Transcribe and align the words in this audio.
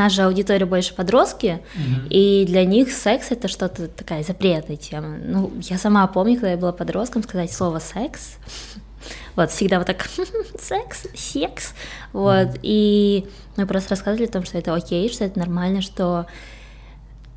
нас 0.00 0.12
же 0.12 0.22
аудитория 0.22 0.66
больше 0.66 0.94
подростки, 0.94 1.60
mm-hmm. 1.74 2.08
и 2.08 2.44
для 2.46 2.64
них 2.64 2.92
секс 2.92 3.30
это 3.30 3.48
что-то 3.48 3.88
такая 3.88 4.22
запретная 4.22 4.76
тема. 4.76 5.16
Ну, 5.22 5.52
я 5.62 5.78
сама 5.78 6.06
помню, 6.06 6.34
когда 6.34 6.50
я 6.52 6.56
была 6.56 6.72
подростком, 6.72 7.22
сказать 7.22 7.52
слово 7.52 7.78
секс. 7.78 8.36
Вот, 9.34 9.50
всегда 9.50 9.78
вот 9.78 9.86
так 9.86 10.06
секс, 10.60 11.06
секс. 11.14 11.72
Вот, 12.12 12.48
mm-hmm. 12.48 12.60
и 12.62 13.26
мы 13.56 13.66
просто 13.66 13.90
рассказывали 13.90 14.26
о 14.26 14.30
том, 14.30 14.44
что 14.44 14.58
это 14.58 14.74
окей, 14.74 15.08
что 15.10 15.24
это 15.24 15.38
нормально, 15.38 15.80
что 15.80 16.26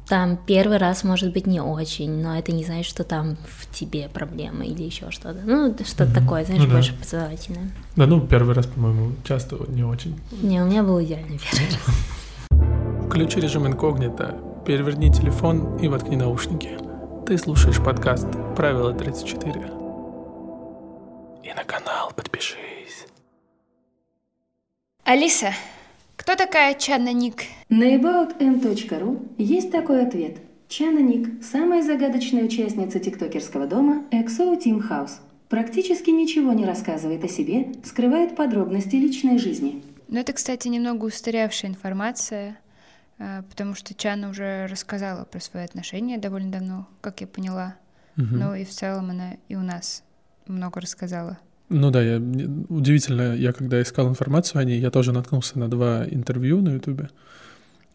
там 0.08 0.38
первый 0.38 0.78
раз 0.78 1.04
может 1.04 1.32
быть 1.32 1.48
не 1.48 1.62
очень, 1.62 2.22
но 2.22 2.38
это 2.38 2.52
не 2.52 2.66
значит, 2.66 2.86
что 2.86 3.04
там 3.04 3.38
в 3.48 3.74
тебе 3.74 4.10
проблемы 4.10 4.66
или 4.66 4.84
еще 4.84 5.12
что-то. 5.12 5.40
Ну, 5.46 5.74
что-то 5.86 6.04
mm-hmm. 6.04 6.14
такое, 6.14 6.46
знаешь, 6.46 6.64
ну, 6.64 6.70
больше 6.70 6.92
да. 6.92 6.98
познавательное. 7.00 7.72
Да, 7.96 8.08
ну, 8.08 8.28
первый 8.28 8.54
раз, 8.54 8.66
по-моему, 8.66 9.14
часто 9.24 9.58
не 9.70 9.84
очень. 9.84 10.20
Не, 10.42 10.62
у 10.62 10.66
меня 10.66 10.84
был 10.84 11.02
идеальный 11.02 11.40
первый 11.40 11.70
раз. 11.70 12.23
Включи 13.14 13.40
режим 13.40 13.68
инкогнито, 13.68 14.40
переверни 14.66 15.12
телефон 15.12 15.78
и 15.78 15.88
воткни 15.88 16.18
наушники. 16.18 16.80
Ты 17.28 17.38
слушаешь 17.38 17.78
подкаст 17.78 18.26
«Правило 18.56 18.92
34». 18.92 21.44
И 21.44 21.54
на 21.54 21.64
канал 21.64 22.12
подпишись. 22.16 23.06
Алиса, 25.04 25.54
кто 26.16 26.36
такая 26.36 26.74
Чана 26.74 27.14
Ник? 27.14 27.44
На 27.70 27.96
aboutn.ru 27.96 29.20
есть 29.38 29.72
такой 29.72 30.08
ответ. 30.08 30.38
Чана 30.68 30.98
Ник– 30.98 31.44
самая 31.52 31.84
загадочная 31.84 32.46
участница 32.46 33.00
тиктокерского 33.00 33.68
дома 33.68 34.06
XO 34.10 34.60
Team 34.60 34.82
House. 34.90 35.20
Практически 35.50 36.10
ничего 36.10 36.52
не 36.54 36.66
рассказывает 36.66 37.24
о 37.24 37.28
себе, 37.28 37.74
скрывает 37.84 38.36
подробности 38.36 38.96
личной 38.96 39.38
жизни. 39.38 39.84
Ну, 40.08 40.20
это, 40.20 40.34
кстати, 40.34 40.68
немного 40.68 41.06
устаревшая 41.06 41.70
информация, 41.70 42.58
потому 43.18 43.76
что 43.76 43.94
Чана 43.94 44.30
уже 44.30 44.68
рассказала 44.68 45.26
про 45.26 45.40
свои 45.40 45.64
отношения 45.64 46.18
довольно 46.18 46.52
давно, 46.52 46.88
как 47.02 47.22
я 47.22 47.28
поняла. 47.28 47.76
Угу. 48.18 48.28
Ну 48.30 48.56
и 48.56 48.64
в 48.64 48.70
целом 48.70 49.10
она 49.10 49.34
и 49.48 49.56
у 49.56 49.62
нас 49.62 50.04
много 50.48 50.82
рассказала. 50.82 51.38
Ну 51.70 51.90
да, 51.90 52.02
я, 52.04 52.18
удивительно, 52.18 53.36
я 53.36 53.52
когда 53.54 53.82
искал 53.82 54.08
информацию 54.08 54.60
о 54.60 54.64
ней, 54.64 54.80
я 54.80 54.92
тоже 54.92 55.12
наткнулся 55.12 55.58
на 55.58 55.70
два 55.70 56.06
интервью 56.08 56.62
на 56.62 56.70
Ютубе. 56.74 57.10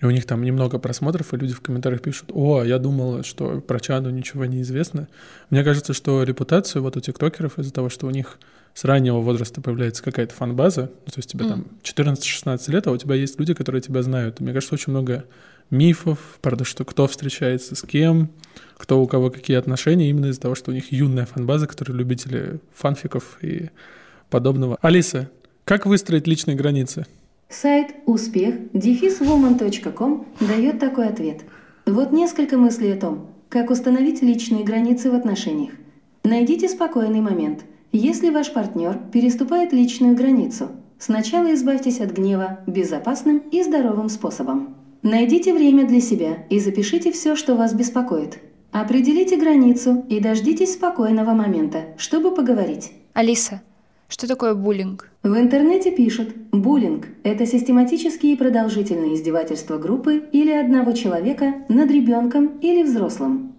И 0.01 0.05
у 0.05 0.11
них 0.11 0.27
там 0.27 0.43
немного 0.43 0.79
просмотров, 0.79 1.35
и 1.35 1.37
люди 1.37 1.55
в 1.55 1.61
комментариях 1.61 2.03
пишут, 2.03 2.31
о, 2.33 2.63
я 2.63 2.79
думала, 2.79 3.25
что 3.25 3.61
про 3.61 3.81
Чаду 3.81 4.11
ничего 4.11 4.45
не 4.45 4.63
известно. 4.63 5.09
Мне 5.51 5.65
кажется, 5.65 5.93
что 5.93 6.23
репутацию 6.23 6.83
вот 6.83 6.97
у 6.97 7.01
тиктокеров 7.01 7.59
из-за 7.59 7.73
того, 7.73 7.89
что 7.89 8.07
у 8.07 8.11
них 8.11 8.39
с 8.79 8.85
раннего 8.85 9.19
возраста 9.19 9.61
появляется 9.61 10.05
какая-то 10.05 10.33
фан-база, 10.37 10.83
ну, 10.83 11.11
то 11.11 11.19
есть 11.19 11.29
тебе 11.29 11.47
mm. 11.47 11.49
там 11.49 11.67
14-16 11.83 12.71
лет, 12.71 12.87
а 12.87 12.93
у 12.93 12.97
тебя 12.97 13.17
есть 13.17 13.37
люди, 13.41 13.53
которые 13.53 13.83
тебя 13.83 14.05
знают. 14.05 14.39
И 14.39 14.45
мне 14.45 14.53
кажется, 14.53 14.77
очень 14.77 14.93
много 14.93 15.25
мифов, 15.69 16.39
правда, 16.41 16.63
что 16.63 16.85
кто 16.85 17.09
встречается 17.09 17.75
с 17.75 17.83
кем, 17.83 18.31
кто 18.77 19.03
у 19.03 19.09
кого 19.09 19.31
какие 19.31 19.57
отношения, 19.57 20.09
именно 20.11 20.27
из-за 20.27 20.43
того, 20.43 20.55
что 20.55 20.71
у 20.71 20.75
них 20.75 20.93
юная 20.93 21.27
фан-база, 21.27 21.67
которые 21.67 21.99
любители 21.99 22.61
фанфиков 22.73 23.39
и 23.43 23.71
подобного. 24.31 24.79
Алиса, 24.81 25.29
как 25.65 25.85
выстроить 25.85 26.29
личные 26.29 26.57
границы? 26.57 27.05
Сайт 27.49 27.89
успех 28.07 28.55
дефисвоman.ком 28.75 30.29
дает 30.39 30.79
такой 30.79 31.09
ответ. 31.09 31.41
Вот 31.85 32.13
несколько 32.13 32.57
мыслей 32.57 32.93
о 32.93 33.01
том, 33.01 33.35
как 33.49 33.71
установить 33.71 34.23
личные 34.23 34.63
границы 34.63 35.11
в 35.11 35.17
отношениях. 35.17 35.73
Найдите 36.23 36.69
спокойный 36.69 37.21
момент. 37.21 37.65
Если 37.93 38.29
ваш 38.29 38.53
партнер 38.53 38.99
переступает 39.13 39.73
личную 39.73 40.15
границу, 40.15 40.69
сначала 40.99 41.55
избавьтесь 41.55 42.01
от 42.01 42.13
гнева 42.13 42.61
безопасным 42.67 43.39
и 43.51 43.63
здоровым 43.63 44.11
способом. 44.11 44.75
Найдите 45.03 45.55
время 45.55 45.87
для 45.87 46.03
себя 46.03 46.45
и 46.51 46.61
запишите 46.61 47.13
все, 47.13 47.35
что 47.35 47.55
вас 47.55 47.73
беспокоит. 47.73 48.41
Определите 48.73 49.39
границу 49.39 50.05
и 50.11 50.21
дождитесь 50.21 50.75
спокойного 50.75 51.31
момента, 51.31 51.85
чтобы 51.97 52.35
поговорить. 52.35 52.93
Алиса, 53.15 53.63
что 54.09 54.29
такое 54.29 54.55
буллинг? 54.55 55.11
В 55.23 55.39
интернете 55.39 55.91
пишут, 55.91 56.35
буллинг– 56.53 57.07
это 57.23 57.47
систематические 57.47 58.35
и 58.35 58.37
продолжительные 58.37 59.15
издевательства 59.15 59.79
группы 59.79 60.25
или 60.33 60.51
одного 60.51 60.93
человека 60.93 61.55
над 61.71 61.91
ребенком 61.91 62.59
или 62.61 62.83
взрослым. 62.83 63.55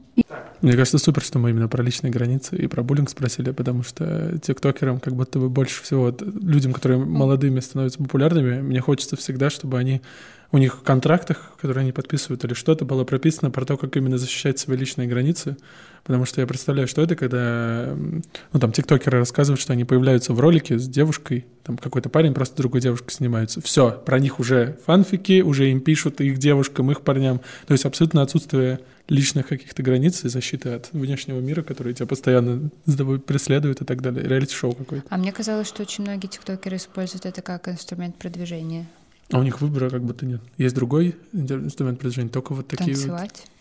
Мне 0.62 0.74
кажется, 0.74 0.98
супер, 0.98 1.22
что 1.22 1.40
мы 1.40 1.52
именно 1.52 1.70
про 1.70 1.82
личные 1.82 2.12
границы 2.12 2.58
и 2.58 2.68
про 2.68 2.84
буллинг 2.84 3.10
спросили, 3.10 3.52
потому 3.52 3.84
что 3.84 4.38
тиктокерам 4.40 5.00
как 5.00 5.16
будто 5.16 5.40
бы 5.40 5.50
больше 5.50 5.82
всего, 5.84 6.14
людям, 6.20 6.74
которые 6.74 7.00
молодыми 7.00 7.62
становятся 7.62 8.00
популярными, 8.00 8.62
мне 8.62 8.82
хочется 8.82 9.16
всегда, 9.16 9.50
чтобы 9.50 9.78
они 9.78 10.02
у 10.52 10.58
них 10.58 10.78
в 10.78 10.82
контрактах, 10.82 11.52
которые 11.62 11.82
они 11.84 11.92
подписывают 11.92 12.44
или 12.44 12.54
что-то, 12.54 12.86
было 12.86 13.04
прописано 13.04 13.52
про 13.52 13.66
то, 13.66 13.78
как 13.78 13.96
именно 13.98 14.18
защищать 14.18 14.58
свои 14.58 14.78
личные 14.78 15.08
границы, 15.08 15.58
потому 16.04 16.26
что 16.26 16.42
я 16.42 16.48
представляю, 16.48 16.88
что 16.88 17.02
это, 17.02 17.16
когда, 17.16 17.96
ну, 17.96 18.60
там, 18.60 18.72
тиктокеры 18.72 19.20
рассказывают, 19.20 19.62
что 19.62 19.74
они 19.74 19.86
появляются 19.86 20.34
в 20.34 20.40
ролике 20.40 20.80
с 20.80 20.88
девушкой, 20.88 21.46
там, 21.64 21.78
какой-то 21.78 22.10
парень 22.10 22.34
просто 22.34 22.58
другой 22.58 22.82
девушкой 22.82 23.12
снимаются. 23.12 23.62
Все, 23.62 23.92
про 23.92 24.20
них 24.20 24.40
уже 24.40 24.80
фанфики, 24.86 25.42
уже 25.42 25.70
им 25.70 25.82
пишут, 25.82 26.20
их 26.22 26.40
девушкам, 26.40 26.90
их 26.90 27.02
парням. 27.02 27.42
То 27.68 27.74
есть 27.74 27.86
абсолютно 27.86 28.24
отсутствие 28.24 28.80
личных 29.08 29.48
каких-то 29.48 29.84
границ 29.84 30.24
и 30.24 30.30
защиты 30.30 30.70
от 30.70 30.90
внешнего 30.94 31.40
мира, 31.40 31.62
который 31.62 31.94
тебя 31.94 32.06
постоянно 32.08 32.70
с 32.86 32.96
тобой 32.96 33.20
преследует 33.20 33.82
и 33.82 33.86
так 33.86 34.02
далее. 34.02 34.28
Реалити-шоу 34.28 34.74
какой-то. 34.74 35.06
А 35.10 35.18
мне 35.18 35.32
казалось, 35.32 35.68
что 35.68 35.82
очень 35.82 36.04
многие 36.04 36.28
тиктокеры 36.28 36.78
используют 36.78 37.26
это 37.26 37.42
как 37.42 37.68
инструмент 37.68 38.16
продвижения. 38.18 38.88
А 39.32 39.40
у 39.40 39.44
них 39.44 39.62
выбора 39.62 39.90
как 39.90 40.04
будто 40.04 40.26
нет. 40.26 40.42
Есть 40.58 40.76
другой 40.76 41.16
инструмент 41.34 42.00
продвижения, 42.00 42.30
только 42.30 42.54
вот 42.54 42.68
такие 42.68 42.96
Танцевать? 42.96 43.44
Вот. 43.46 43.52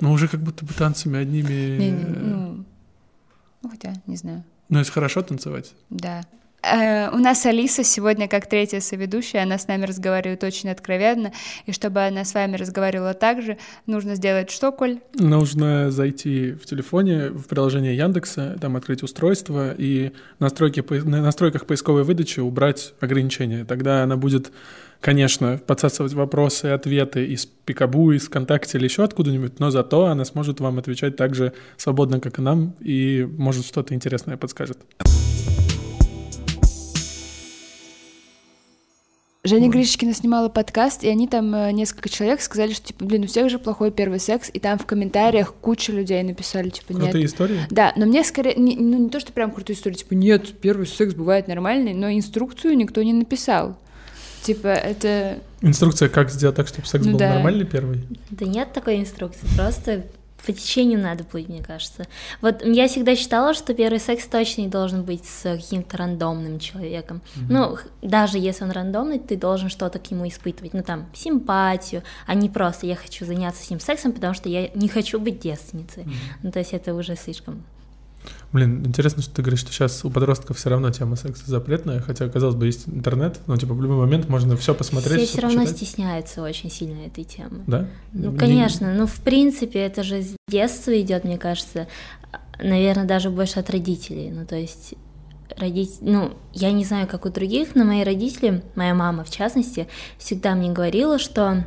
Ну, 0.00 0.12
уже 0.12 0.26
как 0.26 0.40
будто 0.40 0.64
бы 0.64 0.72
танцами 0.72 1.18
одними... 1.18 1.76
Не, 1.78 1.90
не, 1.90 2.04
ну, 2.04 2.64
ну, 3.62 3.70
хотя, 3.70 3.94
не 4.06 4.16
знаю. 4.16 4.42
Ну, 4.68 4.78
если 4.78 4.92
хорошо 4.92 5.22
танцевать. 5.22 5.74
Да. 5.90 6.24
Э, 6.62 7.10
у 7.10 7.18
нас 7.18 7.44
Алиса 7.44 7.82
сегодня 7.82 8.28
как 8.28 8.46
третья 8.46 8.80
соведущая, 8.80 9.42
она 9.42 9.58
с 9.58 9.66
нами 9.66 9.84
разговаривает 9.84 10.44
очень 10.44 10.70
откровенно, 10.70 11.32
и 11.66 11.72
чтобы 11.72 12.00
она 12.00 12.24
с 12.24 12.34
вами 12.34 12.56
разговаривала 12.56 13.14
так 13.14 13.42
же, 13.42 13.58
нужно 13.86 14.14
сделать 14.14 14.50
что, 14.50 14.70
Коль? 14.70 15.00
Нужно 15.14 15.90
зайти 15.90 16.52
в 16.52 16.64
телефоне, 16.66 17.30
в 17.30 17.46
приложение 17.46 17.96
Яндекса, 17.96 18.56
там 18.60 18.76
открыть 18.76 19.02
устройство 19.02 19.74
и 19.76 20.12
настройки, 20.38 20.84
на 21.04 21.20
настройках 21.20 21.66
поисковой 21.66 22.04
выдачи 22.04 22.40
убрать 22.40 22.94
ограничения. 23.00 23.64
Тогда 23.64 24.04
она 24.04 24.16
будет 24.16 24.52
конечно, 25.00 25.58
подсасывать 25.66 26.12
вопросы 26.12 26.68
и 26.68 26.70
ответы 26.70 27.26
из 27.26 27.44
Пикабу, 27.44 28.12
из 28.12 28.26
ВКонтакте 28.26 28.78
или 28.78 28.84
еще 28.84 29.02
откуда-нибудь, 29.02 29.58
но 29.58 29.72
зато 29.72 30.06
она 30.06 30.24
сможет 30.24 30.60
вам 30.60 30.78
отвечать 30.78 31.16
так 31.16 31.34
же 31.34 31.52
свободно, 31.76 32.20
как 32.20 32.38
и 32.38 32.42
нам, 32.42 32.74
и, 32.78 33.28
может, 33.36 33.66
что-то 33.66 33.94
интересное 33.94 34.36
подскажет. 34.36 34.78
Женя 39.44 39.66
вот. 39.66 39.72
Гришкина 39.72 40.14
снимала 40.14 40.48
подкаст, 40.48 41.02
и 41.02 41.08
они 41.08 41.26
там, 41.26 41.52
э, 41.52 41.72
несколько 41.72 42.08
человек, 42.08 42.40
сказали, 42.40 42.72
что, 42.74 42.86
типа, 42.86 43.04
блин, 43.04 43.24
у 43.24 43.26
всех 43.26 43.50
же 43.50 43.58
плохой 43.58 43.90
первый 43.90 44.20
секс, 44.20 44.48
и 44.52 44.60
там 44.60 44.78
в 44.78 44.86
комментариях 44.86 45.52
куча 45.60 45.90
людей 45.90 46.22
написали, 46.22 46.68
типа, 46.68 46.92
нет. 46.92 47.02
Крутые 47.02 47.26
истории? 47.26 47.58
Да, 47.68 47.92
но 47.96 48.06
мне 48.06 48.22
скорее, 48.22 48.54
не, 48.54 48.76
ну, 48.76 48.98
не 48.98 49.08
то, 49.08 49.18
что 49.18 49.32
прям 49.32 49.50
крутая 49.50 49.76
история, 49.76 49.96
типа, 49.96 50.14
нет, 50.14 50.52
первый 50.60 50.86
секс 50.86 51.14
бывает 51.14 51.48
нормальный, 51.48 51.92
но 51.92 52.08
инструкцию 52.12 52.76
никто 52.76 53.02
не 53.02 53.12
написал. 53.12 53.76
Типа, 54.44 54.68
это... 54.68 55.40
Инструкция, 55.60 56.08
как 56.08 56.30
сделать 56.30 56.54
так, 56.54 56.68
чтобы 56.68 56.86
секс 56.86 57.04
ну, 57.04 57.12
был 57.12 57.18
да. 57.18 57.34
нормальный 57.34 57.64
первый? 57.64 57.98
Да 58.30 58.46
нет 58.46 58.72
такой 58.72 59.00
инструкции, 59.00 59.48
просто 59.56 60.04
по 60.44 60.52
течению 60.52 61.00
надо 61.00 61.24
будет, 61.24 61.48
мне 61.48 61.62
кажется. 61.62 62.06
Вот 62.40 62.64
я 62.64 62.88
всегда 62.88 63.14
считала, 63.16 63.54
что 63.54 63.74
первый 63.74 64.00
секс 64.00 64.26
точно 64.26 64.62
не 64.62 64.68
должен 64.68 65.04
быть 65.04 65.24
с 65.24 65.42
каким-то 65.42 65.96
рандомным 65.96 66.58
человеком. 66.58 67.22
Mm-hmm. 67.34 67.46
Ну, 67.48 67.78
даже 68.02 68.38
если 68.38 68.64
он 68.64 68.70
рандомный, 68.70 69.18
ты 69.18 69.36
должен 69.36 69.68
что-то 69.68 69.98
к 69.98 70.10
нему 70.10 70.28
испытывать. 70.28 70.74
Ну, 70.74 70.82
там, 70.82 71.06
симпатию, 71.14 72.02
а 72.26 72.34
не 72.34 72.48
просто 72.48 72.86
я 72.86 72.96
хочу 72.96 73.24
заняться 73.24 73.64
с 73.64 73.70
ним 73.70 73.80
сексом, 73.80 74.12
потому 74.12 74.34
что 74.34 74.48
я 74.48 74.68
не 74.74 74.88
хочу 74.88 75.20
быть 75.20 75.40
девственницей. 75.40 76.04
Mm-hmm. 76.04 76.38
Ну, 76.42 76.52
то 76.52 76.58
есть 76.58 76.72
это 76.72 76.94
уже 76.94 77.16
слишком 77.16 77.62
Блин, 78.52 78.84
интересно, 78.84 79.22
что 79.22 79.34
ты 79.34 79.42
говоришь, 79.42 79.60
что 79.60 79.72
сейчас 79.72 80.04
у 80.04 80.10
подростков 80.10 80.58
все 80.58 80.68
равно 80.68 80.90
тема 80.90 81.16
секса 81.16 81.44
запретная, 81.46 82.00
хотя, 82.00 82.28
казалось 82.28 82.54
бы, 82.54 82.66
есть 82.66 82.86
интернет, 82.86 83.40
но 83.46 83.56
типа 83.56 83.72
в 83.72 83.80
любой 83.80 83.96
момент 83.96 84.28
можно 84.28 84.56
все 84.58 84.74
посмотреть. 84.74 85.22
Все 85.22 85.38
все 85.38 85.40
равно 85.40 85.64
стесняются 85.64 86.42
очень 86.42 86.70
сильно 86.70 87.06
этой 87.06 87.24
темы. 87.24 87.62
Да? 87.66 87.88
Ну, 88.12 88.36
конечно, 88.36 88.92
ну, 88.92 89.06
в 89.06 89.20
принципе, 89.20 89.80
это 89.80 90.02
же 90.02 90.22
с 90.22 90.36
детства 90.48 91.00
идет, 91.00 91.24
мне 91.24 91.38
кажется, 91.38 91.88
наверное, 92.62 93.06
даже 93.06 93.30
больше 93.30 93.58
от 93.58 93.70
родителей. 93.70 94.30
Ну, 94.30 94.44
то 94.44 94.56
есть 94.56 94.94
родители, 95.56 96.10
ну, 96.10 96.32
я 96.52 96.72
не 96.72 96.84
знаю, 96.84 97.06
как 97.08 97.24
у 97.24 97.30
других, 97.30 97.74
но 97.74 97.84
мои 97.84 98.04
родители, 98.04 98.62
моя 98.74 98.94
мама 98.94 99.24
в 99.24 99.30
частности, 99.30 99.88
всегда 100.18 100.54
мне 100.54 100.70
говорила, 100.70 101.18
что 101.18 101.64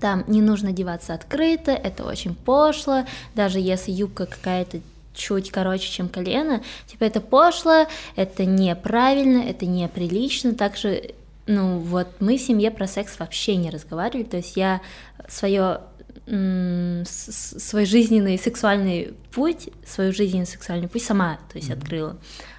там 0.00 0.24
не 0.28 0.40
нужно 0.40 0.72
деваться 0.72 1.12
открыто, 1.12 1.72
это 1.72 2.04
очень 2.04 2.34
пошло, 2.34 3.04
даже 3.34 3.58
если 3.58 3.92
юбка 3.92 4.26
какая-то 4.26 4.80
чуть 5.20 5.50
короче, 5.50 5.90
чем 5.90 6.08
колено, 6.08 6.62
типа 6.86 7.04
это 7.04 7.20
пошло, 7.20 7.86
это 8.16 8.44
неправильно, 8.44 9.42
это 9.42 9.66
неприлично, 9.66 10.54
также 10.54 11.14
ну 11.46 11.78
вот 11.78 12.08
мы 12.20 12.38
в 12.38 12.40
семье 12.40 12.70
про 12.70 12.86
секс 12.86 13.18
вообще 13.18 13.56
не 13.56 13.70
разговаривали, 13.70 14.24
то 14.24 14.36
есть 14.36 14.56
я 14.56 14.80
свое 15.28 15.80
свой 16.26 17.86
жизненный 17.86 18.38
сексуальный 18.38 19.14
путь, 19.32 19.68
свою 19.84 20.12
жизненный 20.12 20.46
сексуальный 20.46 20.88
путь 20.88 21.02
сама, 21.02 21.38
то 21.50 21.58
есть 21.58 21.70
открыла. 21.70 22.16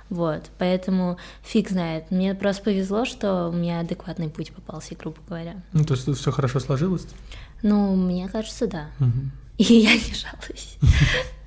Вот, 0.09 0.49
поэтому 0.57 1.17
фиг 1.41 1.69
знает. 1.69 2.11
Мне 2.11 2.35
просто 2.35 2.63
повезло, 2.63 3.05
что 3.05 3.47
у 3.47 3.53
меня 3.53 3.79
адекватный 3.79 4.27
путь 4.27 4.51
попался, 4.51 4.93
грубо 4.95 5.19
говоря. 5.25 5.63
Ну, 5.71 5.85
то 5.85 5.93
есть 5.93 6.05
тут 6.05 6.17
все 6.17 6.31
хорошо 6.31 6.59
сложилось? 6.59 7.07
Ну, 7.61 7.95
мне 7.95 8.27
кажется, 8.27 8.67
да. 8.67 8.89
Угу. 8.99 9.31
И 9.59 9.73
я 9.73 9.93
не 9.93 10.13
жалуюсь. 10.13 10.77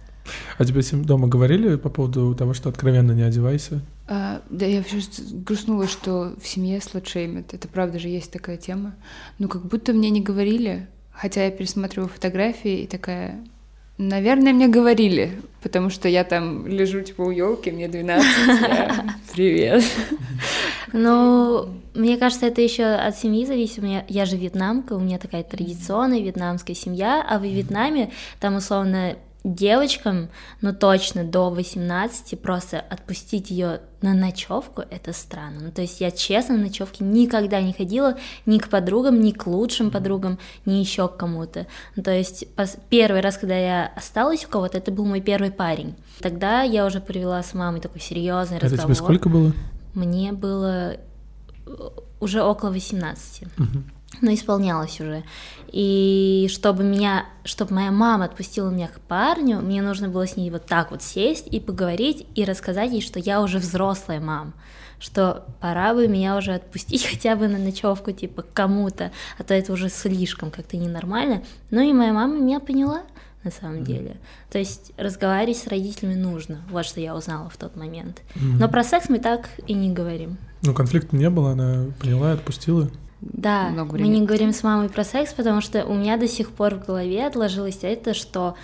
А 0.58 0.64
тебе 0.64 0.82
дома 1.04 1.28
говорили 1.28 1.76
по 1.76 1.88
поводу 1.88 2.34
того, 2.34 2.54
что 2.54 2.68
откровенно 2.68 3.12
не 3.12 3.22
одевайся? 3.22 3.80
А, 4.06 4.42
да, 4.50 4.66
я 4.66 4.78
вообще 4.78 4.98
грустнула, 5.32 5.86
что 5.86 6.34
в 6.40 6.46
семье 6.46 6.80
слотшеймят. 6.80 7.54
Это 7.54 7.68
правда 7.68 7.98
же 7.98 8.08
есть 8.08 8.30
такая 8.30 8.56
тема. 8.56 8.94
Но 9.38 9.48
как 9.48 9.66
будто 9.66 9.92
мне 9.92 10.10
не 10.10 10.20
говорили, 10.20 10.88
хотя 11.10 11.44
я 11.44 11.50
пересматриваю 11.50 12.08
фотографии 12.08 12.82
и 12.82 12.86
такая, 12.86 13.44
Наверное, 13.96 14.52
мне 14.52 14.66
говорили, 14.66 15.40
потому 15.62 15.88
что 15.88 16.08
я 16.08 16.24
там 16.24 16.66
лежу 16.66 17.02
типа 17.02 17.22
у 17.22 17.30
елки, 17.30 17.70
мне 17.70 17.86
12, 17.86 18.26
я... 18.46 19.04
привет. 19.32 19.84
Ну, 20.92 21.68
мне 21.94 22.16
кажется, 22.16 22.46
это 22.46 22.60
еще 22.60 22.86
от 22.86 23.16
семьи 23.16 23.46
зависит. 23.46 23.78
У 23.78 23.82
меня, 23.82 24.04
я 24.08 24.24
же 24.24 24.36
вьетнамка, 24.36 24.94
у 24.94 24.98
меня 24.98 25.18
такая 25.18 25.44
традиционная 25.44 26.18
вьетнамская 26.18 26.74
семья, 26.74 27.24
а 27.28 27.38
в 27.38 27.44
Вьетнаме 27.44 28.10
там 28.40 28.56
условно 28.56 29.16
девочкам, 29.44 30.30
ну 30.62 30.72
точно 30.74 31.22
до 31.22 31.50
18, 31.50 32.40
просто 32.40 32.80
отпустить 32.80 33.50
ее 33.50 33.80
на 34.00 34.14
ночевку, 34.14 34.82
это 34.90 35.12
странно. 35.12 35.60
Ну, 35.60 35.70
то 35.70 35.82
есть 35.82 36.00
я 36.00 36.10
честно 36.10 36.56
на 36.56 36.64
ночевке 36.64 37.04
никогда 37.04 37.60
не 37.60 37.72
ходила 37.72 38.16
ни 38.46 38.58
к 38.58 38.68
подругам, 38.68 39.20
ни 39.20 39.32
к 39.32 39.46
лучшим 39.46 39.90
подругам, 39.90 40.38
ни 40.64 40.74
еще 40.74 41.08
к 41.08 41.16
кому-то. 41.16 41.66
Ну, 41.94 42.02
то 42.02 42.10
есть 42.10 42.46
первый 42.88 43.20
раз, 43.20 43.36
когда 43.36 43.56
я 43.56 43.92
осталась 43.94 44.44
у 44.46 44.48
кого-то, 44.48 44.78
это 44.78 44.90
был 44.90 45.04
мой 45.04 45.20
первый 45.20 45.50
парень. 45.50 45.94
Тогда 46.20 46.62
я 46.62 46.86
уже 46.86 47.00
провела 47.00 47.42
с 47.42 47.54
мамой 47.54 47.80
такой 47.80 48.00
серьезный 48.00 48.56
это 48.56 48.66
разговор. 48.66 48.86
тебе 48.86 48.94
сколько 48.94 49.28
было? 49.28 49.52
Мне 49.92 50.32
было 50.32 50.94
э, 50.94 50.96
уже 52.20 52.42
около 52.42 52.70
18. 52.70 53.42
Угу 53.58 53.68
но 54.20 54.32
исполнялось 54.32 55.00
уже. 55.00 55.24
И 55.68 56.46
чтобы 56.50 56.84
меня, 56.84 57.26
чтобы 57.44 57.74
моя 57.74 57.90
мама 57.90 58.26
отпустила 58.26 58.70
меня 58.70 58.88
к 58.88 59.00
парню, 59.00 59.60
мне 59.60 59.82
нужно 59.82 60.08
было 60.08 60.26
с 60.26 60.36
ней 60.36 60.50
вот 60.50 60.66
так 60.66 60.90
вот 60.90 61.02
сесть 61.02 61.48
и 61.48 61.58
поговорить 61.58 62.26
и 62.34 62.44
рассказать 62.44 62.92
ей, 62.92 63.00
что 63.00 63.18
я 63.18 63.40
уже 63.40 63.58
взрослая 63.58 64.20
мама, 64.20 64.52
что 65.00 65.44
пора 65.60 65.94
бы 65.94 66.06
меня 66.06 66.36
уже 66.36 66.54
отпустить 66.54 67.04
хотя 67.10 67.34
бы 67.34 67.48
на 67.48 67.58
ночевку, 67.58 68.12
типа, 68.12 68.44
кому-то, 68.52 69.10
а 69.38 69.42
то 69.42 69.54
это 69.54 69.72
уже 69.72 69.88
слишком 69.88 70.50
как-то 70.50 70.76
ненормально. 70.76 71.42
Ну 71.70 71.80
и 71.80 71.92
моя 71.92 72.12
мама 72.12 72.36
меня 72.36 72.60
поняла, 72.60 73.02
на 73.42 73.50
самом 73.50 73.78
mm-hmm. 73.78 73.84
деле. 73.84 74.16
То 74.50 74.58
есть 74.58 74.92
разговаривать 74.96 75.58
с 75.58 75.66
родителями 75.66 76.14
нужно, 76.14 76.62
вот 76.70 76.86
что 76.86 77.00
я 77.00 77.14
узнала 77.14 77.50
в 77.50 77.56
тот 77.56 77.76
момент. 77.76 78.22
Mm-hmm. 78.34 78.58
Но 78.58 78.68
про 78.68 78.82
секс 78.84 79.08
мы 79.08 79.18
так 79.18 79.48
и 79.66 79.74
не 79.74 79.92
говорим. 79.92 80.38
Ну, 80.62 80.72
конфликта 80.72 81.14
не 81.14 81.28
было, 81.28 81.52
она 81.52 81.86
поняла 82.00 82.32
отпустила. 82.32 82.90
Да, 83.32 83.70
мы 83.70 84.08
не 84.08 84.24
говорим 84.24 84.52
с 84.52 84.62
мамой 84.62 84.88
про 84.88 85.04
секс, 85.04 85.32
потому 85.32 85.60
что 85.60 85.84
у 85.84 85.94
меня 85.94 86.16
до 86.16 86.28
сих 86.28 86.50
пор 86.50 86.74
в 86.74 86.86
голове 86.86 87.26
отложилось 87.26 87.78
это, 87.82 88.14
что 88.14 88.54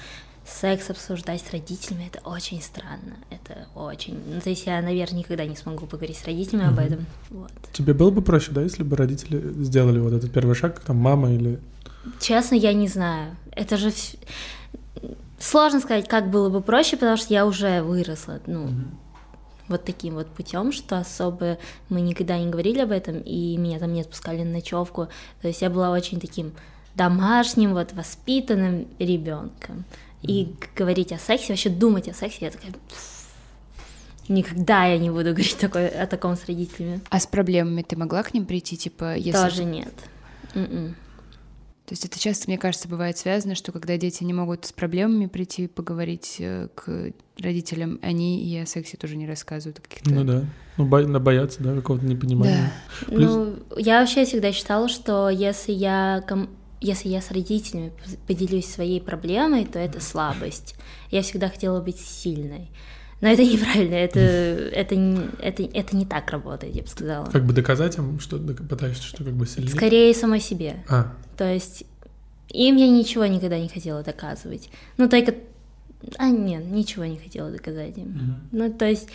секс 0.44 0.90
обсуждать 0.90 1.42
с 1.42 1.52
родителями 1.52 2.10
это 2.12 2.20
очень 2.28 2.60
странно. 2.60 3.16
Это 3.30 3.68
очень. 3.74 4.18
Ну, 4.26 4.40
то 4.40 4.50
есть 4.50 4.66
я, 4.66 4.82
наверное, 4.82 5.20
никогда 5.20 5.46
не 5.46 5.56
смогу 5.56 5.86
поговорить 5.86 6.18
с 6.18 6.24
родителями 6.24 6.64
угу. 6.64 6.72
об 6.72 6.78
этом. 6.78 7.06
Вот. 7.30 7.52
Тебе 7.72 7.94
было 7.94 8.10
бы 8.10 8.22
проще, 8.22 8.52
да, 8.52 8.62
если 8.62 8.82
бы 8.82 8.96
родители 8.96 9.40
сделали 9.62 9.98
вот 9.98 10.12
этот 10.12 10.32
первый 10.32 10.54
шаг, 10.54 10.80
там 10.80 10.96
мама 10.96 11.32
или. 11.32 11.60
Честно, 12.20 12.54
я 12.54 12.72
не 12.72 12.88
знаю. 12.88 13.36
Это 13.52 13.76
же 13.76 13.92
сложно 15.38 15.80
сказать, 15.80 16.08
как 16.08 16.30
было 16.30 16.48
бы 16.48 16.60
проще, 16.60 16.96
потому 16.96 17.16
что 17.16 17.32
я 17.32 17.46
уже 17.46 17.82
выросла. 17.82 18.40
Ну, 18.46 18.64
угу 18.64 18.72
вот 19.70 19.84
таким 19.84 20.14
вот 20.14 20.26
путем, 20.26 20.72
что 20.72 20.98
особо 20.98 21.58
мы 21.88 22.00
никогда 22.00 22.38
не 22.38 22.50
говорили 22.50 22.80
об 22.80 22.90
этом, 22.90 23.20
и 23.20 23.56
меня 23.56 23.78
там 23.78 23.94
не 23.94 24.02
отпускали 24.02 24.42
на 24.42 24.52
ночевку. 24.52 25.08
То 25.40 25.48
есть 25.48 25.62
я 25.62 25.70
была 25.70 25.90
очень 25.90 26.20
таким 26.20 26.52
домашним, 26.94 27.72
вот 27.72 27.92
воспитанным 27.92 28.88
ребенком. 28.98 29.84
И 30.22 30.54
говорить 30.76 31.12
о 31.12 31.18
сексе, 31.18 31.52
вообще 31.52 31.70
думать 31.70 32.08
о 32.08 32.12
сексе, 32.12 32.46
я 32.46 32.50
такая, 32.50 32.72
никогда 34.28 34.84
я 34.86 34.98
не 34.98 35.08
буду 35.08 35.30
говорить 35.30 35.56
такое, 35.58 35.88
о 35.88 36.06
таком 36.06 36.36
с 36.36 36.44
родителями. 36.46 37.00
А 37.08 37.20
с 37.20 37.26
проблемами 37.26 37.82
ты 37.82 37.96
могла 37.96 38.22
к 38.22 38.34
ним 38.34 38.44
прийти, 38.44 38.76
типа, 38.76 39.16
если... 39.16 39.32
Тоже 39.32 39.64
нет. 39.64 39.94
Mm-mm. 40.54 40.66
М-м. 40.66 40.96
То 41.90 41.94
есть 41.94 42.04
это 42.04 42.20
часто, 42.20 42.46
мне 42.46 42.56
кажется, 42.56 42.86
бывает 42.86 43.18
связано, 43.18 43.56
что 43.56 43.72
когда 43.72 43.96
дети 43.96 44.22
не 44.22 44.32
могут 44.32 44.64
с 44.64 44.72
проблемами 44.72 45.26
прийти 45.26 45.66
поговорить 45.66 46.36
э, 46.38 46.68
к 46.72 47.10
родителям, 47.36 47.98
они 48.00 48.44
и 48.44 48.56
о 48.58 48.64
сексе 48.64 48.96
тоже 48.96 49.16
не 49.16 49.26
рассказывают. 49.26 49.80
Каких-то... 49.80 50.10
Ну 50.10 50.22
да, 50.22 50.44
ну 50.76 50.86
бо- 50.86 51.18
боятся, 51.18 51.60
да, 51.60 51.74
какого-то 51.74 52.06
непонимания. 52.06 52.72
Да. 53.00 53.06
Плюс... 53.06 53.34
Ну, 53.34 53.56
я 53.76 53.98
вообще 53.98 54.24
всегда 54.24 54.52
считала, 54.52 54.88
что 54.88 55.30
если 55.30 55.72
я 55.72 56.24
если 56.80 57.08
я 57.08 57.20
с 57.20 57.32
родителями 57.32 57.92
поделюсь 58.28 58.66
своей 58.66 59.00
проблемой, 59.00 59.64
то 59.64 59.80
это 59.80 60.00
слабость. 60.00 60.76
Я 61.10 61.22
всегда 61.22 61.48
хотела 61.48 61.80
быть 61.80 61.98
сильной. 61.98 62.70
Но 63.20 63.28
это 63.28 63.44
неправильно, 63.44 63.94
это, 63.94 64.18
это, 64.18 64.94
это, 65.40 65.62
это 65.62 65.96
не 65.96 66.06
так 66.06 66.30
работает, 66.30 66.74
я 66.74 66.82
бы 66.82 66.88
сказала. 66.88 67.26
Как 67.26 67.44
бы 67.44 67.52
доказать 67.52 67.98
им, 67.98 68.18
что 68.18 68.38
пытаешься, 68.38 69.02
что 69.02 69.24
как 69.24 69.34
бы 69.34 69.46
сильнее? 69.46 69.70
Скорее 69.70 70.14
самой 70.14 70.40
себе. 70.40 70.82
А. 70.88 71.12
То 71.36 71.52
есть 71.52 71.84
им 72.48 72.76
я 72.76 72.88
ничего 72.88 73.26
никогда 73.26 73.58
не 73.58 73.68
хотела 73.68 74.02
доказывать. 74.02 74.70
Ну, 74.96 75.08
только... 75.08 75.34
А, 76.16 76.28
нет, 76.28 76.64
ничего 76.64 77.04
не 77.04 77.18
хотела 77.18 77.50
доказать 77.50 77.98
им. 77.98 78.06
Mm-hmm. 78.06 78.34
Ну, 78.52 78.72
то 78.72 78.86
есть... 78.86 79.08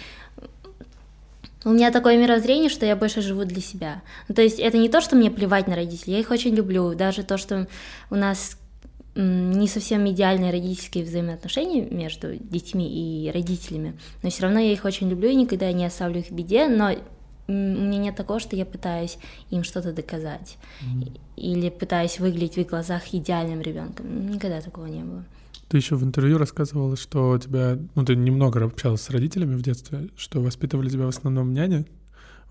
У 1.64 1.70
меня 1.70 1.90
такое 1.90 2.16
мировоззрение, 2.16 2.70
что 2.70 2.86
я 2.86 2.96
больше 2.96 3.22
живу 3.22 3.44
для 3.44 3.60
себя. 3.60 4.04
Ну, 4.28 4.36
то 4.36 4.44
есть 4.44 4.60
это 4.60 4.78
не 4.78 4.88
то, 4.88 5.02
что 5.02 5.16
мне 5.16 5.32
плевать 5.32 5.68
на 5.68 5.76
родителей, 5.76 6.14
я 6.14 6.20
их 6.20 6.30
очень 6.30 6.54
люблю. 6.54 6.94
Даже 6.94 7.24
то, 7.24 7.38
что 7.40 7.68
у 8.12 8.16
нас 8.16 8.60
не 9.16 9.68
совсем 9.68 10.08
идеальные 10.10 10.52
родительские 10.52 11.06
взаимоотношения 11.06 11.90
между 11.90 12.36
детьми 12.36 13.26
и 13.28 13.32
родителями, 13.32 13.98
но 14.24 14.30
все 14.30 14.44
равно 14.44 14.60
я 14.60 14.74
их 14.74 14.84
очень 14.84 15.10
люблю 15.10 15.30
и 15.30 15.36
никогда 15.36 15.72
не 15.72 15.86
оставлю 15.86 16.20
их 16.20 16.28
в 16.28 16.32
беде, 16.32 16.68
но 16.68 16.92
у 17.48 17.52
меня 17.52 17.98
нет 18.00 18.16
такого, 18.16 18.40
что 18.40 18.56
я 18.56 18.66
пытаюсь 18.66 19.18
им 19.52 19.64
что-то 19.64 19.94
доказать 19.94 20.58
mm-hmm. 20.82 21.20
или 21.38 21.70
пытаюсь 21.70 22.20
выглядеть 22.20 22.56
в 22.56 22.58
их 22.58 22.68
глазах 22.68 23.14
идеальным 23.14 23.62
ребенком. 23.62 24.32
Никогда 24.32 24.62
такого 24.62 24.88
не 24.88 25.04
было. 25.04 25.24
Ты 25.68 25.78
еще 25.78 25.96
в 25.96 26.04
интервью 26.04 26.38
рассказывала, 26.38 26.96
что 26.96 27.38
тебя, 27.38 27.78
ну 27.96 28.06
ты 28.06 28.16
немного 28.16 28.64
общалась 28.64 29.02
с 29.02 29.10
родителями 29.10 29.56
в 29.56 29.62
детстве, 29.62 30.10
что 30.16 30.42
воспитывали 30.42 30.90
тебя 30.90 31.06
в 31.06 31.10
основном 31.10 31.54
няня, 31.54 31.86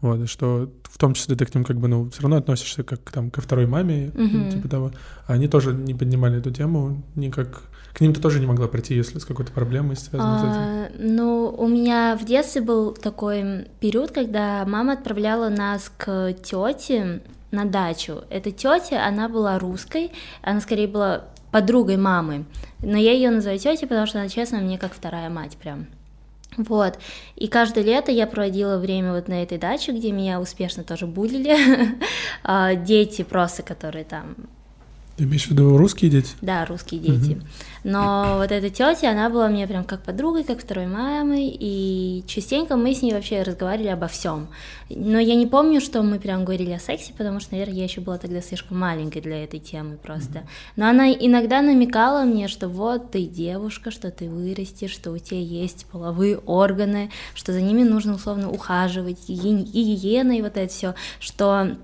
вот, 0.01 0.29
что 0.29 0.71
в 0.85 0.99
том 0.99 1.15
числе 1.15 1.37
ты 1.37 1.47
к 1.47 1.55
ним 1.55 1.65
как 1.65 1.79
бы, 1.79 1.89
ну, 1.89 2.11
все 2.11 2.23
равно 2.23 2.37
относишься 2.37 2.83
как 2.83 3.11
там 3.11 3.31
ко 3.31 3.41
второй 3.41 3.67
маме, 3.67 4.09
mm-hmm. 4.09 4.53
типа 4.53 4.69
того. 4.69 4.93
А 5.27 5.33
они 5.33 5.49
тоже 5.49 5.73
не 5.73 5.95
поднимали 5.95 6.39
эту 6.39 6.51
тему 6.51 7.03
никак 7.15 7.63
к 7.95 8.01
ним 8.01 8.13
ты 8.13 8.21
тоже 8.21 8.41
не 8.41 8.47
могла 8.47 8.67
прийти, 8.67 8.97
если 8.97 9.21
с 9.21 9.25
какой-то 9.25 9.53
проблемой 9.53 9.97
связанной 9.97 10.37
а, 10.37 10.89
с 10.89 10.91
этим? 10.91 11.15
Ну, 11.15 11.55
у 11.57 11.69
меня 11.69 12.19
в 12.21 12.25
детстве 12.25 12.61
был 12.61 12.93
такой 12.93 13.69
период, 13.79 14.11
когда 14.11 14.65
мама 14.67 14.95
отправляла 14.95 15.49
нас 15.49 15.93
к 15.97 16.35
тете 16.43 17.23
на 17.53 17.65
дачу. 17.65 18.25
Эта 18.31 18.51
тетя, 18.51 19.07
она 19.07 19.29
была 19.29 19.61
русской, 19.61 20.11
она 20.43 20.61
скорее 20.61 20.89
была 20.89 21.27
подругой 21.53 21.97
мамы, 21.97 22.47
но 22.83 22.99
я 22.99 23.13
ее 23.13 23.31
называю 23.31 23.61
тетей, 23.61 23.87
потому 23.87 24.09
что 24.09 24.19
она, 24.19 24.29
честно, 24.29 24.59
мне 24.59 24.77
как 24.77 24.93
вторая 24.93 25.31
мать 25.31 25.57
прям. 25.57 25.87
Вот. 26.57 26.99
И 27.37 27.49
каждое 27.49 27.85
лето 27.85 28.13
я 28.13 28.27
проводила 28.27 28.79
время 28.79 29.13
вот 29.13 29.29
на 29.29 29.43
этой 29.43 29.59
даче, 29.59 29.93
где 29.93 30.13
меня 30.13 30.41
успешно 30.41 30.85
тоже 30.85 31.07
булили. 31.07 31.57
А, 32.47 32.75
дети 32.75 33.23
просто, 33.23 33.63
которые 33.63 34.05
там 34.05 34.37
ты 35.17 35.25
имеешь 35.25 35.47
в 35.47 35.51
виду 35.51 35.77
русские 35.77 36.11
дети? 36.11 36.31
Да, 36.41 36.65
русские 36.67 37.01
дети. 37.01 37.33
Угу. 37.33 37.41
Но 37.85 38.37
вот 38.39 38.51
эта 38.51 38.69
тетя, 38.71 39.11
она 39.11 39.31
была 39.31 39.49
мне 39.49 39.67
прям 39.67 39.85
как 39.85 40.03
подругой, 40.03 40.43
как 40.43 40.61
второй 40.61 40.87
мамой, 40.87 41.57
и 41.59 42.25
частенько 42.27 42.77
мы 42.77 42.95
с 42.95 43.03
ней 43.03 43.13
вообще 43.13 43.43
разговаривали 43.43 43.89
обо 43.89 44.09
всем. 44.09 44.49
Но 44.91 45.19
я 45.19 45.37
не 45.37 45.47
помню, 45.47 45.81
что 45.81 46.03
мы 46.03 46.19
прям 46.19 46.45
говорили 46.45 46.73
о 46.73 46.81
сексе, 46.81 47.13
потому 47.17 47.41
что, 47.41 47.53
наверное, 47.53 47.77
я 47.77 47.85
еще 47.85 48.01
была 48.01 48.19
тогда 48.19 48.41
слишком 48.41 48.79
маленькой 48.79 49.23
для 49.23 49.45
этой 49.45 49.61
темы 49.61 49.99
просто. 49.99 50.39
Угу. 50.39 50.49
Но 50.77 50.89
она 50.89 51.13
иногда 51.13 51.63
намекала 51.63 52.25
мне, 52.25 52.49
что 52.49 52.69
вот 52.69 53.13
ты 53.13 53.25
девушка, 53.25 53.91
что 53.93 54.11
ты 54.11 54.29
вырастешь, 54.29 54.91
что 54.91 55.13
у 55.13 55.19
тебя 55.19 55.41
есть 55.41 55.87
половые 55.93 56.39
органы, 56.39 57.11
что 57.35 57.53
за 57.53 57.61
ними 57.61 57.83
нужно 57.83 58.15
условно 58.15 58.51
ухаживать, 58.51 59.29
гигиена 59.29 60.39
и 60.39 60.43
вот 60.43 60.57
это 60.57 60.73
все, 60.73 60.95
что 61.21 61.77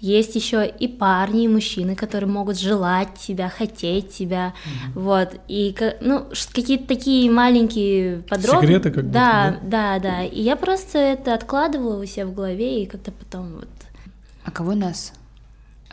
есть 0.00 0.34
еще 0.34 0.66
и 0.66 0.88
парни, 0.88 1.44
и 1.44 1.48
мужчины, 1.48 1.94
которые 1.94 2.28
могут 2.28 2.58
желать 2.58 3.14
тебя, 3.14 3.48
хотеть 3.48 4.10
тебя, 4.10 4.54
mm-hmm. 4.64 5.00
вот, 5.00 5.40
и 5.48 5.74
ну 6.00 6.26
какие-то 6.52 6.88
такие 6.88 7.30
маленькие 7.30 8.18
подробности. 8.28 8.66
Секреты 8.66 8.90
как 8.90 9.04
будто, 9.04 9.14
да, 9.14 9.58
да, 9.62 9.98
да, 9.98 10.24
и 10.24 10.42
я 10.42 10.56
просто 10.56 10.98
это 10.98 11.34
откладывала 11.34 12.02
у 12.02 12.06
себя 12.06 12.26
в 12.26 12.34
голове 12.34 12.82
и 12.82 12.86
как-то 12.86 13.12
потом 13.12 13.54
вот. 13.54 13.68
А 14.44 14.50
кого 14.50 14.74
нас 14.74 15.12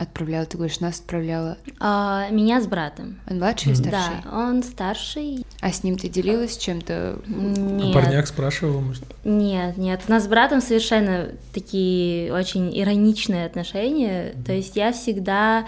отправляла? 0.00 0.46
Ты 0.46 0.56
говоришь, 0.56 0.80
нас 0.80 0.98
отправляла? 0.98 1.58
А, 1.78 2.28
меня 2.30 2.60
с 2.60 2.66
братом. 2.66 3.20
Он 3.28 3.38
младший 3.38 3.72
или 3.72 3.78
старший? 3.78 4.14
Да, 4.24 4.38
он 4.38 4.62
старший. 4.62 5.44
А 5.60 5.70
с 5.70 5.84
ним 5.84 5.98
ты 5.98 6.08
делилась 6.08 6.56
чем-то? 6.56 7.18
Нет. 7.26 7.94
А 7.94 8.00
парняк 8.00 8.26
спрашивал, 8.26 8.80
может? 8.80 9.04
Нет, 9.24 9.76
нет. 9.76 10.00
У 10.08 10.10
нас 10.10 10.24
с 10.24 10.26
братом 10.26 10.62
совершенно 10.62 11.28
такие 11.52 12.32
очень 12.32 12.70
ироничные 12.80 13.44
отношения. 13.44 14.34
То 14.46 14.52
есть 14.52 14.74
я 14.74 14.92
всегда 14.92 15.66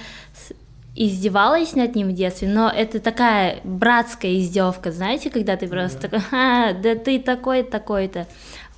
издевалась 0.95 1.75
над 1.75 1.95
ним 1.95 2.09
в 2.09 2.15
детстве, 2.15 2.49
но 2.49 2.71
это 2.71 3.01
такая 3.01 3.61
братская 3.65 4.39
издевка, 4.39 4.93
знаете, 4.93 5.31
когда 5.31 5.57
ты 5.57 5.67
просто 5.67 6.09
такой, 6.09 6.21
а, 6.33 6.73
да 6.75 6.95
ты 6.95 7.19
такой 7.19 7.63
такой-то. 7.63 8.27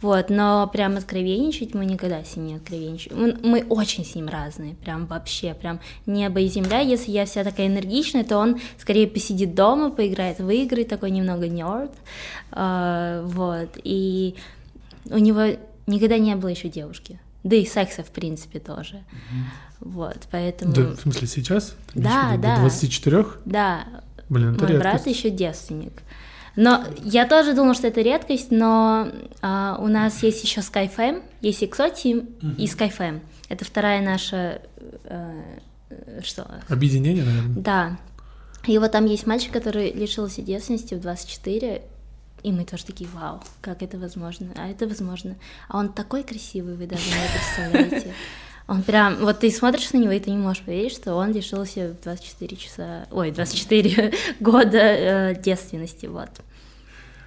Вот, 0.04 0.28
но 0.28 0.68
прям 0.70 0.98
откровенничать 0.98 1.72
мы 1.72 1.86
никогда 1.86 2.22
с 2.22 2.36
ним 2.36 2.46
не 2.46 2.54
откровенничаем. 2.56 3.18
Мы, 3.18 3.38
мы 3.42 3.64
очень 3.70 4.04
с 4.04 4.14
ним 4.14 4.28
разные, 4.28 4.74
прям 4.74 5.06
вообще, 5.06 5.54
прям 5.54 5.80
небо 6.04 6.40
и 6.40 6.48
земля. 6.48 6.80
Если 6.80 7.10
я 7.10 7.24
вся 7.24 7.42
такая 7.42 7.68
энергичная, 7.68 8.22
то 8.22 8.36
он 8.36 8.60
скорее 8.76 9.08
посидит 9.08 9.54
дома, 9.54 9.90
поиграет 9.90 10.40
в 10.40 10.50
игры, 10.50 10.84
такой 10.84 11.10
немного 11.10 11.48
нерд. 11.48 11.90
Uh, 12.50 13.24
вот, 13.28 13.78
и 13.82 14.34
у 15.06 15.16
него 15.16 15.58
никогда 15.86 16.18
не 16.18 16.36
было 16.36 16.50
еще 16.50 16.68
девушки. 16.68 17.18
Да 17.42 17.56
и 17.56 17.64
секса, 17.64 18.02
в 18.02 18.10
принципе, 18.10 18.58
тоже. 18.58 18.96
Mm-hmm. 18.96 19.64
Вот, 19.80 20.18
поэтому... 20.30 20.74
Да, 20.74 20.82
в 20.82 21.00
смысле, 21.00 21.26
сейчас? 21.28 21.76
да, 21.94 22.36
да. 22.36 22.56
До 22.56 22.60
24? 22.60 23.24
Да. 23.46 23.86
Блин, 24.28 24.48
Мой 24.48 24.68
редкость. 24.68 24.78
брат 24.80 25.06
еще 25.06 25.30
девственник. 25.30 26.02
Но 26.56 26.84
я 27.02 27.26
тоже 27.26 27.54
думала, 27.54 27.74
что 27.74 27.88
это 27.88 28.00
редкость, 28.00 28.50
но 28.50 29.08
а, 29.42 29.76
у 29.80 29.88
нас 29.88 30.22
есть 30.22 30.42
еще 30.44 30.60
SkyFam, 30.60 31.22
есть 31.40 31.62
Exoteam 31.62 32.28
uh-huh. 32.40 32.56
и 32.56 32.66
SkyFam. 32.66 33.20
Это 33.48 33.64
вторая 33.64 34.00
наша... 34.02 34.62
А, 35.04 35.32
что? 36.22 36.46
Объединение, 36.68 37.24
наверное? 37.24 37.56
Да. 37.56 37.98
И 38.66 38.78
вот 38.78 38.92
там 38.92 39.06
есть 39.06 39.26
мальчик, 39.26 39.52
который 39.52 39.92
лишился 39.92 40.42
девственности 40.42 40.94
в 40.94 41.00
24, 41.00 41.82
и 42.42 42.52
мы 42.52 42.64
тоже 42.64 42.84
такие, 42.84 43.08
вау, 43.10 43.42
как 43.60 43.82
это 43.82 43.98
возможно? 43.98 44.48
А 44.56 44.68
это 44.68 44.86
возможно. 44.86 45.36
А 45.68 45.78
он 45.78 45.92
такой 45.92 46.22
красивый, 46.22 46.76
вы 46.76 46.86
даже 46.86 47.04
не 47.06 47.66
представляете. 47.66 48.14
Он 48.66 48.82
прям, 48.82 49.16
вот 49.16 49.40
ты 49.40 49.50
смотришь 49.50 49.92
на 49.92 49.98
него, 49.98 50.12
и 50.12 50.20
ты 50.20 50.30
не 50.30 50.38
можешь 50.38 50.62
поверить, 50.62 50.92
что 50.92 51.14
он 51.14 51.32
лишился 51.32 51.94
в 52.00 52.02
24 52.02 52.56
часа, 52.56 53.06
ой, 53.10 53.30
24 53.30 54.14
года 54.40 54.78
э, 54.78 55.42
девственности, 55.42 56.06
вот. 56.06 56.30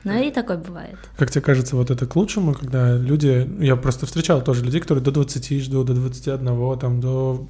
Ну 0.04 0.24
и 0.24 0.32
такое 0.32 0.58
бывает. 0.58 0.98
Как 1.18 1.30
тебе 1.30 1.42
кажется, 1.42 1.76
вот 1.76 1.92
это 1.92 2.06
к 2.06 2.16
лучшему, 2.16 2.54
когда 2.54 2.96
люди... 2.96 3.48
Я 3.60 3.76
просто 3.76 4.06
встречал 4.06 4.42
тоже 4.42 4.64
людей, 4.64 4.80
которые 4.80 5.04
до 5.04 5.12
20 5.12 5.62
ждут, 5.64 5.88
до 5.88 5.94
21, 5.94 6.80
там, 6.80 7.02
до 7.02 7.46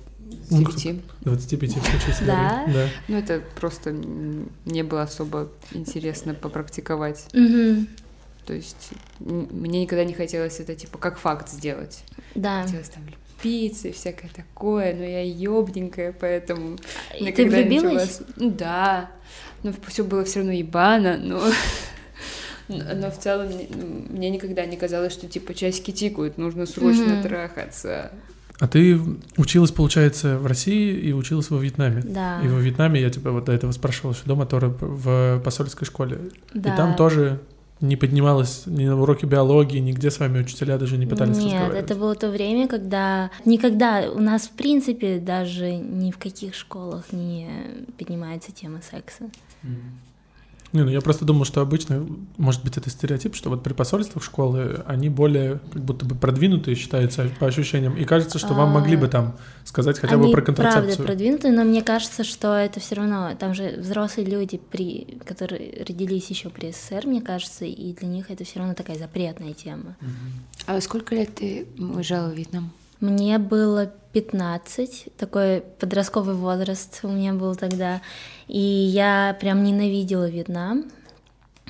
25. 0.49 0.95
25 1.21 1.69
в 1.69 1.73
случае 1.73 2.25
да? 2.25 2.65
да. 2.73 2.87
Ну, 3.07 3.17
это 3.17 3.41
просто 3.59 3.91
не 4.65 4.83
было 4.83 5.03
особо 5.03 5.49
интересно 5.71 6.33
попрактиковать. 6.33 7.27
Угу. 7.33 7.85
То 8.45 8.53
есть 8.53 8.91
мне 9.19 9.81
никогда 9.81 10.03
не 10.03 10.13
хотелось 10.13 10.59
это, 10.59 10.73
типа, 10.73 10.97
как 10.97 11.17
факт 11.17 11.49
сделать. 11.49 12.03
Да. 12.33 12.63
Хотелось 12.63 12.89
там 12.89 13.03
пиццы, 13.41 13.91
всякое 13.91 14.29
такое, 14.35 14.95
но 14.95 15.03
я 15.03 15.23
ёбненькая, 15.23 16.13
поэтому... 16.19 16.77
И 17.19 17.31
ты 17.31 17.45
влюбилась? 17.49 18.21
Ну 18.35 18.51
да, 18.51 19.11
но 19.63 19.73
все 19.87 20.03
было 20.03 20.23
все 20.23 20.39
равно 20.39 20.53
ебано, 20.53 21.17
но... 21.17 21.41
Но 22.69 23.09
в 23.09 23.17
целом 23.17 23.47
мне 24.09 24.29
никогда 24.29 24.65
не 24.65 24.75
казалось, 24.75 25.13
что 25.13 25.27
типа 25.27 25.53
часики 25.53 25.91
тикают, 25.91 26.37
нужно 26.37 26.65
срочно 26.65 27.03
mm-hmm. 27.03 27.23
трахаться. 27.23 28.11
А 28.59 28.67
ты 28.67 28.99
училась, 29.37 29.71
получается, 29.71 30.37
в 30.37 30.47
России 30.47 30.93
и 30.97 31.13
училась 31.13 31.49
во 31.49 31.59
Вьетнаме. 31.59 32.01
Да. 32.03 32.41
И 32.43 32.47
во 32.47 32.59
Вьетнаме 32.59 32.99
я 32.99 33.09
тебя 33.09 33.31
вот 33.31 33.45
до 33.45 33.53
этого 33.53 33.71
спрашивала 33.71 34.13
еще 34.13 34.23
дома, 34.25 34.45
тоже 34.45 34.67
в 34.67 35.39
посольской 35.45 35.85
школе. 35.85 36.19
Да. 36.53 36.73
И 36.73 36.75
там 36.75 36.95
тоже 36.95 37.39
не 37.81 37.95
поднималась 37.95 38.63
ни 38.65 38.85
на 38.85 38.99
уроки 38.99 39.25
биологии, 39.25 39.79
нигде 39.79 40.11
с 40.11 40.19
вами 40.19 40.39
учителя 40.39 40.77
даже 40.77 40.97
не 40.97 41.05
пытались 41.05 41.37
Нет, 41.37 41.53
разговаривать? 41.53 41.85
это 41.85 41.95
было 41.95 42.15
то 42.15 42.29
время, 42.29 42.67
когда 42.67 43.31
никогда 43.45 44.09
у 44.11 44.19
нас, 44.19 44.47
в 44.47 44.51
принципе, 44.51 45.19
даже 45.19 45.75
ни 45.75 46.11
в 46.11 46.17
каких 46.17 46.55
школах 46.55 47.11
не 47.11 47.49
поднимается 47.97 48.51
тема 48.51 48.81
секса. 48.81 49.25
Mm. 49.63 49.77
Не, 50.73 50.83
ну 50.83 50.89
я 50.89 50.99
просто 51.01 51.23
думал, 51.23 51.45
что 51.45 51.61
обычно, 51.61 52.05
может 52.37 52.63
быть, 52.63 52.77
это 52.77 52.89
стереотип, 52.89 53.35
что 53.35 53.49
вот 53.49 53.63
при 53.63 53.73
посольствах 53.73 54.23
школы 54.23 54.83
они 54.85 55.09
более 55.09 55.59
как 55.71 55.83
будто 55.83 56.05
бы 56.05 56.15
продвинутые 56.15 56.75
считаются 56.75 57.29
по 57.39 57.47
ощущениям, 57.47 57.95
и 57.95 58.03
кажется, 58.03 58.37
что 58.37 58.53
вам 58.53 58.71
могли 58.71 58.97
бы 58.97 59.07
там 59.07 59.37
сказать 59.63 59.97
хотя 59.97 60.15
они 60.15 60.27
бы 60.27 60.31
про 60.33 60.41
контрацепцию. 60.41 60.95
правда 60.95 61.03
продвинутые, 61.03 61.53
но 61.53 61.63
мне 61.63 61.81
кажется, 61.81 62.23
что 62.23 62.53
это 62.53 62.79
все 62.79 62.95
равно, 62.95 63.31
там 63.39 63.53
же 63.53 63.75
взрослые 63.77 64.27
люди, 64.27 64.57
при, 64.57 65.19
которые 65.25 65.85
родились 65.87 66.29
еще 66.29 66.49
при 66.49 66.71
СССР, 66.71 67.07
мне 67.07 67.21
кажется, 67.21 67.65
и 67.65 67.93
для 67.93 68.07
них 68.07 68.29
это 68.29 68.43
все 68.43 68.59
равно 68.59 68.73
такая 68.73 68.97
запретная 68.97 69.53
тема. 69.53 69.95
А 70.65 70.79
сколько 70.81 71.15
лет 71.15 71.35
ты 71.35 71.67
уезжала 71.77 72.29
в 72.29 72.35
Вьетнам? 72.35 72.71
Мне 72.99 73.37
было 73.37 73.91
15, 74.13 75.09
такой 75.17 75.63
подростковый 75.79 76.33
возраст 76.33 76.99
у 77.03 77.09
меня 77.09 77.33
был 77.33 77.55
тогда, 77.55 78.01
и 78.47 78.59
я 78.59 79.35
прям 79.39 79.63
ненавидела 79.63 80.29
Вьетнам. 80.29 80.85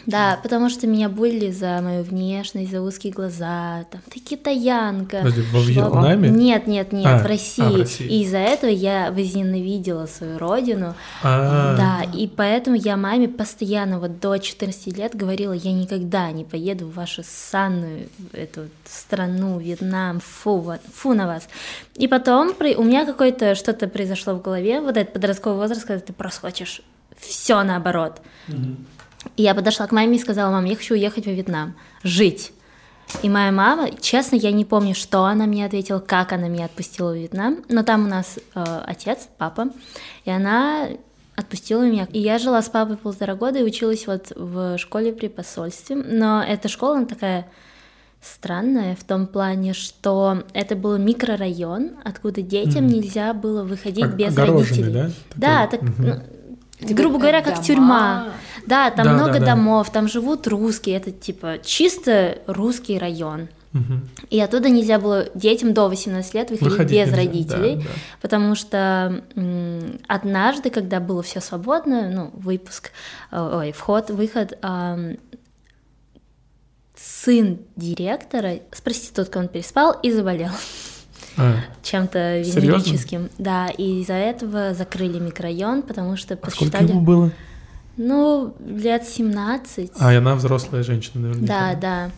Да, 0.05 0.39
потому 0.41 0.69
что 0.69 0.87
меня 0.87 1.09
булили 1.09 1.51
за 1.51 1.81
мою 1.81 2.03
внешность, 2.03 2.71
за 2.71 2.81
узкие 2.81 3.11
глаза, 3.11 3.85
там, 3.91 4.01
ты 4.09 4.19
китаянка. 4.19 5.17
Подожди, 5.17 5.41
во 5.51 5.59
Вьетнаме? 5.59 6.29
Нет, 6.29 6.67
нет, 6.67 6.93
нет, 6.93 7.05
а, 7.05 7.17
в, 7.19 7.25
России. 7.25 7.63
А, 7.63 7.69
в 7.69 7.79
России. 7.79 8.07
И 8.07 8.23
из-за 8.23 8.37
этого 8.37 8.69
я 8.69 9.11
возненавидела 9.11 10.05
свою 10.05 10.37
родину. 10.37 10.95
А-а-а. 11.23 11.75
Да, 11.77 12.17
и 12.17 12.27
поэтому 12.27 12.75
я 12.77 12.95
маме 12.95 13.27
постоянно 13.27 13.99
вот 13.99 14.19
до 14.19 14.37
14 14.37 14.97
лет 14.97 15.15
говорила, 15.15 15.53
я 15.53 15.73
никогда 15.73 16.31
не 16.31 16.45
поеду 16.45 16.87
в 16.87 16.93
вашу 16.93 17.23
санную 17.25 18.07
эту 18.31 18.69
страну, 18.85 19.59
Вьетнам, 19.59 20.19
фу, 20.19 20.57
вот, 20.57 20.79
фу 20.93 21.13
на 21.13 21.27
вас. 21.27 21.47
И 21.95 22.07
потом 22.07 22.53
у 22.77 22.83
меня 22.83 23.05
какое-то 23.05 23.55
что-то 23.55 23.87
произошло 23.87 24.33
в 24.35 24.41
голове, 24.41 24.79
вот 24.79 24.95
этот 24.95 25.13
подростковый 25.13 25.57
возраст, 25.57 25.85
когда 25.85 25.99
ты 25.99 26.13
просто 26.13 26.41
хочешь 26.41 26.81
все 27.19 27.63
наоборот. 27.63 28.21
Угу. 28.47 28.75
И 29.35 29.43
я 29.43 29.53
подошла 29.53 29.87
к 29.87 29.91
маме 29.91 30.17
и 30.17 30.19
сказала, 30.19 30.51
мам, 30.51 30.65
я 30.65 30.75
хочу 30.75 30.93
уехать 30.93 31.25
во 31.25 31.31
Вьетнам, 31.31 31.75
жить. 32.03 32.53
И 33.23 33.29
моя 33.29 33.51
мама, 33.51 33.89
честно, 34.01 34.35
я 34.35 34.51
не 34.51 34.65
помню, 34.65 34.93
что 34.93 35.23
она 35.25 35.45
мне 35.45 35.65
ответила, 35.65 35.99
как 35.99 36.33
она 36.33 36.47
меня 36.47 36.65
отпустила 36.65 37.11
в 37.11 37.15
Вьетнам, 37.15 37.63
но 37.69 37.83
там 37.83 38.05
у 38.05 38.09
нас 38.09 38.37
э, 38.53 38.81
отец, 38.85 39.29
папа, 39.37 39.69
и 40.25 40.29
она 40.29 40.89
отпустила 41.35 41.83
меня. 41.83 42.07
И 42.11 42.19
я 42.19 42.37
жила 42.37 42.61
с 42.61 42.69
папой 42.69 42.97
полтора 42.97 43.35
года 43.35 43.59
и 43.59 43.63
училась 43.63 44.07
вот 44.07 44.33
в 44.35 44.77
школе 44.77 45.13
при 45.13 45.27
посольстве, 45.27 45.95
но 45.95 46.43
эта 46.43 46.67
школа, 46.67 46.97
она 46.97 47.05
такая 47.05 47.47
странная 48.21 48.95
в 48.95 49.03
том 49.03 49.27
плане, 49.27 49.73
что 49.73 50.43
это 50.53 50.75
был 50.75 50.97
микрорайон, 50.97 51.91
откуда 52.03 52.41
детям 52.41 52.85
mm. 52.85 52.93
нельзя 52.93 53.33
было 53.33 53.63
выходить 53.63 54.07
без 54.07 54.35
родителей. 54.35 54.91
Да, 54.91 55.11
да 55.35 55.67
так, 55.67 55.81
угу. 55.81 55.91
ну, 55.99 56.13
грубо 56.79 57.17
говоря, 57.17 57.41
как 57.41 57.55
дома. 57.55 57.63
тюрьма. 57.65 58.27
Да, 58.65 58.91
там 58.91 59.05
да, 59.05 59.13
много 59.13 59.39
да, 59.39 59.45
домов, 59.45 59.89
там 59.91 60.07
живут 60.07 60.47
русские, 60.47 60.97
это 60.97 61.11
типа 61.11 61.59
чисто 61.63 62.39
русский 62.47 62.97
район. 62.99 63.47
Угу. 63.73 63.93
И 64.29 64.39
оттуда 64.39 64.69
нельзя 64.69 64.97
было 64.97 65.27
детям 65.35 65.73
до 65.73 65.87
18 65.87 66.33
лет 66.33 66.49
выходить 66.49 66.71
Выходить 66.71 66.91
без 66.91 67.07
нельзя. 67.07 67.15
родителей, 67.17 67.75
да, 67.75 67.81
да. 67.81 67.87
потому 68.21 68.55
что 68.55 69.23
м- 69.35 69.99
однажды, 70.07 70.69
когда 70.69 70.99
было 70.99 71.21
все 71.21 71.41
свободно, 71.41 72.09
ну, 72.09 72.31
выпуск, 72.33 72.91
ой, 73.31 73.71
вход, 73.73 74.09
выход, 74.09 74.57
э, 74.61 75.15
сын 76.95 77.59
директора 77.75 78.55
с 78.71 78.81
проституткой 78.81 79.43
он 79.43 79.47
переспал 79.47 79.97
и 80.01 80.11
заболел. 80.11 80.51
А, 81.37 81.55
чем-то 81.83 82.39
венерическим. 82.39 83.29
Да, 83.37 83.67
и 83.67 84.01
из-за 84.01 84.13
этого 84.13 84.73
закрыли 84.73 85.19
микрорайон, 85.19 85.83
потому 85.83 86.17
что 86.17 86.33
а 86.33 86.37
посчитали... 86.37 86.69
сколько 86.69 86.93
ему 86.93 87.01
было? 87.01 87.31
Ну, 87.97 88.55
лет 88.65 89.05
17. 89.05 89.91
А, 89.99 90.13
и 90.13 90.17
она 90.17 90.35
взрослая 90.35 90.83
женщина, 90.83 91.21
наверное. 91.21 91.47
Да, 91.47 91.73
да. 91.75 92.11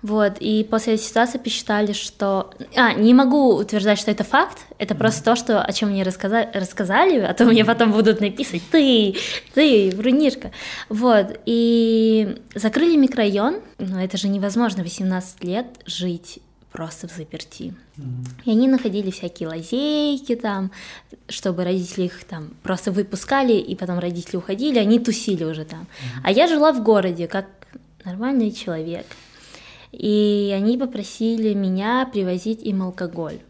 Вот, 0.00 0.36
и 0.38 0.64
после 0.70 0.94
этой 0.94 1.02
ситуации 1.02 1.38
посчитали, 1.38 1.92
что... 1.92 2.52
А, 2.76 2.92
не 2.94 3.14
могу 3.14 3.56
утверждать, 3.56 3.98
что 3.98 4.12
это 4.12 4.22
факт, 4.22 4.58
это 4.78 4.94
mm. 4.94 4.98
просто 4.98 5.24
то, 5.24 5.34
что, 5.34 5.60
о 5.60 5.72
чем 5.72 5.90
мне 5.90 6.04
рассказали, 6.04 6.48
рассказали, 6.54 7.18
а 7.18 7.34
то 7.34 7.44
мне 7.46 7.64
потом 7.64 7.90
будут 7.90 8.20
написать 8.20 8.62
«ты, 8.70 9.16
ты, 9.54 9.90
врунишка». 9.96 10.52
Вот, 10.88 11.40
и 11.46 12.40
закрыли 12.54 12.96
микрорайон, 12.96 13.56
но 13.78 14.00
это 14.00 14.16
же 14.16 14.28
невозможно 14.28 14.84
18 14.84 15.42
лет 15.42 15.66
жить 15.84 16.38
просто 16.72 17.08
в 17.08 17.12
заперти. 17.12 17.74
Mm-hmm. 17.96 18.26
И 18.44 18.50
они 18.50 18.68
находили 18.68 19.10
всякие 19.10 19.48
лазейки 19.48 20.34
там, 20.36 20.70
чтобы 21.28 21.64
родители 21.64 22.04
их 22.04 22.24
там 22.24 22.50
просто 22.62 22.92
выпускали, 22.92 23.54
и 23.54 23.74
потом 23.74 23.98
родители 23.98 24.36
уходили, 24.36 24.78
они 24.78 24.98
тусили 24.98 25.44
уже 25.44 25.64
там. 25.64 25.80
Mm-hmm. 25.80 26.20
А 26.24 26.32
я 26.32 26.46
жила 26.46 26.72
в 26.72 26.82
городе, 26.82 27.26
как 27.26 27.46
нормальный 28.04 28.52
человек. 28.52 29.06
И 29.92 30.54
они 30.54 30.76
попросили 30.76 31.54
меня 31.54 32.08
привозить 32.12 32.62
им 32.62 32.82
алкоголь. 32.82 33.40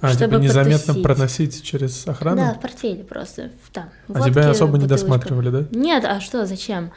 А, 0.00 0.10
чтобы 0.10 0.36
типа 0.36 0.42
незаметно 0.42 0.78
потусить. 0.78 1.02
проносить 1.02 1.62
через 1.62 2.06
охрану? 2.06 2.36
Да, 2.36 2.54
в 2.54 2.60
портфеле 2.60 3.02
просто. 3.02 3.50
Там, 3.72 3.90
а 4.12 4.20
тебя 4.20 4.48
особо 4.50 4.78
не 4.78 4.86
досматривали, 4.86 5.50
да? 5.50 5.64
Нет, 5.72 6.04
а 6.04 6.20
что, 6.20 6.46
зачем? 6.46 6.92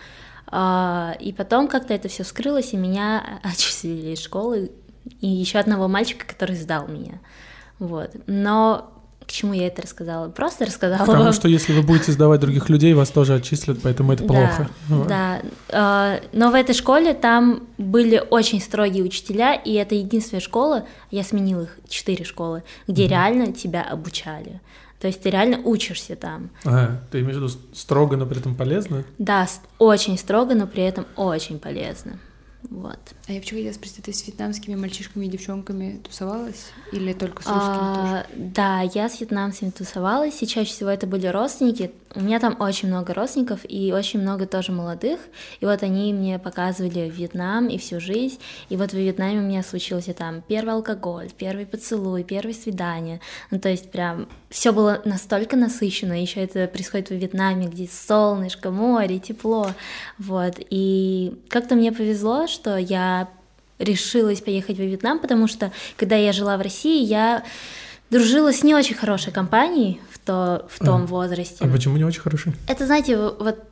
А, 0.54 1.16
и 1.20 1.32
потом 1.32 1.68
как-то 1.68 1.94
это 1.94 2.10
все 2.10 2.24
скрылось, 2.24 2.74
и 2.74 2.78
меня 2.78 3.40
отчислили 3.44 4.12
из 4.12 4.20
школы, 4.20 4.72
и 5.20 5.28
еще 5.28 5.60
одного 5.60 5.88
мальчика, 5.88 6.26
который 6.26 6.56
сдал 6.56 6.88
меня. 6.88 7.20
Вот. 7.80 8.12
Но 8.28 8.92
к 9.26 9.32
чему 9.32 9.54
я 9.54 9.68
это 9.68 9.82
рассказала? 9.82 10.30
Просто 10.30 10.66
рассказала 10.66 11.00
Потому 11.00 11.24
вам. 11.26 11.34
что 11.34 11.48
если 11.48 11.74
вы 11.74 11.84
будете 11.84 12.12
сдавать 12.12 12.42
других 12.42 12.70
людей, 12.70 12.94
вас 12.94 13.10
тоже 13.10 13.36
отчислят, 13.36 13.80
поэтому 13.82 14.14
это 14.14 14.26
плохо. 14.26 14.70
Да, 15.08 15.42
да. 15.70 16.20
Но 16.34 16.52
в 16.52 16.54
этой 16.54 16.76
школе 16.76 17.14
там 17.14 17.64
были 17.78 18.22
очень 18.30 18.60
строгие 18.60 19.04
учителя, 19.04 19.54
и 19.54 19.74
это 19.74 19.96
единственная 19.96 20.42
школа, 20.42 20.86
я 21.12 21.24
сменила 21.24 21.64
их, 21.64 21.78
четыре 21.88 22.26
школы, 22.26 22.64
где 22.88 23.04
угу. 23.04 23.12
реально 23.12 23.54
тебя 23.54 23.84
обучали. 23.84 24.60
То 25.00 25.08
есть 25.08 25.22
ты 25.24 25.30
реально 25.30 25.60
учишься 25.64 26.16
там. 26.16 26.50
Ага, 26.64 27.02
ты 27.10 27.22
имеешь 27.22 27.38
в 27.38 27.40
виду 27.40 27.50
строго, 27.74 28.18
но 28.18 28.26
при 28.26 28.40
этом 28.40 28.54
полезно? 28.54 29.04
Да, 29.18 29.48
очень 29.80 30.18
строго, 30.18 30.54
но 30.56 30.68
при 30.68 30.84
этом 30.84 31.08
очень 31.16 31.58
полезно. 31.58 32.20
Вот. 32.70 33.00
А 33.28 33.32
я 33.32 33.36
вообще 33.36 33.56
хотела 33.56 33.74
спросить, 33.74 34.04
ты 34.06 34.14
с 34.14 34.26
вьетнамскими 34.26 34.76
мальчишками 34.76 35.26
и 35.26 35.30
девчонками 35.30 36.00
тусовалась? 36.04 36.68
Или 36.92 37.14
только 37.14 37.44
с 37.44 37.48
русскими 37.48 37.64
а, 37.64 38.26
тоже? 38.26 38.52
Да, 38.54 38.82
я 38.82 39.10
с 39.10 39.20
вьетнамцами 39.20 39.72
тусовалась, 39.72 40.42
и 40.42 40.48
чаще 40.48 40.72
всего 40.72 40.90
это 40.90 41.08
были 41.08 41.28
родственники. 41.28 41.92
У 42.14 42.22
меня 42.22 42.40
там 42.40 42.56
очень 42.60 42.90
много 42.90 43.14
родственников, 43.14 43.62
и 43.68 43.92
очень 43.92 44.22
много 44.22 44.46
тоже 44.46 44.72
молодых. 44.72 45.20
И 45.60 45.66
вот 45.66 45.82
они 45.82 46.14
мне 46.14 46.40
показывали 46.40 47.10
Вьетнам 47.10 47.68
и 47.68 47.78
всю 47.78 48.00
жизнь. 48.00 48.38
И 48.70 48.78
вот 48.78 48.92
в 48.92 48.96
Вьетнаме 48.96 49.40
у 49.40 49.44
меня 49.44 49.64
случился 49.64 50.14
там 50.14 50.44
первый 50.48 50.74
алкоголь, 50.74 51.30
первый 51.36 51.66
поцелуй, 51.66 52.24
первое 52.24 52.54
свидание. 52.54 53.22
Ну, 53.50 53.60
то 53.60 53.70
есть 53.70 53.92
прям 53.92 54.28
все 54.52 54.74
было 54.74 55.02
настолько 55.06 55.56
насыщенно. 55.56 56.22
Еще 56.22 56.42
это 56.42 56.68
происходит 56.68 57.10
в 57.10 57.14
Вьетнаме, 57.14 57.68
где 57.68 57.88
солнышко, 57.88 58.70
море, 58.70 59.18
тепло. 59.18 59.72
Вот. 60.20 60.56
И 60.70 61.40
как-то 61.48 61.76
мне 61.76 61.92
повезло, 61.94 62.48
что 62.48 62.78
я 62.78 63.30
решилась 63.80 64.42
поехать 64.42 64.78
во 64.78 64.84
Вьетнам, 64.84 65.20
потому 65.20 65.48
что 65.48 65.72
когда 65.96 66.18
я 66.18 66.34
жила 66.34 66.58
в 66.58 66.62
России, 66.62 67.04
я 67.04 67.44
дружила 68.10 68.52
с 68.52 68.62
не 68.62 68.76
очень 68.76 68.96
хорошей 68.96 69.32
компанией 69.32 70.02
в, 70.12 70.20
то, 70.20 70.68
в 70.70 70.80
том 70.84 71.04
а, 71.04 71.06
возрасте. 71.06 71.64
А 71.64 71.68
почему 71.68 71.96
не 71.96 72.04
очень 72.04 72.22
хорошие? 72.22 72.54
Это, 72.68 72.86
знаете, 72.86 73.18
вот 73.18 73.64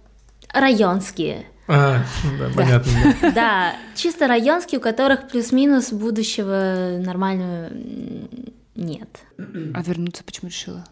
районские. 0.54 1.46
А, 1.68 2.04
да, 2.40 2.48
да. 2.48 2.54
понятно. 2.56 2.92
Да. 3.22 3.32
да, 3.32 3.76
чисто 3.96 4.28
районские, 4.28 4.80
у 4.80 4.82
которых 4.82 5.28
плюс-минус 5.28 5.92
будущего 5.92 6.98
нормального 7.00 7.70
нет. 8.80 9.10
А 9.38 9.82
вернуться 9.82 10.24
почему 10.24 10.50
решила? 10.50 10.86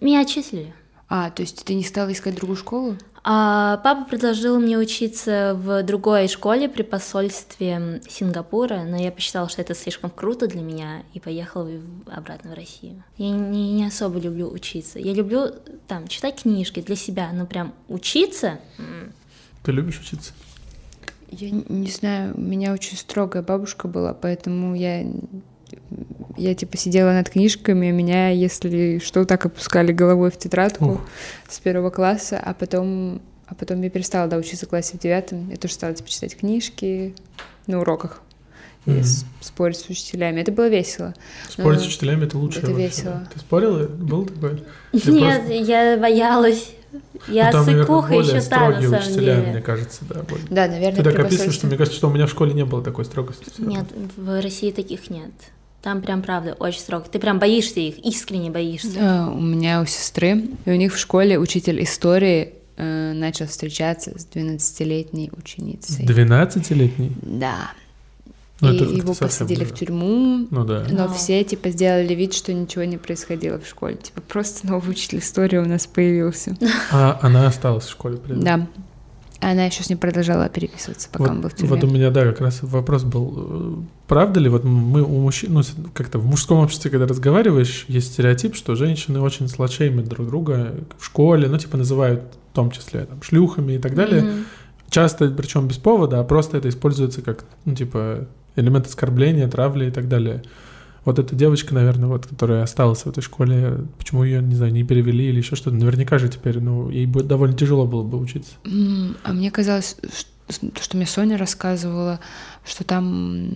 Меня 0.00 0.20
отчислили. 0.20 0.72
А, 1.08 1.30
то 1.30 1.42
есть 1.42 1.64
ты 1.64 1.74
не 1.74 1.84
стала 1.84 2.12
искать 2.12 2.34
другую 2.34 2.56
школу? 2.56 2.96
А 3.26 3.78
папа 3.78 4.04
предложил 4.04 4.58
мне 4.58 4.76
учиться 4.76 5.54
в 5.58 5.82
другой 5.82 6.28
школе 6.28 6.68
при 6.68 6.82
посольстве 6.82 8.02
Сингапура, 8.06 8.82
но 8.82 8.96
я 8.96 9.10
посчитала, 9.10 9.48
что 9.48 9.62
это 9.62 9.74
слишком 9.74 10.10
круто 10.10 10.46
для 10.46 10.60
меня, 10.60 11.02
и 11.14 11.20
поехала 11.20 11.70
обратно 12.06 12.50
в 12.50 12.54
Россию. 12.54 13.02
Я 13.16 13.30
не, 13.30 13.72
не 13.72 13.86
особо 13.86 14.18
люблю 14.18 14.50
учиться. 14.50 14.98
Я 14.98 15.14
люблю 15.14 15.52
там 15.88 16.06
читать 16.08 16.42
книжки 16.42 16.80
для 16.80 16.96
себя, 16.96 17.30
но 17.32 17.46
прям 17.46 17.72
учиться. 17.88 18.60
Ты 19.62 19.72
любишь 19.72 20.00
учиться? 20.00 20.32
Я 21.30 21.50
не 21.50 21.90
знаю, 21.90 22.34
у 22.36 22.40
меня 22.40 22.74
очень 22.74 22.98
строгая 22.98 23.42
бабушка 23.42 23.88
была, 23.88 24.12
поэтому 24.12 24.74
я 24.74 25.02
я 26.36 26.54
типа 26.54 26.76
сидела 26.76 27.12
над 27.12 27.30
книжками, 27.30 27.90
меня, 27.90 28.30
если 28.30 28.98
что, 28.98 29.24
так 29.24 29.46
опускали 29.46 29.92
головой 29.92 30.30
в 30.30 30.38
тетрадку 30.38 30.84
Ух. 30.84 31.00
с 31.48 31.58
первого 31.60 31.90
класса, 31.90 32.40
а 32.42 32.54
потом, 32.54 33.22
а 33.46 33.54
потом 33.54 33.82
я 33.82 33.90
перестала 33.90 34.28
да, 34.28 34.36
учиться 34.36 34.66
в 34.66 34.68
классе 34.68 34.96
в 34.96 35.00
девятом. 35.00 35.50
Я 35.50 35.56
тоже 35.56 35.74
стала 35.74 35.94
типа 35.94 36.08
читать 36.08 36.36
книжки 36.36 37.14
на 37.66 37.80
уроках 37.80 38.20
и 38.86 38.90
mm-hmm. 38.90 39.26
спорить 39.40 39.78
с 39.78 39.88
учителями. 39.88 40.40
Это 40.40 40.52
было 40.52 40.68
весело. 40.68 41.14
Спорить 41.48 41.80
Но... 41.80 41.84
с 41.84 41.88
учителями 41.88 42.24
это 42.24 42.36
лучше. 42.36 42.58
Это 42.58 42.68
вообще. 42.68 42.86
весело. 42.86 43.28
Ты 43.32 43.40
спорила? 43.40 43.86
Был 43.86 44.26
такой? 44.26 44.62
Нет, 44.92 45.02
просто... 45.02 45.52
я 45.52 45.96
боялась. 45.96 46.70
Я 47.26 47.46
ну, 47.46 47.52
там, 47.52 47.64
сыкуха 47.64 48.14
еще 48.14 48.40
та, 48.42 48.68
на 48.68 48.80
самом 48.80 48.98
учителя, 48.98 49.36
деле. 49.36 49.50
мне 49.50 49.60
кажется, 49.60 50.04
да. 50.08 50.22
Более. 50.22 50.46
Да, 50.48 50.68
наверное, 50.68 51.02
Ты 51.02 51.02
так 51.02 51.18
описываешь, 51.18 51.54
что 51.54 51.66
мне 51.66 51.76
кажется, 51.76 51.96
что 51.96 52.08
у 52.08 52.12
меня 52.12 52.26
в 52.26 52.30
школе 52.30 52.52
не 52.52 52.64
было 52.64 52.84
такой 52.84 53.04
строгости. 53.04 53.44
Нет, 53.58 53.86
в 54.16 54.40
России 54.40 54.70
таких 54.70 55.10
нет. 55.10 55.32
Там 55.84 56.00
прям, 56.00 56.22
правда, 56.22 56.54
очень 56.58 56.80
строго. 56.80 57.04
Ты 57.12 57.18
прям 57.18 57.38
боишься 57.38 57.78
их, 57.78 57.98
искренне 57.98 58.50
боишься. 58.50 58.94
Да, 58.94 59.28
у 59.28 59.38
меня 59.38 59.82
у 59.82 59.84
сестры, 59.84 60.46
и 60.64 60.70
у 60.70 60.76
них 60.76 60.94
в 60.94 60.98
школе 60.98 61.38
учитель 61.38 61.82
истории 61.84 62.54
э, 62.78 63.12
начал 63.12 63.46
встречаться 63.46 64.18
с 64.18 64.26
12-летней 64.34 65.30
ученицей. 65.36 66.06
12-летней? 66.06 67.12
Да. 67.20 67.70
Ну, 68.62 68.72
и 68.72 68.76
это, 68.76 68.84
его 68.84 69.12
это 69.12 69.26
посадили 69.26 69.64
в 69.64 69.74
тюрьму, 69.74 70.46
ну, 70.50 70.64
да. 70.64 70.86
но 70.88 71.12
все 71.12 71.44
типа 71.44 71.68
сделали 71.68 72.14
вид, 72.14 72.32
что 72.32 72.54
ничего 72.54 72.84
не 72.84 72.96
происходило 72.96 73.60
в 73.60 73.66
школе. 73.66 73.96
Типа 73.96 74.22
просто 74.22 74.66
новый 74.66 74.92
учитель 74.92 75.18
истории 75.18 75.58
у 75.58 75.66
нас 75.66 75.86
появился. 75.86 76.56
А 76.92 77.18
она 77.20 77.46
осталась 77.46 77.84
в 77.84 77.90
школе 77.90 78.16
при 78.16 78.32
этом? 78.32 78.42
Да. 78.42 78.66
Она 79.50 79.66
еще 79.66 79.82
с 79.82 79.90
ним 79.90 79.98
продолжала 79.98 80.48
переписываться, 80.48 81.08
пока 81.12 81.24
вот, 81.24 81.30
он 81.30 81.40
был 81.42 81.48
в 81.50 81.54
тюрьме. 81.54 81.68
Вот 81.68 81.84
у 81.84 81.86
меня, 81.86 82.10
да, 82.10 82.22
как 82.22 82.40
раз 82.40 82.60
вопрос 82.62 83.04
был, 83.04 83.34
э, 83.36 83.74
правда 84.08 84.40
ли, 84.40 84.48
вот 84.48 84.64
мы 84.64 85.02
у 85.02 85.20
мужчин, 85.20 85.52
ну, 85.52 85.62
как-то 85.92 86.18
в 86.18 86.24
мужском 86.24 86.60
обществе, 86.60 86.90
когда 86.90 87.06
разговариваешь, 87.06 87.84
есть 87.88 88.14
стереотип, 88.14 88.54
что 88.54 88.74
женщины 88.74 89.20
очень 89.20 89.48
сладшеймят 89.48 90.06
друг 90.06 90.28
друга 90.28 90.74
в 90.98 91.04
школе, 91.04 91.46
ну, 91.48 91.58
типа 91.58 91.76
называют 91.76 92.22
в 92.52 92.54
том 92.54 92.70
числе 92.70 93.04
там, 93.04 93.22
шлюхами 93.22 93.74
и 93.74 93.78
так 93.78 93.94
далее. 93.94 94.22
Mm-hmm. 94.22 94.44
Часто, 94.88 95.28
причем 95.28 95.68
без 95.68 95.76
повода, 95.76 96.20
а 96.20 96.24
просто 96.24 96.56
это 96.56 96.70
используется 96.70 97.20
как, 97.20 97.44
ну, 97.66 97.74
типа, 97.74 98.26
элемент 98.56 98.86
оскорбления, 98.86 99.46
травли 99.48 99.88
и 99.88 99.90
так 99.90 100.08
далее. 100.08 100.42
Вот 101.04 101.18
эта 101.18 101.34
девочка, 101.34 101.74
наверное, 101.74 102.08
вот, 102.08 102.26
которая 102.26 102.62
осталась 102.62 103.02
в 103.02 103.06
этой 103.06 103.22
школе, 103.22 103.86
почему 103.98 104.24
ее, 104.24 104.42
не 104.42 104.54
знаю, 104.54 104.72
не 104.72 104.84
перевели 104.84 105.28
или 105.28 105.38
еще 105.38 105.56
что-то, 105.56 105.76
наверняка 105.76 106.18
же 106.18 106.28
теперь, 106.28 106.60
ну, 106.60 106.88
ей 106.88 107.06
будет 107.06 107.26
довольно 107.26 107.56
тяжело 107.56 107.86
было 107.86 108.02
бы 108.02 108.18
учиться. 108.18 108.52
А 109.24 109.32
мне 109.32 109.50
казалось, 109.50 109.96
что, 110.48 110.70
что 110.80 110.96
мне 110.96 111.06
Соня 111.06 111.36
рассказывала, 111.36 112.20
что 112.64 112.84
там 112.84 113.50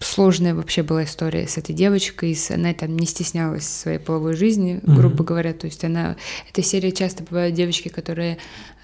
сложная 0.00 0.54
вообще 0.54 0.82
была 0.82 1.04
история 1.04 1.46
с 1.46 1.58
этой 1.58 1.74
девочкой, 1.74 2.36
она 2.50 2.74
там 2.74 2.96
не 2.96 3.06
стеснялась 3.06 3.66
своей 3.66 3.98
половой 3.98 4.34
жизни, 4.34 4.80
грубо 4.82 5.22
mm-hmm. 5.22 5.26
говоря, 5.26 5.52
то 5.52 5.66
есть 5.66 5.84
она, 5.84 6.16
эта 6.48 6.62
серия 6.62 6.92
часто 6.92 7.22
бывают 7.22 7.54
девочки, 7.54 7.88
которые 7.88 8.38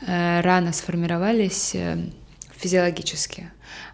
э, 0.07 0.40
рано 0.40 0.73
сформировались 0.73 1.75
э, 1.75 1.99
физиологически, 2.57 3.51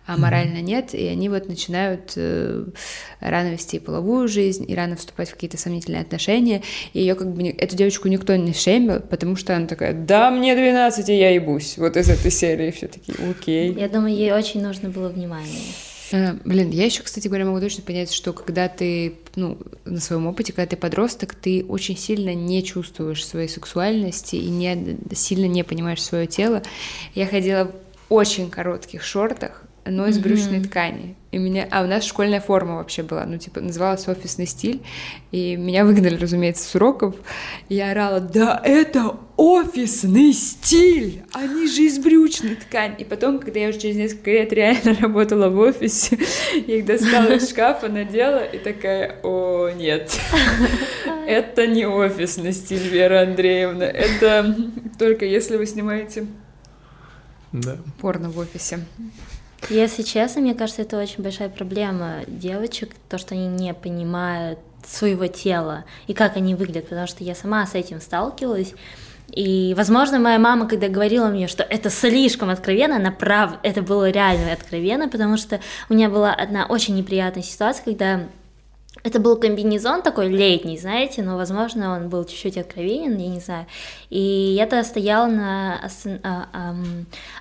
а 0.07 0.17
морально 0.17 0.61
нет, 0.61 0.95
и 0.95 1.07
они 1.07 1.29
вот 1.29 1.49
начинают 1.49 2.13
э, 2.17 2.65
рано 3.21 3.53
вести 3.53 3.79
половую 3.79 4.29
жизнь 4.29 4.65
и 4.69 4.75
рано 4.75 4.97
вступать 4.97 5.31
в 5.31 5.33
какие-то 5.33 5.57
сомнительные 5.57 6.03
отношения, 6.03 6.63
и 6.93 7.01
ее 7.01 7.15
как 7.15 7.33
бы, 7.33 7.49
эту 7.49 7.77
девочку 7.77 8.09
никто 8.09 8.37
не 8.37 8.53
шеймил, 8.53 9.01
потому 9.01 9.37
что 9.37 9.57
она 9.57 9.67
такая, 9.67 9.93
да, 9.95 10.31
мне 10.31 10.55
12, 10.55 11.09
и 11.09 11.17
я 11.17 11.31
ебусь, 11.31 11.79
вот 11.79 11.97
из 11.97 12.09
этой 12.09 12.31
серии 12.31 12.71
все 12.71 12.89
такие, 12.89 13.17
окей. 13.31 13.75
Я 13.75 13.89
думаю, 13.89 14.15
ей 14.15 14.33
очень 14.33 14.63
нужно 14.63 14.91
было 14.91 15.09
внимание. 15.09 15.63
А, 16.13 16.37
блин, 16.45 16.71
я 16.71 16.85
еще, 16.85 17.03
кстати 17.03 17.27
говоря, 17.27 17.45
могу 17.45 17.61
точно 17.61 17.83
понять, 17.83 18.13
что 18.13 18.33
когда 18.33 18.69
ты, 18.69 19.17
ну, 19.35 19.59
на 19.85 20.01
своем 20.01 20.27
опыте, 20.27 20.53
когда 20.53 20.69
ты 20.69 20.77
подросток, 20.77 21.35
ты 21.35 21.65
очень 21.67 21.97
сильно 21.97 22.35
не 22.35 22.63
чувствуешь 22.63 23.27
своей 23.27 23.49
сексуальности 23.49 24.37
и 24.37 24.49
не, 24.49 24.97
сильно 25.13 25.47
не 25.47 25.65
понимаешь 25.65 26.03
свое 26.03 26.27
тело. 26.27 26.63
Я 27.15 27.27
ходила 27.27 27.65
в 28.09 28.15
очень 28.15 28.49
коротких 28.49 29.03
шортах, 29.03 29.64
но 29.85 30.07
из 30.07 30.19
mm-hmm. 30.19 30.23
брючной 30.23 30.61
ткани. 30.63 31.17
И 31.31 31.39
меня... 31.39 31.67
А 31.71 31.83
у 31.83 31.87
нас 31.87 32.05
школьная 32.05 32.41
форма 32.41 32.77
вообще 32.77 33.03
была, 33.03 33.25
ну, 33.27 33.39
типа, 33.39 33.61
называлась 33.61 34.07
офисный 34.09 34.47
стиль. 34.47 34.81
И 35.33 35.57
меня 35.57 35.85
выгнали, 35.85 36.17
разумеется, 36.17 36.65
с 36.65 36.75
уроков. 36.75 37.17
И 37.69 37.75
я 37.75 37.91
орала, 37.91 38.21
да 38.21 38.61
это 38.65 39.17
офисный 39.37 40.33
стиль! 40.33 41.23
Они 41.33 41.67
же 41.67 41.83
из 41.83 41.99
брючной 41.99 42.55
ткани. 42.55 42.95
И 42.99 43.05
потом, 43.05 43.41
когда 43.41 43.61
я 43.61 43.69
уже 43.69 43.81
через 43.81 43.97
несколько 43.97 44.31
лет 44.31 44.53
реально 44.53 44.95
работала 45.01 45.49
в 45.49 45.59
офисе, 45.59 46.19
я 46.67 46.77
их 46.77 46.87
достала 46.87 47.33
из 47.33 47.51
шкафа, 47.51 47.89
надела 47.89 48.45
и 48.45 48.59
такая, 48.59 49.17
о, 49.23 49.71
нет. 49.71 50.17
Это 51.27 51.67
не 51.67 51.87
офисный 51.87 52.53
стиль, 52.53 52.89
Вера 52.89 53.23
Андреевна. 53.23 53.85
Это 53.85 54.57
только 54.99 55.25
если 55.25 55.57
вы 55.57 55.67
снимаете 55.67 56.27
да. 57.55 57.77
порно 58.01 58.31
в 58.31 58.39
офисе. 58.39 58.81
Если 59.71 60.03
честно, 60.03 60.43
мне 60.43 60.55
кажется, 60.55 60.83
это 60.83 60.99
очень 60.99 61.23
большая 61.23 61.49
проблема 61.49 62.21
девочек, 62.27 62.91
то, 63.09 63.19
что 63.19 63.35
они 63.35 63.47
не 63.47 63.75
понимают 63.75 64.59
своего 64.87 65.27
тела 65.27 65.85
и 66.07 66.15
как 66.15 66.37
они 66.37 66.55
выглядят, 66.55 66.89
потому 66.89 67.07
что 67.07 67.25
я 67.25 67.35
сама 67.35 67.67
с 67.67 67.75
этим 67.75 68.01
сталкивалась. 68.01 68.75
И, 69.31 69.75
возможно, 69.77 70.19
моя 70.19 70.39
мама, 70.39 70.69
когда 70.69 70.89
говорила 70.89 71.29
мне, 71.29 71.49
что 71.49 71.63
это 71.63 71.91
слишком 71.91 72.51
откровенно, 72.51 72.97
она 72.97 73.11
прав, 73.11 73.55
это 73.63 73.83
было 73.83 74.11
реально 74.11 74.53
откровенно, 74.53 75.09
потому 75.09 75.37
что 75.39 75.61
у 75.89 75.95
меня 75.95 76.09
была 76.09 76.33
одна 76.33 76.67
очень 76.67 76.95
неприятная 76.95 77.43
ситуация, 77.43 77.85
когда 77.85 78.21
это 79.03 79.19
был 79.19 79.37
комбинезон 79.37 80.03
такой 80.03 80.29
летний, 80.29 80.79
знаете, 80.79 81.23
но, 81.23 81.37
возможно, 81.37 81.97
он 81.97 82.09
был 82.09 82.25
чуть-чуть 82.25 82.57
откровенен, 82.57 83.19
я 83.19 83.29
не 83.29 83.41
знаю. 83.41 83.67
И 84.09 84.21
я 84.21 84.67
тогда 84.67 84.85
стояла 84.85 85.27
на 85.27 85.91
а, 86.23 86.49
а, 86.53 86.75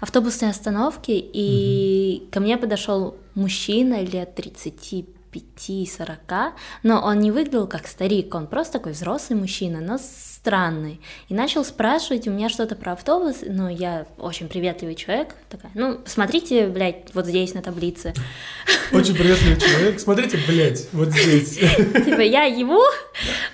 автобусной 0.01 0.49
остановке, 0.49 1.17
и 1.17 2.23
mm-hmm. 2.23 2.31
ко 2.31 2.39
мне 2.39 2.57
подошел 2.57 3.15
мужчина 3.35 4.01
лет 4.01 4.35
35 4.35 5.05
35-40, 5.34 6.52
но 6.84 7.02
он 7.02 7.19
не 7.19 7.32
выглядел 7.32 7.67
как 7.67 7.88
старик, 7.88 8.34
он 8.36 8.48
просто 8.48 8.74
такой 8.74 8.91
взрослый 8.91 9.39
мужчина, 9.39 9.80
но 9.82 9.98
странный. 9.98 11.00
И 11.30 11.34
начал 11.34 11.63
спрашивать 11.63 12.28
у 12.28 12.32
меня 12.32 12.50
что-то 12.50 12.76
про 12.76 12.93
автобус, 12.93 13.38
но 13.46 13.69
я 13.69 14.06
очень 14.17 14.50
приветливый 14.50 14.96
человек, 14.96 15.36
такая, 15.50 15.72
ну, 15.74 16.02
смотрите, 16.06 16.67
блядь, 16.67 17.13
вот 17.13 17.26
здесь 17.26 17.54
на 17.54 17.62
таблице. 17.62 18.13
Очень 18.91 19.15
приветливый 19.15 19.60
человек, 19.60 20.00
смотрите, 20.02 20.38
блядь, 20.46 20.89
вот 20.91 21.10
здесь. 21.10 21.56
Типа, 22.06 22.22
я 22.22 22.43
ему, 22.43 22.82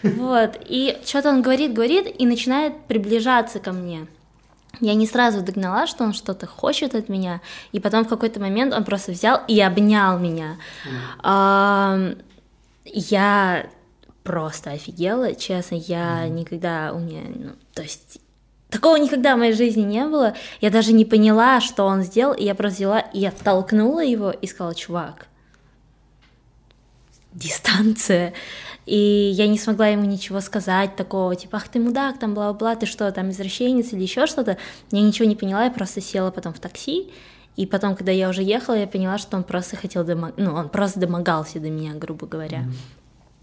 вот, 0.02 0.58
и 0.68 0.98
что-то 1.06 1.30
он 1.30 1.44
говорит, 1.44 1.74
говорит, 1.74 2.08
и 2.18 2.26
начинает 2.26 2.74
приближаться 2.88 3.60
ко 3.60 3.72
мне. 3.72 4.08
Я 4.82 4.94
не 4.94 5.08
сразу 5.08 5.42
догнала, 5.42 5.88
что 5.88 6.04
он 6.04 6.14
что-то 6.14 6.48
хочет 6.48 6.96
от 6.96 7.10
меня, 7.10 7.42
и 7.72 7.80
потом 7.80 8.06
в 8.06 8.08
какой-то 8.08 8.40
момент 8.40 8.74
он 8.74 8.84
просто 8.84 9.12
взял 9.12 9.42
и 9.48 9.60
обнял 9.60 10.18
меня. 10.20 10.58
Mm. 11.22 12.24
Я 12.86 13.68
просто 14.24 14.72
офигела, 14.72 15.36
честно, 15.36 15.76
я 15.76 16.26
mm. 16.26 16.30
никогда 16.30 16.94
у 16.94 17.00
меня, 17.00 17.24
ну, 17.36 17.52
то 17.74 17.82
есть 17.82 18.20
такого 18.70 18.96
никогда 18.98 19.36
в 19.36 19.40
моей 19.40 19.54
жизни 19.54 19.82
не 19.82 20.06
было. 20.06 20.36
Я 20.62 20.70
даже 20.70 20.94
не 20.94 21.06
поняла, 21.06 21.60
что 21.60 21.86
он 21.86 22.04
сделал, 22.04 22.34
и 22.34 22.46
я 22.46 22.56
просто 22.56 22.78
взяла 22.78 23.00
и 23.00 23.26
оттолкнула 23.26 24.04
его 24.04 24.32
и 24.32 24.48
сказала, 24.48 24.76
чувак, 24.76 25.28
дистанция. 27.34 28.34
И 28.90 29.30
я 29.36 29.48
не 29.48 29.60
смогла 29.60 29.88
ему 29.90 30.06
ничего 30.06 30.42
сказать 30.42 30.96
такого, 30.96 31.36
типа, 31.36 31.58
ах 31.58 31.68
ты 31.68 31.80
мудак, 31.80 32.18
там 32.18 32.34
бла-бла, 32.34 32.76
ты 32.76 32.88
что, 32.88 33.12
там 33.12 33.30
извращенец 33.30 33.94
или 33.94 34.02
еще 34.02 34.26
что-то. 34.26 34.58
Я 34.90 35.02
ничего 35.02 35.28
не 35.28 35.36
поняла, 35.36 35.66
я 35.66 35.70
просто 35.70 36.02
села 36.02 36.32
потом 36.32 36.54
в 36.54 36.60
такси, 36.60 37.12
и 37.56 37.68
потом, 37.68 37.96
когда 37.96 38.12
я 38.12 38.30
уже 38.30 38.42
ехала, 38.42 38.74
я 38.74 38.88
поняла, 38.88 39.20
что 39.20 39.38
он 39.38 39.44
просто 39.44 39.76
хотел 39.76 40.04
домог... 40.04 40.32
ну, 40.38 40.56
он 40.56 40.70
просто 40.70 41.00
домогался 41.00 41.60
до 41.60 41.70
меня, 41.70 41.94
грубо 41.94 42.26
говоря. 42.26 42.62
Mm-hmm. 42.62 42.99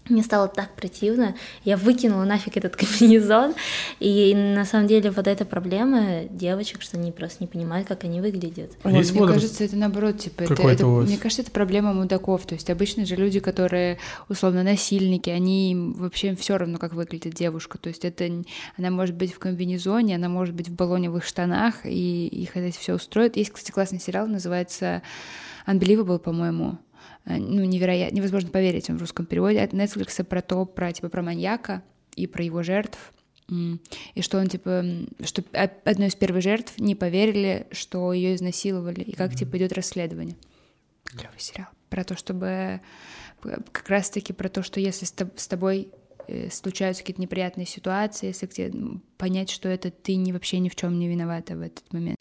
Мне 0.09 0.23
стало 0.23 0.47
так 0.47 0.75
противно, 0.75 1.35
я 1.63 1.77
выкинула 1.77 2.23
нафиг 2.23 2.57
этот 2.57 2.75
комбинезон, 2.77 3.53
и 3.99 4.33
на 4.35 4.65
самом 4.65 4.87
деле 4.87 5.11
вот 5.11 5.27
эта 5.27 5.45
проблема 5.45 6.23
девочек, 6.29 6.81
что 6.81 6.97
они 6.97 7.11
просто 7.11 7.43
не 7.43 7.47
понимают, 7.47 7.87
как 7.87 8.03
они 8.03 8.21
выглядят. 8.21 8.71
А 8.83 8.89
О, 8.89 8.91
мне 8.91 9.03
кажется, 9.03 9.63
это 9.63 9.75
наоборот, 9.75 10.19
типа, 10.19 10.43
это, 10.43 10.61
это, 10.67 10.85
мне 10.85 11.17
кажется, 11.17 11.41
это 11.41 11.51
проблема 11.51 11.93
мудаков, 11.93 12.45
то 12.45 12.55
есть 12.55 12.69
обычно 12.69 13.05
же 13.05 13.15
люди, 13.15 13.39
которые 13.39 13.99
условно 14.29 14.63
насильники, 14.63 15.29
они 15.29 15.75
вообще 15.97 16.35
все 16.35 16.57
равно, 16.57 16.77
как 16.77 16.93
выглядит 16.93 17.33
девушка, 17.33 17.77
то 17.77 17.89
есть 17.89 18.05
это, 18.05 18.27
она 18.77 18.89
может 18.89 19.15
быть 19.15 19.33
в 19.33 19.39
комбинезоне, 19.39 20.15
она 20.15 20.29
может 20.29 20.55
быть 20.55 20.69
в 20.69 20.73
баллоневых 20.73 21.25
штанах, 21.25 21.85
и 21.85 22.27
их 22.27 22.55
это 22.55 22.77
все 22.77 22.95
устроит. 22.95 23.37
Есть, 23.37 23.51
кстати, 23.51 23.71
классный 23.71 23.99
сериал, 23.99 24.27
называется 24.27 25.01
Unbelievable, 25.67 26.17
по-моему, 26.17 26.77
ну, 27.27 27.63
невероятно, 27.65 28.15
невозможно 28.15 28.49
поверить 28.49 28.89
в 28.89 28.97
русском 28.97 29.25
переводе, 29.25 29.59
от 29.59 29.73
Netflix 29.73 30.23
про 30.23 30.41
то, 30.41 30.65
про, 30.65 30.91
типа, 30.91 31.09
про 31.09 31.21
маньяка 31.21 31.83
и 32.15 32.27
про 32.27 32.43
его 32.43 32.63
жертв, 32.63 32.97
и 33.49 34.21
что 34.21 34.39
он, 34.39 34.47
типа, 34.47 34.83
что 35.23 35.43
одной 35.53 36.07
из 36.07 36.15
первых 36.15 36.43
жертв 36.43 36.77
не 36.77 36.95
поверили, 36.95 37.67
что 37.71 38.11
ее 38.11 38.35
изнасиловали, 38.35 39.01
и 39.01 39.13
как, 39.13 39.35
типа, 39.35 39.57
идет 39.57 39.73
расследование. 39.73 40.35
Клевый 41.05 41.39
сериал. 41.39 41.69
Про 41.89 42.03
то, 42.03 42.17
чтобы 42.17 42.81
как 43.41 43.87
раз-таки 43.87 44.33
про 44.33 44.49
то, 44.49 44.63
что 44.63 44.81
если 44.81 45.05
с 45.05 45.47
тобой 45.47 45.89
э, 46.27 46.49
случаются 46.49 47.03
какие-то 47.03 47.21
неприятные 47.21 47.65
ситуации, 47.65 48.27
если 48.27 48.47
тебе 48.47 48.73
понять, 49.17 49.49
что 49.49 49.69
это 49.69 49.91
ты 49.91 50.15
не 50.15 50.33
вообще 50.33 50.59
ни 50.59 50.67
в 50.67 50.75
чем 50.75 50.99
не 50.99 51.07
виновата 51.07 51.55
в 51.55 51.61
этот 51.61 51.91
момент. 51.93 52.17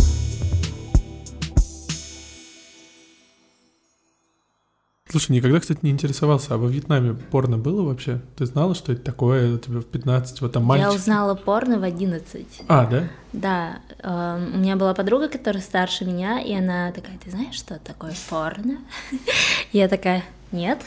Слушай, 5.17 5.33
никогда, 5.33 5.61
кстати, 5.61 5.79
не 5.81 5.93
интересовался, 5.93 6.53
а 6.53 6.59
во 6.59 6.69
Вьетнаме 6.69 7.15
порно 7.15 7.57
было 7.57 7.81
вообще? 7.81 8.21
Ты 8.37 8.45
знала, 8.45 8.75
что 8.75 8.93
это 8.93 9.01
такое? 9.01 9.55
У 9.55 9.57
тебя 9.57 9.81
в 9.81 9.87
15, 9.87 10.43
вот 10.43 10.53
там 10.53 10.65
мальчик? 10.65 10.91
Я 10.91 10.95
узнала 10.95 11.35
порно 11.35 11.79
в 11.79 11.85
11. 11.85 12.47
А, 12.69 12.85
да? 12.85 13.09
Да. 13.33 13.79
Э, 14.03 14.39
у 14.55 14.59
меня 14.59 14.77
была 14.77 14.93
подруга, 14.93 15.31
которая 15.31 15.63
старше 15.63 16.05
меня, 16.05 16.43
и 16.43 16.53
она 16.55 16.93
такая, 16.93 17.17
ты 17.17 17.31
знаешь, 17.31 17.55
что 17.55 17.79
такое 17.79 18.13
порно? 18.29 18.77
Я 19.73 19.89
такая, 19.89 20.23
нет, 20.53 20.81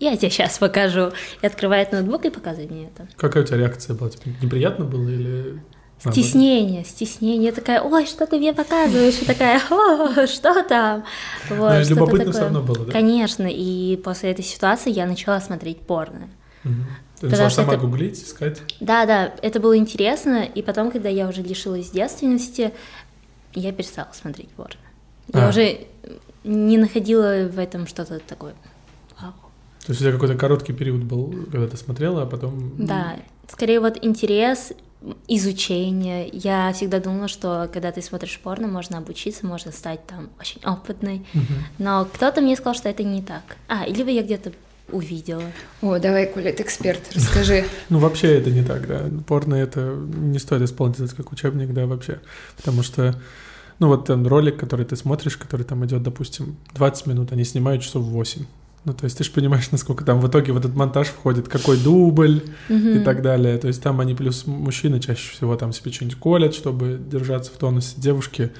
я 0.00 0.16
тебе 0.16 0.30
сейчас 0.30 0.58
покажу. 0.58 1.12
И 1.40 1.46
открывает 1.46 1.92
ноутбук 1.92 2.24
и 2.24 2.30
показывает 2.30 2.72
мне 2.72 2.86
это. 2.86 3.06
Какая 3.16 3.44
у 3.44 3.46
тебя 3.46 3.58
реакция 3.58 3.94
была? 3.94 4.10
Тебе 4.10 4.34
неприятно 4.42 4.84
было 4.86 5.08
или... 5.08 5.62
Стеснение, 6.10 6.84
стеснение. 6.84 7.44
Я 7.44 7.52
такая, 7.52 7.80
ой, 7.80 8.06
что 8.06 8.26
ты 8.26 8.38
мне 8.38 8.52
показываешь? 8.52 9.22
И 9.22 9.24
такая, 9.24 9.60
о, 9.70 10.26
что 10.26 10.62
там? 10.64 11.04
Вот, 11.48 11.70
Но 11.70 11.80
любопытно 11.80 12.18
такое. 12.18 12.32
все 12.32 12.42
равно 12.42 12.62
было, 12.62 12.86
да? 12.86 12.92
Конечно, 12.92 13.46
и 13.48 13.96
после 14.02 14.32
этой 14.32 14.44
ситуации 14.44 14.90
я 14.90 15.06
начала 15.06 15.40
смотреть 15.40 15.80
порно. 15.80 16.28
Угу. 16.64 16.74
Ты 17.20 17.28
начала 17.28 17.50
сама 17.50 17.74
это... 17.74 17.82
гуглить, 17.82 18.20
искать? 18.20 18.62
Да, 18.80 19.06
да, 19.06 19.32
это 19.42 19.60
было 19.60 19.76
интересно, 19.76 20.44
и 20.44 20.60
потом, 20.60 20.90
когда 20.90 21.08
я 21.08 21.28
уже 21.28 21.42
лишилась 21.42 21.90
девственности, 21.90 22.72
я 23.54 23.72
перестала 23.72 24.08
смотреть 24.12 24.48
порно. 24.48 24.80
Я 25.32 25.46
а. 25.46 25.48
уже 25.50 25.86
не 26.42 26.78
находила 26.78 27.48
в 27.48 27.60
этом 27.60 27.86
что-то 27.86 28.18
такое. 28.18 28.54
Вау. 29.20 29.34
То 29.86 29.92
есть 29.92 30.00
у 30.00 30.04
тебя 30.04 30.12
какой-то 30.12 30.34
короткий 30.34 30.72
период 30.72 31.04
был, 31.04 31.32
когда 31.52 31.68
ты 31.68 31.76
смотрела, 31.76 32.22
а 32.22 32.26
потом... 32.26 32.72
Да, 32.76 33.16
скорее 33.48 33.78
вот 33.78 33.98
интерес 34.02 34.72
изучение. 35.28 36.28
Я 36.32 36.72
всегда 36.72 37.00
думала, 37.00 37.28
что 37.28 37.68
когда 37.72 37.92
ты 37.92 38.02
смотришь 38.02 38.38
порно, 38.42 38.68
можно 38.68 38.98
обучиться, 38.98 39.46
можно 39.46 39.72
стать 39.72 40.06
там 40.06 40.30
очень 40.38 40.60
опытной. 40.64 41.26
Uh-huh. 41.34 41.42
Но 41.78 42.04
кто-то 42.12 42.40
мне 42.40 42.56
сказал, 42.56 42.74
что 42.74 42.88
это 42.88 43.02
не 43.02 43.22
так. 43.22 43.42
А, 43.68 43.86
либо 43.86 44.10
я 44.10 44.22
где-то 44.22 44.52
увидела. 44.90 45.44
О, 45.80 45.98
давай, 45.98 46.26
Коля, 46.26 46.52
ты 46.52 46.62
эксперт, 46.62 47.00
расскажи. 47.14 47.64
Ну, 47.88 47.98
вообще 47.98 48.38
это 48.38 48.50
не 48.50 48.62
так, 48.62 48.86
да. 48.86 49.10
Порно 49.26 49.54
это 49.54 49.80
не 49.80 50.38
стоит 50.38 50.62
использовать 50.62 51.12
как 51.12 51.32
учебник, 51.32 51.72
да, 51.72 51.86
вообще. 51.86 52.20
Потому 52.56 52.82
что, 52.82 53.18
ну, 53.78 53.88
вот 53.88 54.06
там 54.06 54.26
ролик, 54.26 54.58
который 54.58 54.84
ты 54.84 54.96
смотришь, 54.96 55.36
который 55.36 55.64
там 55.64 55.84
идет, 55.84 56.02
допустим, 56.02 56.56
20 56.74 57.06
минут, 57.06 57.32
они 57.32 57.44
снимают 57.44 57.82
часов 57.82 58.04
8. 58.04 58.44
Ну, 58.84 58.92
то 58.92 59.04
есть 59.04 59.16
ты 59.16 59.22
же 59.22 59.30
понимаешь, 59.30 59.70
насколько 59.70 60.04
там 60.04 60.20
в 60.20 60.26
итоге 60.26 60.52
в 60.52 60.56
этот 60.56 60.74
монтаж 60.74 61.08
входит, 61.08 61.48
какой 61.48 61.78
дубль 61.78 62.42
mm-hmm. 62.68 63.00
и 63.00 63.04
так 63.04 63.22
далее. 63.22 63.56
То 63.58 63.68
есть 63.68 63.80
там 63.80 64.00
они 64.00 64.14
плюс 64.14 64.46
мужчины 64.46 64.98
чаще 64.98 65.30
всего 65.32 65.56
там 65.56 65.72
себе 65.72 65.92
что-нибудь 65.92 66.18
колят, 66.18 66.54
чтобы 66.54 67.00
держаться 67.00 67.52
в 67.52 67.58
тонусе. 67.58 67.94
Девушки 67.98 68.50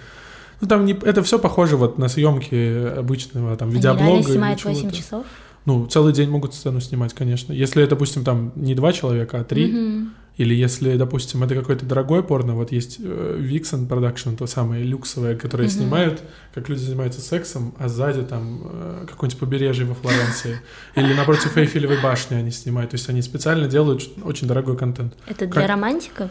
ну, 0.63 0.69
там 0.69 0.85
не, 0.85 0.93
это 0.93 1.25
все 1.25 1.41
похоже 1.41 1.77
вот 1.77 1.99
на 1.99 2.07
съемки 2.07 2.99
обычного 2.99 3.57
там 3.57 3.71
видеоблога. 3.71 4.15
Они 4.15 4.23
снимают 4.23 4.65
8 4.65 4.91
часов? 4.93 5.27
Ну, 5.65 5.87
целый 5.87 6.13
день 6.13 6.31
могут 6.31 6.55
сцену 6.55 6.81
снимать, 6.81 7.15
конечно. 7.15 7.53
Если, 7.53 7.85
допустим, 7.85 8.23
там 8.23 8.53
не 8.55 8.77
два 8.77 8.93
человека, 8.93 9.41
а 9.41 9.45
три, 9.45 9.73
mm-hmm. 9.73 10.09
Или 10.37 10.55
если, 10.55 10.97
допустим, 10.97 11.43
это 11.45 11.55
какой-то 11.55 11.85
дорогой 11.85 12.23
порно, 12.23 12.55
вот 12.55 12.73
есть 12.73 12.97
э, 13.01 13.39
Vixen 13.41 13.87
Production, 13.87 14.37
то 14.37 14.47
самое 14.47 14.83
люксовое, 14.83 15.37
которое 15.37 15.65
mm-hmm. 15.65 15.71
снимают, 15.71 16.23
как 16.55 16.69
люди 16.69 16.81
занимаются 16.81 17.21
сексом, 17.21 17.75
а 17.79 17.89
сзади 17.89 18.23
там 18.23 18.63
э, 18.65 19.07
какое-нибудь 19.11 19.39
побережье 19.39 19.85
во 19.85 19.95
Флоренции. 19.95 20.59
Или 20.97 21.13
напротив 21.13 21.57
Эйфелевой 21.57 22.01
башни 22.01 22.35
они 22.35 22.51
снимают. 22.51 22.93
То 22.93 22.97
есть 22.97 23.09
они 23.09 23.21
специально 23.21 23.69
делают 23.69 24.03
очень 24.25 24.49
дорогой 24.49 24.77
контент. 24.77 25.15
Это 25.27 25.47
для 25.47 25.61
как... 25.61 25.69
романтиков? 25.69 26.31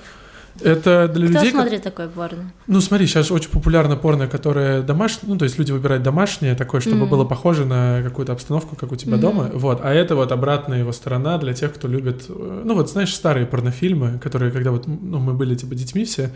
Это 0.59 1.07
для 1.07 1.27
Кто 1.27 1.37
людей... 1.37 1.51
Кто 1.51 1.61
смотрит 1.61 1.83
такое 1.83 2.07
порно? 2.07 2.51
Ну, 2.67 2.81
смотри, 2.81 3.07
сейчас 3.07 3.31
очень 3.31 3.49
популярно 3.49 3.95
порно, 3.95 4.27
которое 4.27 4.81
домашнее, 4.81 5.31
ну, 5.31 5.37
то 5.37 5.45
есть 5.45 5.57
люди 5.57 5.71
выбирают 5.71 6.03
домашнее 6.03 6.55
такое, 6.55 6.81
чтобы 6.81 7.05
mm. 7.05 7.09
было 7.09 7.25
похоже 7.25 7.65
на 7.65 8.01
какую-то 8.03 8.33
обстановку, 8.33 8.75
как 8.75 8.91
у 8.91 8.95
тебя 8.95 9.17
mm-hmm. 9.17 9.19
дома, 9.19 9.49
вот, 9.53 9.79
а 9.81 9.93
это 9.93 10.15
вот 10.15 10.31
обратная 10.31 10.79
его 10.79 10.91
сторона 10.91 11.37
для 11.37 11.53
тех, 11.53 11.73
кто 11.73 11.87
любит, 11.87 12.25
э, 12.29 12.61
ну, 12.65 12.75
вот, 12.75 12.89
знаешь, 12.89 13.13
старые 13.13 13.45
порнофильмы, 13.45 14.19
которые, 14.19 14.51
когда 14.51 14.71
вот, 14.71 14.87
ну, 14.87 15.19
мы 15.19 15.33
были, 15.33 15.55
типа, 15.55 15.73
детьми 15.73 16.05
все, 16.05 16.31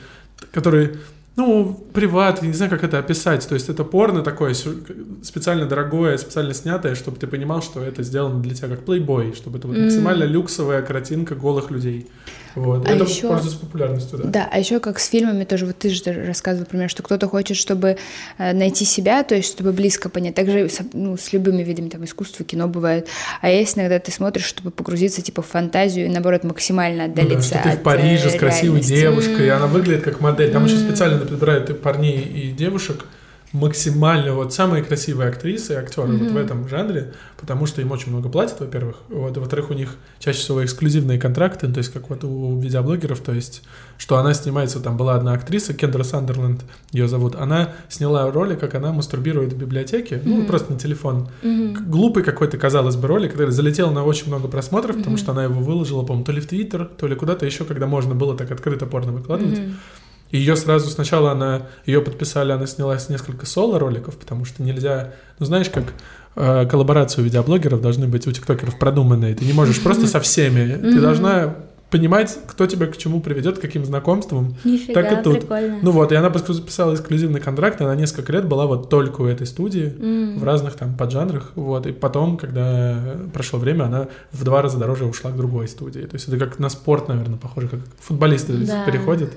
которые 0.52 0.96
ну, 1.36 1.86
приват, 1.94 2.42
я 2.42 2.48
не 2.48 2.54
знаю, 2.54 2.72
как 2.72 2.84
это 2.84 2.98
описать. 2.98 3.48
То 3.48 3.56
есть 3.56 3.68
это 3.68 3.84
порно 3.84 4.22
такое 4.22 4.54
специально 4.54 5.66
дорогое, 5.66 6.18
специально 6.18 6.54
снятое, 6.54 6.96
чтобы 6.96 7.18
ты 7.18 7.28
понимал, 7.28 7.62
что 7.62 7.82
это 7.82 8.04
сделано 8.04 8.42
для 8.42 8.56
тебя 8.56 8.70
как 8.70 8.86
плейбой, 8.86 9.34
чтобы 9.34 9.58
это 9.58 9.68
вот 9.68 9.78
максимально 9.78 10.24
люксовая 10.24 10.82
картинка 10.82 11.36
голых 11.36 11.72
людей. 11.72 12.08
Вот. 12.56 12.88
А 12.88 12.92
это 12.92 13.04
еще- 13.04 13.28
пользуется 13.28 13.60
популярностью, 13.60 14.18
да. 14.20 14.24
Да, 14.30 14.50
а 14.52 14.60
еще 14.60 14.80
как 14.80 15.00
с 15.00 15.08
фильмами 15.10 15.44
тоже, 15.44 15.66
вот 15.66 15.78
ты 15.78 15.90
же 15.90 16.02
рассказывал, 16.26 16.62
например, 16.66 16.90
что 16.90 17.04
кто-то 17.04 17.28
хочет, 17.28 17.58
чтобы 17.58 17.98
э, 18.38 18.54
найти 18.54 18.86
себя, 18.86 19.24
то 19.24 19.36
есть 19.36 19.52
чтобы 19.52 19.72
близко 19.74 20.10
понять. 20.10 20.36
Также 20.36 20.70
с, 20.70 20.80
ну, 20.94 21.18
с 21.18 21.34
любыми 21.34 21.64
видами 21.64 21.90
там 21.90 22.04
искусства, 22.06 22.46
кино 22.46 22.68
бывает. 22.68 23.08
А 23.42 23.50
есть 23.50 23.78
иногда 23.78 24.00
ты 24.00 24.12
смотришь, 24.12 24.46
чтобы 24.46 24.72
погрузиться 24.72 25.22
типа 25.22 25.42
в 25.42 25.48
фантазию 25.48 26.06
и 26.06 26.10
наоборот 26.10 26.44
максимально 26.44 27.08
Ну 27.08 27.14
да, 27.14 27.22
отдалиться 27.22 27.50
что 27.56 27.64
ты 27.64 27.70
от 27.70 27.80
в 27.80 27.84
Париже 27.84 28.30
с 28.30 28.36
э, 28.36 28.40
красивой 28.40 28.80
реальности. 28.80 28.94
девушкой, 28.96 29.46
и 29.46 29.50
она 29.50 29.68
выглядит 29.68 30.04
как 30.04 30.22
модель. 30.22 30.52
Там 30.52 30.66
еще 30.66 30.78
специально 30.78 31.18
подбирают 31.20 31.82
парней, 31.82 32.22
и 32.22 32.52
девушек 32.52 33.06
максимально 33.52 34.34
вот 34.34 34.54
самые 34.54 34.84
красивые 34.84 35.30
актрисы 35.30 35.74
и 35.74 35.76
актеры 35.76 36.14
вот 36.18 36.32
в 36.32 36.38
этом 36.38 36.68
жанре, 36.68 37.14
потому 37.40 37.66
что 37.66 37.82
им 37.82 37.92
очень 37.92 38.12
много 38.12 38.28
платят, 38.28 38.60
во-первых, 38.60 38.98
вот, 39.08 39.38
во-вторых, 39.38 39.70
у 39.70 39.74
них 39.74 39.96
чаще 40.20 40.40
всего 40.40 40.64
эксклюзивные 40.64 41.20
контракты, 41.20 41.68
то 41.72 41.78
есть 41.78 41.92
как 41.94 42.10
вот 42.10 42.24
у 42.24 42.60
видеоблогеров, 42.60 43.20
то 43.22 43.34
есть 43.34 43.64
что 43.98 44.18
она 44.18 44.34
снимается, 44.34 44.80
там 44.82 44.98
была 44.98 45.16
одна 45.16 45.34
актриса, 45.34 45.74
Кендра 45.74 46.04
Сандерленд 46.04 46.64
ее 46.92 47.08
зовут, 47.08 47.36
она 47.36 47.74
сняла 47.88 48.30
ролик, 48.30 48.60
как 48.60 48.76
она 48.76 48.92
мастурбирует 48.92 49.54
в 49.54 49.58
библиотеке, 49.58 50.22
ну, 50.26 50.46
просто 50.46 50.74
на 50.74 50.80
телефон. 50.80 51.30
К- 51.42 51.80
Глупый 51.88 52.24
какой-то, 52.24 52.58
казалось 52.58 52.98
бы, 52.98 53.08
ролик, 53.08 53.32
который 53.32 53.52
залетел 53.52 53.92
на 53.92 54.04
очень 54.04 54.28
много 54.28 54.48
просмотров, 54.50 54.98
потому 54.98 55.16
что 55.18 55.32
она 55.32 55.44
его 55.46 55.62
выложила, 55.62 56.02
по-моему, 56.04 56.26
то 56.26 56.32
ли 56.34 56.42
в 56.42 56.48
Твиттер, 56.48 56.86
то 56.98 57.08
ли 57.08 57.16
куда-то 57.16 57.46
еще, 57.46 57.64
когда 57.64 57.88
можно 57.88 58.16
было 58.16 58.36
так 58.36 58.52
открыто 58.52 58.86
порно 58.86 59.14
выкладывать. 59.14 59.60
И 59.60 60.05
ее 60.32 60.56
сразу 60.56 60.90
сначала 60.90 61.32
она, 61.32 61.64
ее 61.86 62.02
подписали, 62.02 62.52
она 62.52 62.66
снялась 62.68 63.10
несколько 63.10 63.46
соло-роликов, 63.46 64.18
потому 64.18 64.46
что 64.46 64.64
нельзя, 64.64 65.14
ну 65.40 65.46
знаешь, 65.46 65.70
как 65.70 65.94
э, 66.36 66.66
коллаборации 66.68 67.22
у 67.22 67.24
видеоблогеров 67.24 67.82
должны 67.82 68.08
быть 68.08 68.28
у 68.28 68.32
тиктокеров 68.32 68.78
продуманные. 68.80 69.36
Ты 69.36 69.46
не 69.46 69.54
можешь 69.54 69.82
просто 69.82 70.08
со 70.08 70.20
всеми. 70.20 70.74
Ты 70.76 71.00
должна 71.00 71.56
понимать, 71.92 72.38
кто 72.48 72.66
тебя 72.66 72.88
к 72.88 72.98
чему 72.98 73.22
приведет, 73.22 73.60
к 73.60 73.62
каким 73.62 73.86
знакомствам. 73.86 74.58
Нифига, 74.66 75.02
Так 75.02 75.20
и 75.20 75.24
тут. 75.24 75.40
прикольно. 75.42 75.78
Ну 75.82 75.92
вот, 75.92 76.12
и 76.12 76.16
она 76.16 76.30
подписала 76.30 76.94
эксклюзивный 76.94 77.40
контракт, 77.40 77.80
она 77.80 77.96
несколько 77.96 78.34
лет 78.34 78.46
была 78.46 78.66
вот 78.66 78.90
только 78.90 79.22
у 79.22 79.26
этой 79.28 79.48
студии, 79.48 79.94
М. 79.98 80.40
в 80.40 80.44
разных 80.44 80.74
там 80.74 80.96
поджанрах, 80.98 81.52
вот, 81.56 81.86
и 81.88 81.94
потом, 81.94 82.38
когда 82.38 83.00
прошло 83.34 83.60
время, 83.60 83.84
она 83.84 84.08
в 84.34 84.44
два 84.44 84.62
раза 84.64 84.78
дороже 84.78 85.06
ушла 85.06 85.32
к 85.32 85.38
другой 85.38 85.68
студии. 85.70 86.02
То 86.02 86.16
есть 86.16 86.28
это 86.28 86.38
как 86.38 86.60
на 86.60 86.68
спорт, 86.70 87.08
наверное, 87.08 87.38
похоже, 87.38 87.70
как 87.70 87.80
футболисты 88.02 88.54
Да. 88.58 88.84
переходят. 88.86 89.32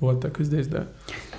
Вот 0.00 0.20
так 0.20 0.40
и 0.40 0.44
здесь, 0.44 0.66
да. 0.68 0.86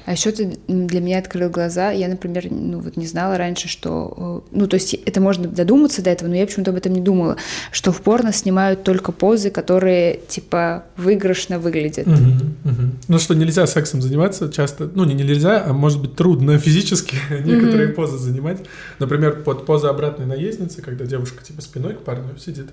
А 0.06 0.13
еще 0.13 0.32
ты 0.32 0.58
для 0.67 1.02
меня 1.02 1.19
открыл 1.19 1.52
глаза. 1.52 1.91
Я, 1.91 2.08
например, 2.08 2.48
ну 2.50 2.80
вот 2.80 2.98
не 2.98 3.06
знала 3.06 3.38
раньше, 3.38 3.67
что... 3.67 4.43
э, 4.52 4.58
Ну, 4.58 4.67
то 4.67 4.74
есть 4.74 4.95
это 4.95 5.22
можно 5.22 5.48
додуматься 5.48 6.02
до 6.02 6.10
этого, 6.10 6.30
но 6.30 6.36
я 6.36 6.48
почему-то 6.48 6.72
об 6.72 6.78
этом 6.78 6.93
не 6.93 7.02
думала, 7.02 7.38
что 7.72 7.91
в 7.91 8.02
порно 8.02 8.34
снимают 8.34 8.84
только 8.84 9.12
позы, 9.12 9.52
которые, 9.52 10.19
типа, 10.28 10.86
выигрышно 10.98 11.60
выглядят. 11.60 12.08
Мгм, 12.08 12.56
мгм. 12.63 12.91
Ну 13.08 13.19
что, 13.19 13.36
нельзя 13.36 13.67
сексом 13.67 14.02
заниматься 14.02 14.52
часто, 14.52 14.89
ну 14.95 15.04
не 15.04 15.13
нельзя, 15.13 15.63
а 15.63 15.74
может 15.74 16.02
быть 16.02 16.15
трудно 16.15 16.58
физически 16.58 17.15
некоторые 17.30 17.89
позы 17.89 18.17
занимать. 18.17 18.62
Например, 18.98 19.43
под 19.43 19.67
поза 19.67 19.89
обратной 19.91 20.26
наездницы, 20.26 20.82
когда 20.82 21.06
девушка 21.06 21.43
типа 21.43 21.62
спиной 21.62 21.93
к 21.93 22.00
парню 22.00 22.36
сидит, 22.39 22.69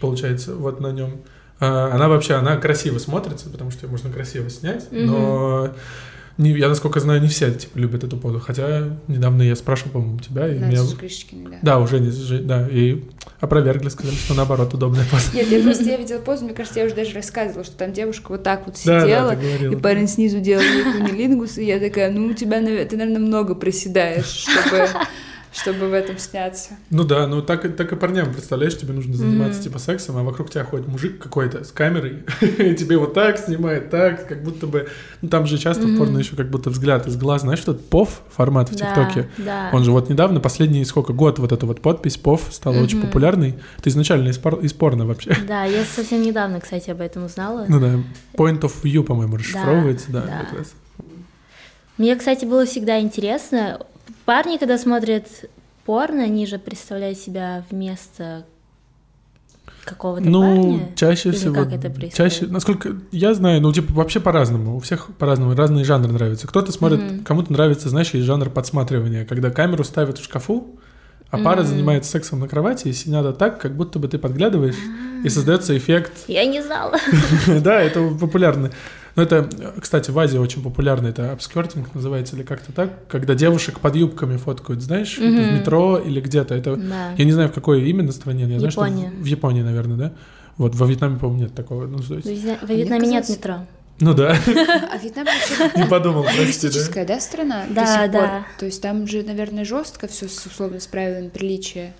получается, 0.00 0.54
вот 0.54 0.80
на 0.80 0.92
нем. 0.92 1.22
А, 1.60 1.92
Она 1.94 2.08
вообще, 2.08 2.34
она 2.34 2.56
красиво 2.56 2.98
смотрится, 2.98 3.48
потому 3.48 3.70
что 3.70 3.86
ее 3.86 3.90
можно 3.90 4.10
красиво 4.10 4.50
снять, 4.50 4.88
но 4.90 5.70
не- 6.36 6.50
я, 6.58 6.68
насколько 6.68 6.98
знаю, 6.98 7.22
не 7.22 7.28
все 7.28 7.52
типа, 7.52 7.78
любят 7.78 8.02
эту 8.02 8.16
позу. 8.16 8.40
Хотя 8.40 8.88
недавно 9.06 9.42
я 9.42 9.54
спрашивал, 9.54 9.92
по-моему, 9.92 10.18
тебя, 10.18 10.48
и 10.48 10.58
Да, 10.58 10.66
меня... 10.66 10.80
да. 10.82 11.56
Да, 11.62 11.78
уже 11.78 12.00
не 12.00 12.10
да, 12.40 12.68
и 12.68 13.04
опровергли, 13.38 13.88
сказали, 13.88 14.16
что 14.16 14.34
наоборот 14.34 14.74
удобная 14.74 15.04
поза. 15.10 15.30
Нет, 15.32 15.46
я 15.48 15.62
просто 15.62 15.84
я 15.84 15.96
видела 15.96 16.18
позу, 16.18 16.44
мне 16.44 16.54
кажется, 16.54 16.80
я 16.80 16.86
уже 16.86 16.94
даже 16.96 17.14
рассказывала, 17.14 17.62
что 17.64 17.76
там 17.76 17.92
девушка 17.92 18.30
вот 18.30 18.42
так 18.42 18.66
вот 18.66 18.74
Да, 18.84 19.00
да, 19.00 19.04
сидела, 19.04 19.30
ты 19.30 19.36
говорила, 19.36 19.72
и 19.72 19.76
да. 19.76 19.80
парень 19.82 20.08
снизу 20.08 20.40
делал 20.40 20.64
кунилингус, 20.92 21.56
и 21.58 21.64
я 21.66 21.78
такая, 21.78 22.10
ну, 22.10 22.26
у 22.26 22.32
тебя, 22.34 22.58
ты, 22.58 22.96
наверное, 22.96 23.20
много 23.20 23.54
приседаешь, 23.54 24.24
чтобы, 24.26 24.88
чтобы 25.54 25.88
в 25.88 25.92
этом 25.92 26.18
сняться. 26.18 26.70
Ну 26.90 27.04
да, 27.04 27.26
ну 27.28 27.40
так, 27.40 27.64
и- 27.64 27.68
так 27.68 27.92
и 27.92 27.96
парням, 27.96 28.32
представляешь, 28.32 28.76
тебе 28.76 28.92
нужно 28.92 29.14
заниматься 29.14 29.62
типа 29.62 29.78
сексом, 29.78 30.16
а 30.16 30.22
вокруг 30.24 30.50
тебя 30.50 30.64
ходит 30.64 30.88
мужик 30.88 31.22
какой-то 31.22 31.62
с 31.64 31.70
камерой, 31.70 32.24
и 32.40 32.74
тебе 32.74 32.98
вот 32.98 33.14
так 33.14 33.38
снимает, 33.38 33.88
так, 33.90 34.26
как 34.26 34.42
будто 34.42 34.66
бы... 34.66 34.88
Ну 35.22 35.28
там 35.28 35.46
же 35.46 35.56
часто 35.58 35.86
в 35.86 35.96
порно 35.96 36.18
еще 36.18 36.34
как 36.34 36.50
будто 36.50 36.70
взгляд 36.70 37.06
из 37.06 37.16
глаз, 37.16 37.42
знаешь, 37.42 37.60
что 37.60 37.72
ПОВ 37.74 38.22
формат 38.34 38.68
в 38.70 38.76
Да, 38.76 38.86
ТикТоке? 38.94 39.28
да. 39.38 39.70
Он 39.72 39.84
же 39.84 39.92
вот 39.92 40.08
недавно, 40.10 40.40
последний 40.40 40.84
сколько, 40.84 41.12
год 41.12 41.38
вот 41.38 41.52
эта 41.52 41.66
вот 41.66 41.80
подпись 41.80 42.16
ПОВ 42.16 42.48
стала 42.50 42.78
очень 42.82 43.00
популярной. 43.00 43.54
Это 43.78 43.90
изначально 43.90 44.28
из, 44.30 44.38
пор- 44.38 44.58
из 44.60 44.72
порно 44.72 45.06
вообще. 45.06 45.36
Да, 45.46 45.64
я 45.64 45.84
совсем 45.84 46.20
недавно, 46.22 46.60
кстати, 46.60 46.90
об 46.90 47.00
этом 47.00 47.24
узнала. 47.26 47.64
Ну 47.68 47.78
да, 47.80 47.94
point 48.36 48.60
of 48.62 48.72
view, 48.82 49.04
по-моему, 49.04 49.36
расшифровывается, 49.36 50.10
да, 50.10 50.22
да. 50.22 50.46
как 50.50 50.58
раз. 50.58 50.72
Мне, 51.96 52.16
кстати, 52.16 52.44
было 52.44 52.66
всегда 52.66 52.98
интересно. 53.00 53.78
Парни, 54.24 54.56
когда 54.58 54.78
смотрят 54.78 55.26
порно, 55.84 56.24
они 56.24 56.46
же 56.46 56.58
представляют 56.58 57.18
себя 57.18 57.64
вместо 57.70 58.44
какого-то 59.84 60.24
Ну, 60.28 60.40
парня. 60.78 60.92
чаще 60.96 61.28
Или 61.30 61.36
всего. 61.36 61.54
как 61.54 61.72
это 61.72 61.90
происходит? 61.90 62.14
Чаще, 62.14 62.46
насколько 62.46 62.96
я 63.12 63.34
знаю, 63.34 63.60
ну, 63.60 63.72
типа, 63.72 63.92
вообще 63.92 64.20
по-разному. 64.20 64.76
У 64.76 64.80
всех 64.80 65.08
по-разному, 65.18 65.54
разные 65.54 65.84
жанры 65.84 66.10
нравятся. 66.12 66.46
Кто-то 66.46 66.72
смотрит, 66.72 67.24
кому-то 67.26 67.52
нравится, 67.52 67.88
знаешь, 67.88 68.10
есть 68.14 68.24
жанр 68.26 68.48
подсматривания, 68.50 69.24
когда 69.26 69.50
камеру 69.50 69.84
ставят 69.84 70.18
в 70.18 70.24
шкафу, 70.24 70.78
а 71.30 71.38
пара 71.38 71.64
занимается 71.64 72.10
сексом 72.10 72.40
на 72.40 72.48
кровати, 72.48 72.88
и 72.88 72.92
сидят 72.92 73.36
так, 73.38 73.60
как 73.60 73.76
будто 73.76 73.98
бы 73.98 74.08
ты 74.08 74.18
подглядываешь, 74.18 74.76
и 75.24 75.28
создается 75.28 75.76
эффект. 75.76 76.12
Я 76.28 76.44
не 76.46 76.62
знала. 76.62 76.96
Да, 77.60 77.80
это 77.80 78.08
популярно. 78.08 78.70
Ну, 79.16 79.22
это, 79.22 79.48
кстати, 79.80 80.10
в 80.10 80.18
Азии 80.18 80.38
очень 80.38 80.62
популярно, 80.62 81.06
это 81.06 81.30
обскертинг 81.32 81.94
называется, 81.94 82.34
или 82.34 82.42
как-то 82.42 82.72
так, 82.72 83.06
когда 83.08 83.34
девушек 83.34 83.78
под 83.80 83.94
юбками 83.94 84.36
фоткают, 84.36 84.82
знаешь, 84.82 85.18
это 85.18 85.24
в 85.50 85.52
метро 85.58 85.98
или 85.98 86.20
где-то. 86.20 86.54
Это 86.54 86.76
Да. 86.76 87.12
я 87.16 87.24
не 87.24 87.32
знаю, 87.32 87.48
в 87.48 87.52
какой 87.52 87.88
именно 87.88 88.10
стране, 88.12 88.44
я 88.44 88.58
знаю, 88.58 88.70
что 88.72 88.84
Япония. 88.84 89.10
в, 89.10 89.22
в 89.22 89.24
Японии, 89.26 89.62
наверное, 89.62 89.96
да? 89.96 90.12
Вот 90.56 90.74
во 90.74 90.86
Вьетнаме, 90.86 91.18
по-моему, 91.18 91.42
нет 91.44 91.54
такого. 91.54 91.86
Ну, 91.86 91.98
то 91.98 92.14
есть- 92.14 92.26
Во 92.26 92.66
мне 92.66 92.76
Вьетнаме 92.76 93.06
нет 93.08 93.28
метро. 93.28 93.58
ну 94.00 94.14
да, 94.14 94.30
А 94.92 94.98
Вьетнам 94.98 95.26
вообще 95.26 95.78
не 95.80 95.86
подумал, 95.86 96.24
прости, 96.24 96.68
да? 96.68 97.04
да, 97.04 97.20
страна? 97.20 97.64
Да, 97.70 98.08
да. 98.08 98.46
То 98.58 98.66
есть 98.66 98.82
там 98.82 99.06
же, 99.06 99.22
наверное, 99.22 99.64
жестко 99.64 100.08
все 100.08 100.26
условно 100.26 100.80
с 100.80 100.86
правилами 100.88 101.28
приличия. 101.28 101.92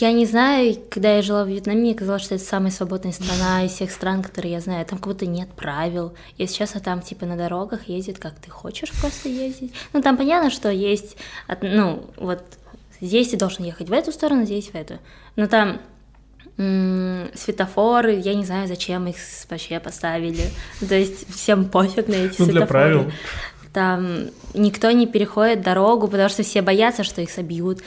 Я 0.00 0.12
не 0.12 0.24
знаю, 0.24 0.76
когда 0.88 1.16
я 1.16 1.22
жила 1.22 1.44
в 1.44 1.48
Вьетнаме, 1.48 1.80
мне 1.80 1.94
казалось, 1.94 2.22
что 2.22 2.34
это 2.36 2.44
самая 2.44 2.70
свободная 2.70 3.12
страна 3.12 3.64
из 3.64 3.72
всех 3.72 3.90
стран, 3.90 4.22
которые 4.22 4.52
я 4.52 4.60
знаю. 4.60 4.86
Там 4.86 4.98
как 4.98 5.08
будто 5.08 5.26
нет 5.26 5.50
правил. 5.50 6.14
И 6.38 6.46
сейчас 6.46 6.74
а 6.76 6.80
там 6.80 7.02
типа 7.02 7.26
на 7.26 7.36
дорогах 7.36 7.88
ездит, 7.88 8.18
как 8.18 8.34
ты 8.36 8.50
хочешь 8.50 8.90
просто 9.00 9.28
ездить. 9.28 9.74
Ну 9.92 10.00
там 10.00 10.16
понятно, 10.16 10.50
что 10.50 10.70
есть, 10.70 11.16
ну 11.60 12.06
вот 12.16 12.42
здесь 13.02 13.28
ты 13.28 13.36
должен 13.36 13.64
ехать 13.64 13.90
в 13.90 13.92
эту 13.92 14.12
сторону, 14.12 14.44
здесь 14.46 14.70
в 14.70 14.74
эту. 14.74 14.98
Но 15.36 15.46
там 15.46 15.78
светофоры, 17.34 18.14
я 18.14 18.34
не 18.34 18.44
знаю, 18.44 18.68
зачем 18.68 19.06
их 19.06 19.16
вообще 19.50 19.78
поставили. 19.78 20.50
Ну, 20.80 20.86
То 20.86 20.94
есть 20.94 21.30
всем 21.34 21.66
пофиг 21.66 22.08
на 22.08 22.14
эти 22.14 22.36
Ну, 22.38 22.46
для 22.46 22.60
светофоры. 22.60 22.66
правил. 22.66 23.12
Там 23.72 24.30
никто 24.54 24.90
не 24.90 25.06
переходит 25.06 25.62
дорогу, 25.62 26.08
потому 26.08 26.28
что 26.28 26.42
все 26.42 26.60
боятся, 26.62 27.04
что 27.04 27.22
их 27.22 27.30
собьют. 27.30 27.80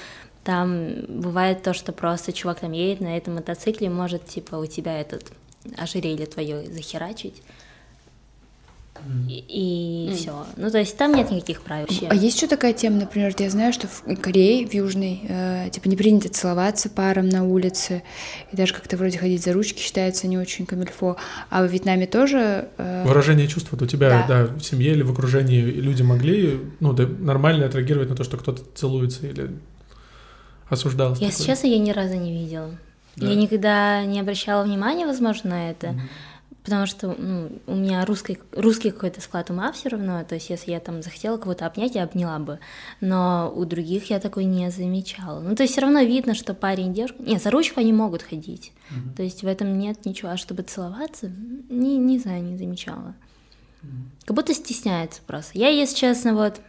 Там 0.46 0.94
бывает 1.10 1.64
то, 1.64 1.74
что 1.74 1.92
просто 1.92 2.32
чувак 2.32 2.60
там 2.62 2.72
едет 2.72 3.02
на 3.02 3.18
этом 3.18 3.36
мотоцикле, 3.36 3.90
может, 3.90 4.26
типа, 4.28 4.56
у 4.56 4.66
тебя 4.68 5.02
этот 5.02 5.34
ожерелье 5.76 6.28
твое 6.28 6.68
захерачить. 6.72 7.42
И, 9.28 10.12
все. 10.16 10.46
Ну, 10.56 10.72
то 10.72 10.78
есть 10.80 10.98
там 10.98 11.14
нет 11.14 11.30
никаких 11.30 11.62
правил 11.62 11.86
вообще. 11.90 12.08
А 12.08 12.16
есть 12.16 12.38
еще 12.38 12.48
такая 12.48 12.74
тема, 12.74 12.98
например, 12.98 13.34
я 13.38 13.50
знаю, 13.50 13.74
что 13.74 13.88
в 13.88 14.04
Корее, 14.22 14.66
в 14.68 14.74
Южной, 14.74 15.22
э, 15.28 15.70
типа 15.72 15.90
не 15.90 15.96
принято 15.98 16.30
целоваться 16.30 16.90
парам 16.90 17.28
на 17.28 17.44
улице, 17.44 18.04
и 18.52 18.56
даже 18.56 18.74
как-то 18.74 18.98
вроде 18.98 19.18
ходить 19.18 19.44
за 19.44 19.52
ручки 19.52 19.82
считается 19.82 20.28
не 20.28 20.38
очень 20.38 20.66
камильфо. 20.66 21.18
А 21.50 21.64
в 21.64 21.68
Вьетнаме 21.72 22.08
тоже... 22.08 22.70
э, 22.78 23.04
Выражение 23.06 23.48
чувств 23.48 23.70
вот 23.72 23.82
у 23.82 23.86
тебя, 23.86 24.10
Да. 24.10 24.26
да. 24.28 24.54
в 24.54 24.62
семье 24.62 24.92
или 24.92 25.04
в 25.04 25.12
окружении 25.12 25.60
люди 25.62 26.02
могли, 26.02 26.60
ну, 26.80 26.94
да, 26.94 27.06
нормально 27.06 27.66
отреагировать 27.66 28.10
на 28.10 28.16
то, 28.16 28.24
что 28.24 28.38
кто-то 28.38 28.62
целуется 28.76 29.28
или 29.28 29.52
осуждался. 30.70 31.24
Если 31.24 31.40
такое? 31.40 31.56
честно, 31.56 31.68
я 31.68 31.80
ни 31.80 31.92
разу 31.92 32.16
не 32.16 32.32
видела. 32.32 32.72
Да. 33.16 33.28
Я 33.28 33.36
никогда 33.36 34.06
не 34.06 34.20
обращала 34.20 34.64
внимания, 34.64 35.06
возможно, 35.06 35.52
на 35.52 35.70
это. 35.72 35.96
Потому 36.66 36.88
что 36.88 37.16
ну, 37.16 37.62
у 37.68 37.76
меня 37.76 38.04
русский, 38.06 38.40
русский 38.52 38.90
какой-то 38.90 39.22
склад 39.22 39.52
ума 39.52 39.72
все 39.72 39.90
равно. 39.90 40.24
То 40.24 40.34
есть, 40.34 40.50
если 40.50 40.72
я 40.72 40.80
там 40.80 41.04
захотела 41.04 41.38
кого-то 41.38 41.68
обнять, 41.68 41.94
я 41.94 42.04
обняла 42.04 42.40
бы. 42.40 42.60
Но 43.02 43.54
у 43.56 43.66
других 43.66 44.10
я 44.10 44.20
такой 44.20 44.46
не 44.46 44.72
замечала. 44.72 45.40
Ну, 45.42 45.56
то 45.56 45.62
есть, 45.62 45.74
все 45.74 45.82
равно 45.82 46.02
видно, 46.02 46.34
что 46.34 46.56
парень 46.56 46.92
и 46.92 46.94
девушка. 46.96 47.22
Нет, 47.22 47.44
за 47.44 47.52
ручку 47.52 47.80
они 47.80 47.94
могут 47.94 48.24
ходить. 48.24 48.74
То 49.16 49.22
есть, 49.22 49.44
в 49.44 49.48
этом 49.48 49.78
нет 49.78 50.06
ничего. 50.06 50.32
А 50.32 50.38
чтобы 50.38 50.64
целоваться, 50.64 51.32
не, 51.70 51.98
не 51.98 52.18
знаю, 52.18 52.44
не 52.44 52.58
замечала. 52.58 53.14
Как 54.26 54.36
будто 54.36 54.56
стесняется 54.56 55.22
просто. 55.28 55.52
Я, 55.60 55.70
если 55.70 55.96
честно, 55.96 56.34
вот 56.34 56.60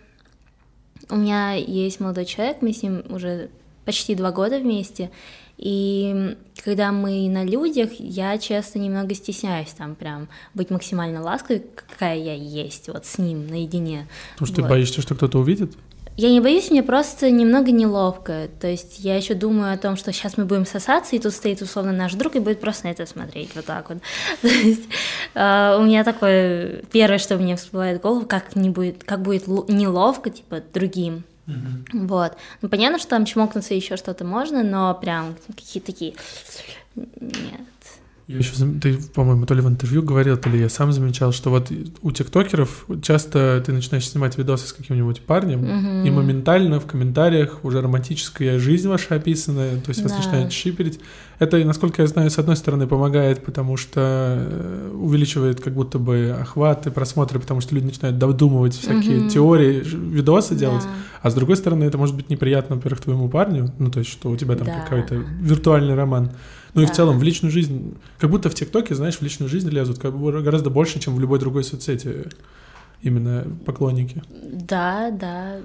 у 1.09 1.17
меня 1.17 1.55
есть 1.55 2.01
молодой 2.01 2.27
человек, 2.27 2.59
мы 2.61 2.75
с 2.75 2.83
ним 2.83 3.03
уже 3.09 3.49
почти 3.87 4.15
два 4.15 4.33
года 4.33 4.59
вместе, 4.59 5.11
И 5.57 6.37
когда 6.63 6.93
мы 6.93 7.31
на 7.31 7.43
людях, 7.45 7.91
я 7.99 8.37
часто 8.37 8.79
немного 8.79 9.15
стесняюсь 9.15 9.71
там 9.71 9.95
прям 9.95 10.29
быть 10.53 10.69
максимально 10.71 11.23
ласковой, 11.23 11.65
какая 11.75 12.19
я 12.19 12.35
есть, 12.35 12.89
вот 12.89 13.07
с 13.07 13.17
ним 13.17 13.47
наедине. 13.47 14.07
Потому 14.35 14.47
что 14.47 14.61
вот. 14.61 14.67
ты 14.67 14.69
боишься, 14.69 15.01
что 15.01 15.15
кто-то 15.15 15.39
увидит? 15.39 15.73
Я 16.19 16.31
не 16.31 16.41
боюсь, 16.41 16.71
мне 16.71 16.83
просто 16.83 17.31
немного 17.31 17.71
неловко. 17.71 18.49
То 18.59 18.67
есть 18.67 19.01
я 19.01 19.17
еще 19.17 19.35
думаю 19.35 19.75
о 19.75 19.77
том, 19.77 19.97
что 19.97 20.13
сейчас 20.13 20.39
мы 20.39 20.47
будем 20.47 20.65
сосаться, 20.65 21.15
и 21.15 21.19
тут 21.19 21.35
стоит 21.35 21.61
условно 21.61 21.93
наш 21.93 22.15
друг 22.15 22.37
и 22.37 22.39
будет 22.39 22.59
просто 22.59 22.87
на 22.87 22.93
это 22.93 23.05
смотреть 23.05 23.55
вот 23.55 23.67
так 23.67 23.91
вот. 23.91 23.99
То 24.41 24.49
есть 24.49 24.85
э, 25.35 25.77
у 25.79 25.83
меня 25.85 26.05
такое 26.05 26.83
первое, 26.91 27.19
что 27.19 27.37
мне 27.37 27.57
всплывает 27.57 27.99
в 27.99 28.03
голову, 28.03 28.25
как 28.25 28.57
не 28.57 28.71
будет, 28.71 29.05
как 29.05 29.21
будет 29.21 29.47
неловко 29.47 30.31
типа 30.31 30.63
другим. 30.73 31.25
Mm-hmm. 31.47 32.07
Вот. 32.07 32.37
Ну 32.63 32.69
понятно, 32.69 32.99
что 32.99 33.11
там 33.11 33.25
чмокнуться 33.25 33.75
еще 33.75 33.97
что-то 33.97 34.25
можно, 34.25 34.63
но 34.63 34.95
прям 34.95 35.37
какие-то 35.49 35.93
такие 35.93 36.15
нет. 36.95 37.61
Я 38.29 38.39
еще, 38.39 38.51
ты, 38.81 38.99
по-моему, 39.15 39.47
то 39.47 39.55
ли 39.55 39.61
в 39.61 39.69
интервью 39.69 40.03
говорил, 40.03 40.37
то 40.37 40.49
ли 40.49 40.59
я 40.59 40.69
сам 40.69 40.91
замечал, 40.91 41.31
что 41.33 41.51
вот 41.51 41.71
у 42.03 42.11
тиктокеров 42.11 42.85
часто 43.01 43.63
ты 43.65 43.73
начинаешь 43.73 44.09
снимать 44.09 44.37
видосы 44.37 44.67
с 44.67 44.73
каким-нибудь 44.73 45.21
парнем, 45.21 45.63
mm-hmm. 45.63 46.09
и 46.09 46.11
моментально 46.11 46.81
в 46.81 46.87
комментариях 46.87 47.65
уже 47.65 47.81
романтическая 47.81 48.59
жизнь 48.59 48.89
ваша 48.89 49.15
описана, 49.15 49.81
то 49.81 49.91
есть 49.91 50.03
вас 50.03 50.11
да. 50.11 50.19
начинают 50.19 50.53
шиперить. 50.53 50.99
Это, 51.39 51.59
насколько 51.59 52.03
я 52.03 52.09
знаю, 52.09 52.31
с 52.31 52.39
одной 52.39 52.57
стороны 52.57 52.89
помогает, 52.89 53.45
потому 53.45 53.77
что 53.77 54.01
э, 54.01 54.91
увеличивает 54.93 55.61
как 55.61 55.75
будто 55.75 56.01
бы 56.01 56.37
охваты, 56.41 56.91
просмотры, 56.91 57.39
потому 57.39 57.61
что 57.61 57.77
люди 57.77 57.87
начинают 57.87 58.19
додумывать 58.19 58.75
всякие 58.75 59.21
mm-hmm. 59.21 59.31
теории, 59.31 59.83
видосы 59.85 60.57
делать, 60.57 60.83
да. 60.83 60.91
а 61.23 61.31
с 61.31 61.35
другой 61.35 61.57
стороны 61.57 61.85
это 61.85 61.97
может 61.97 62.17
быть 62.17 62.29
неприятно, 62.29 62.75
во-первых, 62.75 63.03
твоему 63.03 63.29
парню, 63.29 63.73
ну 63.79 63.89
то 63.89 64.01
есть 64.01 64.11
что 64.11 64.31
у 64.31 64.37
тебя 64.37 64.57
там 64.57 64.67
да. 64.67 64.81
какой-то 64.81 65.15
виртуальный 65.15 65.95
роман. 65.95 66.33
Ну 66.77 66.83
и 66.83 66.87
в 66.87 66.93
целом 66.93 67.19
в 67.19 67.23
личную 67.23 67.51
жизнь, 67.51 67.97
как 68.19 68.31
будто 68.31 68.51
в 68.51 68.55
ТикТоке, 68.55 68.95
знаешь, 68.95 69.17
в 69.17 69.23
личную 69.23 69.49
жизнь 69.49 69.71
лезут 69.71 69.99
как 69.99 70.15
бы 70.15 70.43
гораздо 70.43 70.69
больше, 70.69 71.01
чем 71.01 71.17
в 71.17 71.21
любой 71.21 71.39
другой 71.39 71.65
соцсети 71.65 72.27
именно 73.01 73.47
поклонники. 73.65 74.23
Да, 74.31 75.11
да, 75.11 75.57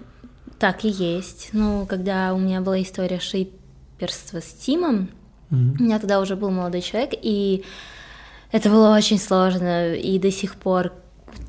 так 0.58 0.86
и 0.86 0.90
есть. 0.90 1.50
Ну, 1.52 1.86
когда 1.86 2.34
у 2.34 2.40
меня 2.40 2.62
была 2.62 2.82
история 2.82 3.20
шиперства 3.20 4.40
с 4.40 4.54
Тимом, 4.54 5.10
mm-hmm. 5.50 5.76
у 5.80 5.84
меня 5.84 6.00
тогда 6.00 6.22
уже 6.22 6.38
был 6.38 6.50
молодой 6.50 6.82
человек, 6.82 7.12
и 7.22 7.66
это 8.54 8.70
было 8.70 8.96
очень 8.96 9.20
сложно, 9.20 9.94
и 9.94 10.18
до 10.18 10.32
сих 10.32 10.56
пор 10.56 10.94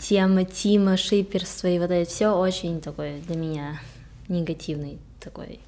тема 0.00 0.44
Тима, 0.44 0.96
шиперства 0.96 1.68
и 1.68 1.78
вот 1.78 1.90
это 1.92 2.10
все 2.10 2.30
очень 2.30 2.80
такой 2.80 3.20
для 3.28 3.36
меня 3.36 3.80
негативный 4.26 4.98
такой 5.20 5.60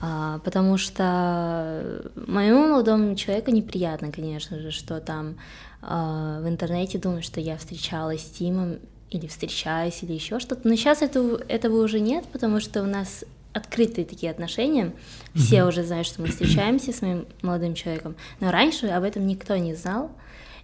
потому 0.00 0.76
что 0.76 2.02
моему 2.14 2.68
молодому 2.68 3.14
человеку 3.16 3.50
неприятно, 3.50 4.12
конечно 4.12 4.58
же, 4.58 4.70
что 4.70 5.00
там 5.00 5.36
а, 5.82 6.40
в 6.40 6.48
интернете 6.48 6.98
думают, 6.98 7.24
что 7.24 7.40
я 7.40 7.56
встречалась 7.56 8.22
с 8.22 8.30
Тимом 8.30 8.78
или 9.10 9.26
встречаюсь, 9.26 10.02
или 10.02 10.12
еще 10.12 10.38
что-то. 10.40 10.68
Но 10.68 10.74
сейчас 10.74 11.02
этого, 11.02 11.40
этого 11.48 11.82
уже 11.82 12.00
нет, 12.00 12.24
потому 12.32 12.60
что 12.60 12.82
у 12.82 12.86
нас 12.86 13.24
открытые 13.52 14.04
такие 14.04 14.30
отношения. 14.30 14.92
Все 15.34 15.64
уже 15.64 15.82
знают, 15.82 16.06
что 16.06 16.20
мы 16.20 16.28
встречаемся 16.28 16.92
с 16.92 17.00
моим 17.00 17.26
молодым 17.40 17.74
человеком. 17.74 18.14
Но 18.40 18.50
раньше 18.50 18.88
об 18.88 19.02
этом 19.02 19.26
никто 19.26 19.56
не 19.56 19.74
знал. 19.74 20.10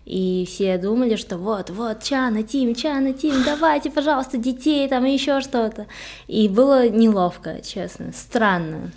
И 0.05 0.47
все 0.49 0.79
думали, 0.79 1.17
что 1.17 1.38
вот, 1.38 1.71
вот, 1.71 2.03
Чана, 2.03 2.43
Тим, 2.43 2.75
Чана, 2.75 3.12
Тим, 3.12 3.45
давайте, 3.45 3.91
пожалуйста, 3.91 4.37
детей, 4.37 4.88
там 4.88 5.05
еще 5.05 5.41
что-то. 5.41 5.87
И 6.27 6.49
было 6.49 6.88
неловко, 6.88 7.61
честно, 7.62 8.12
странно. 8.12 8.91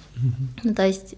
Ну, 0.63 0.73
то 0.73 0.85
есть 0.85 1.15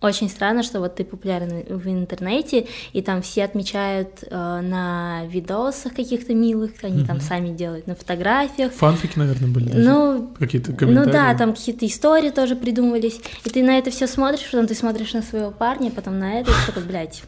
очень 0.00 0.30
странно, 0.30 0.62
что 0.62 0.80
вот 0.80 0.96
ты 0.96 1.04
популярен 1.04 1.62
в 1.68 1.86
интернете, 1.88 2.66
и 2.92 3.02
там 3.02 3.20
все 3.20 3.44
отмечают 3.44 4.24
э, 4.24 4.30
на 4.30 5.26
видосах 5.26 5.94
каких-то 5.94 6.34
милых, 6.34 6.72
они 6.82 7.02
mm-hmm. 7.02 7.06
там 7.06 7.20
сами 7.20 7.50
делают 7.50 7.86
на 7.86 7.94
фотографиях. 7.94 8.72
Фанфики, 8.72 9.18
наверное, 9.18 9.50
были. 9.50 9.72
Ну, 9.72 10.30
какие-то 10.38 10.72
комментарии. 10.72 11.06
Ну 11.06 11.12
да, 11.12 11.34
там 11.34 11.52
какие-то 11.52 11.86
истории 11.86 12.30
тоже 12.30 12.56
придумывались, 12.56 13.20
и 13.44 13.50
ты 13.50 13.62
на 13.62 13.76
это 13.76 13.90
все 13.90 14.06
смотришь, 14.06 14.50
потом 14.50 14.66
ты 14.66 14.74
смотришь 14.74 15.12
на 15.12 15.22
своего 15.22 15.50
парня, 15.50 15.90
потом 15.90 16.18
на 16.18 16.40
это, 16.40 16.50
и 16.50 16.66
такой, 16.66 16.84
блядь, 16.84 17.22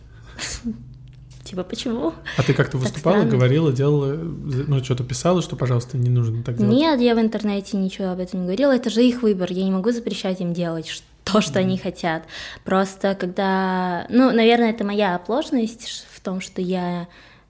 Типа, 1.45 1.65
почему? 1.65 2.15
А 2.37 2.43
ты 2.43 2.55
как-то 2.55 2.79
выступала, 2.79 3.25
говорила, 3.25 3.73
делала, 3.73 4.15
ну, 4.15 4.83
что-то 4.85 5.05
писала, 5.05 5.43
что, 5.43 5.57
пожалуйста, 5.57 5.97
не 5.97 6.09
нужно 6.09 6.43
так 6.43 6.57
делать? 6.57 6.73
Нет, 6.73 7.01
я 7.01 7.15
в 7.15 7.21
интернете 7.21 7.77
ничего 7.77 8.11
об 8.11 8.21
этом 8.21 8.41
не 8.41 8.47
говорила. 8.47 8.75
Это 8.75 8.91
же 8.91 9.03
их 9.05 9.23
выбор. 9.23 9.51
Я 9.51 9.65
не 9.65 9.73
могу 9.73 9.91
запрещать 9.91 10.41
им 10.41 10.53
делать 10.53 11.03
то, 11.25 11.41
что 11.41 11.59
mm. 11.59 11.63
они 11.63 11.79
хотят. 11.79 12.25
Просто 12.65 13.15
когда... 13.15 14.07
Ну, 14.09 14.31
наверное, 14.33 14.71
это 14.71 14.85
моя 14.85 15.17
оплошность 15.17 16.07
в 16.13 16.21
том, 16.21 16.41
что 16.41 16.63
я, 16.63 17.09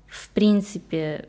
в 0.09 0.31
принципе, 0.31 1.27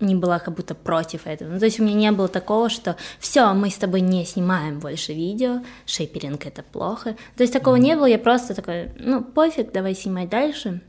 не 0.00 0.14
была 0.14 0.38
как 0.38 0.54
будто 0.54 0.74
против 0.76 1.26
этого. 1.26 1.50
Ну, 1.52 1.58
то 1.58 1.64
есть 1.64 1.80
у 1.80 1.84
меня 1.84 1.96
не 1.96 2.12
было 2.12 2.28
такого, 2.28 2.68
что 2.68 2.96
все, 3.18 3.52
мы 3.54 3.70
с 3.70 3.76
тобой 3.76 4.00
не 4.00 4.24
снимаем 4.24 4.78
больше 4.78 5.12
видео, 5.12 5.62
шейперинг 5.86 6.46
это 6.46 6.62
плохо. 6.62 7.16
То 7.36 7.42
есть 7.42 7.52
такого 7.52 7.76
mm. 7.76 7.80
не 7.80 7.96
было, 7.96 8.06
я 8.06 8.18
просто 8.18 8.54
такой, 8.54 8.90
ну, 8.98 9.24
пофиг, 9.24 9.72
давай 9.72 9.94
снимать 9.94 10.28
дальше. 10.28 10.80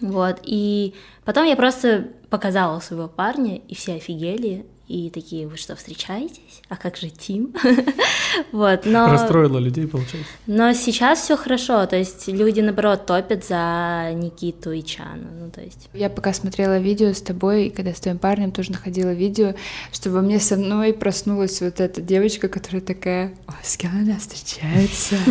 Вот, 0.00 0.40
и 0.42 0.94
потом 1.24 1.46
я 1.46 1.56
просто 1.56 2.08
показала 2.30 2.80
своего 2.80 3.08
парня, 3.08 3.56
и 3.56 3.74
все 3.74 3.94
офигели, 3.94 4.66
и 4.90 5.08
такие, 5.08 5.46
вы 5.46 5.56
что, 5.56 5.76
встречаетесь? 5.76 6.62
А 6.68 6.76
как 6.76 6.96
же 6.96 7.10
Тим? 7.10 7.54
вот, 8.52 8.86
но... 8.86 9.06
Расстроила 9.06 9.58
людей, 9.58 9.86
получается. 9.86 10.28
Но 10.48 10.72
сейчас 10.72 11.20
все 11.20 11.36
хорошо, 11.36 11.86
то 11.86 11.96
есть 11.96 12.26
люди, 12.26 12.60
наоборот, 12.60 13.06
топят 13.06 13.44
за 13.44 14.10
Никиту 14.14 14.72
и 14.72 14.82
Чану, 14.82 15.28
ну, 15.40 15.50
то 15.50 15.60
есть... 15.60 15.88
Я 15.94 16.10
пока 16.10 16.32
смотрела 16.32 16.80
видео 16.80 17.12
с 17.12 17.22
тобой, 17.22 17.66
и 17.66 17.70
когда 17.70 17.94
с 17.94 18.00
твоим 18.00 18.18
парнем 18.18 18.50
тоже 18.50 18.72
находила 18.72 19.12
видео, 19.12 19.54
что 19.92 20.10
во 20.10 20.22
мне 20.22 20.40
со 20.40 20.56
мной 20.56 20.92
проснулась 20.92 21.60
вот 21.60 21.80
эта 21.80 22.00
девочка, 22.00 22.48
которая 22.48 22.82
такая, 22.82 23.32
О, 23.46 23.52
с 23.62 23.76
кем 23.76 23.92
она 23.92 24.18
встречается? 24.18 25.14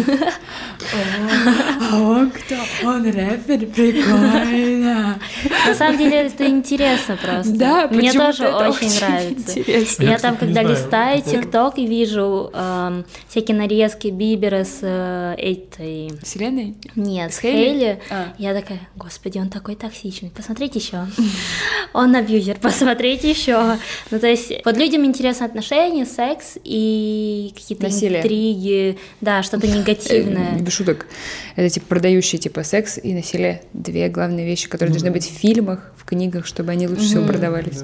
А 1.91 1.99
он 1.99 2.31
кто? 2.31 2.55
Он 2.85 3.03
рэпер, 3.03 3.65
прикольно. 3.67 5.19
На 5.67 5.75
самом 5.75 5.97
деле 5.97 6.27
это 6.27 6.47
интересно 6.47 7.17
просто. 7.17 7.53
Да, 7.53 7.87
Мне 7.89 8.13
тоже 8.13 8.47
очень 8.47 8.95
нравится 8.95 9.48
интересно. 9.57 10.03
Я, 10.03 10.17
там, 10.17 10.37
когда 10.37 10.63
листаю 10.63 11.21
ТикТок 11.21 11.77
и 11.77 11.87
вижу 11.87 12.51
эм, 12.53 13.05
всякие 13.27 13.57
нарезки 13.57 14.07
Бибера 14.07 14.63
с 14.63 14.79
э, 14.81 15.35
этой... 15.37 16.11
Селеной? 16.23 16.75
Нет, 16.95 17.33
с 17.33 17.39
Хейли. 17.39 17.99
А. 18.09 18.33
Я 18.37 18.53
такая, 18.53 18.79
господи, 18.95 19.37
он 19.37 19.49
такой 19.49 19.75
токсичный. 19.75 20.29
Посмотрите 20.29 20.79
еще. 20.79 21.07
Он 21.93 22.15
абьюзер, 22.15 22.57
посмотрите 22.61 23.29
еще. 23.29 23.77
Ну, 24.11 24.19
то 24.19 24.27
есть, 24.27 24.51
вот 24.63 24.77
людям 24.77 25.05
интересны 25.05 25.45
отношения, 25.45 26.05
секс 26.05 26.57
и 26.63 27.51
какие-то 27.55 27.87
интриги, 27.87 28.97
да, 29.21 29.43
что-то 29.43 29.67
негативное. 29.67 30.59
Без 30.59 30.73
шуток. 30.73 31.07
Это 31.55 31.69
типа 31.69 31.87
продающие 31.87 32.39
типа 32.39 32.63
секс 32.63 32.99
и 33.01 33.13
насилие. 33.13 33.63
Две 33.73 34.09
главные 34.09 34.45
вещи, 34.45 34.69
которые 34.69 34.91
должны 34.91 35.11
быть 35.11 35.25
в 35.25 35.33
фильмах, 35.33 35.91
в 35.97 36.05
книгах, 36.05 36.45
чтобы 36.45 36.71
они 36.71 36.87
лучше 36.87 37.03
всего 37.03 37.25
продавались. 37.25 37.83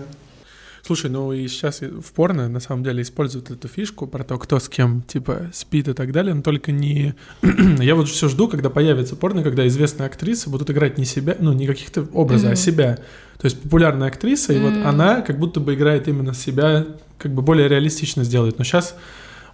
Слушай, 0.85 1.09
ну 1.09 1.33
и 1.33 1.47
сейчас 1.47 1.81
в 1.81 2.13
порно 2.13 2.47
на 2.47 2.59
самом 2.59 2.83
деле 2.83 3.01
используют 3.01 3.49
эту 3.49 3.67
фишку 3.67 4.05
про 4.05 4.23
то, 4.23 4.37
кто 4.37 4.59
с 4.59 4.69
кем, 4.69 5.01
типа, 5.01 5.49
спит 5.51 5.87
и 5.87 5.93
так 5.93 6.11
далее, 6.11 6.35
но 6.35 6.43
только 6.43 6.71
не... 6.71 7.15
Я 7.79 7.95
вот 7.95 8.07
все 8.07 8.29
жду, 8.29 8.47
когда 8.47 8.69
появится 8.69 9.15
порно, 9.15 9.41
когда 9.41 9.65
известные 9.65 10.05
актрисы 10.05 10.47
будут 10.47 10.69
играть 10.69 10.99
не 10.99 11.05
себя, 11.05 11.37
ну, 11.39 11.53
не 11.53 11.65
каких-то 11.65 12.07
образов, 12.13 12.51
mm-hmm. 12.51 12.53
а 12.53 12.55
себя. 12.55 12.99
То 13.39 13.45
есть 13.45 13.63
популярная 13.63 14.09
актриса, 14.09 14.53
mm-hmm. 14.53 14.57
и 14.57 14.59
вот 14.59 14.85
она 14.85 15.21
как 15.21 15.39
будто 15.39 15.59
бы 15.59 15.73
играет 15.73 16.07
именно 16.07 16.35
себя, 16.35 16.85
как 17.17 17.33
бы 17.33 17.41
более 17.41 17.67
реалистично 17.67 18.23
сделает. 18.23 18.59
Но 18.59 18.63
сейчас 18.63 18.95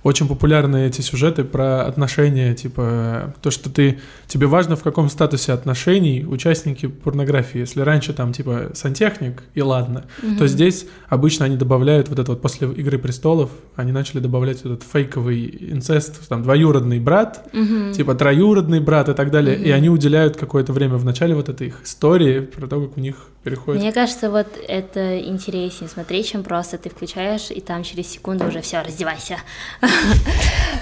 очень 0.04 0.28
популярны 0.28 0.88
эти 0.88 1.02
сюжеты 1.02 1.44
про 1.44 1.86
отношения, 1.86 2.54
типа 2.54 3.34
то, 3.42 3.52
что 3.52 3.70
ты 3.70 4.00
тебе 4.28 4.48
важно 4.48 4.76
в 4.76 4.84
каком 4.84 5.10
статусе 5.10 5.54
отношений 5.54 6.26
участники 6.26 6.88
порнографии. 6.88 7.60
Если 7.60 7.82
раньше 7.82 8.14
там 8.14 8.34
типа 8.34 8.72
сантехник 8.74 9.44
и 9.54 9.62
ладно, 9.62 10.06
угу. 10.24 10.38
то 10.38 10.48
здесь 10.48 10.86
обычно 11.08 11.46
они 11.46 11.58
добавляют 11.58 12.10
вот 12.10 12.20
это 12.20 12.32
вот 12.32 12.42
после 12.42 12.68
Игры 12.72 12.98
престолов 12.98 13.52
они 13.76 13.92
начали 13.92 14.20
добавлять 14.20 14.62
этот 14.62 14.84
фейковый 14.84 15.72
инцест, 15.72 16.28
там 16.28 16.44
двоюродный 16.44 17.00
брат, 17.00 17.48
угу. 17.54 17.94
типа 17.94 18.16
троюродный 18.16 18.80
брат 18.80 19.10
и 19.10 19.14
так 19.14 19.32
далее, 19.32 19.58
угу. 19.58 19.66
и 19.66 19.72
они 19.72 19.90
уделяют 19.90 20.38
какое-то 20.38 20.74
время 20.74 20.96
в 20.96 21.06
начале 21.06 21.36
вот 21.36 21.50
этой 21.50 21.68
их 21.68 21.84
истории 21.84 22.40
про 22.40 22.68
то, 22.68 22.82
как 22.82 22.98
у 22.98 23.00
них 23.00 23.16
переходит. 23.44 23.82
Мне 23.82 23.92
кажется, 23.92 24.30
вот 24.30 24.48
это 24.68 25.20
интереснее 25.20 25.90
смотреть, 25.90 26.30
чем 26.30 26.44
просто 26.44 26.78
ты 26.78 26.90
включаешь, 26.90 27.50
и 27.50 27.60
там 27.60 27.84
через 27.84 28.08
секунду 28.08 28.46
уже 28.46 28.62
все, 28.62 28.82
раздевайся. 28.82 29.38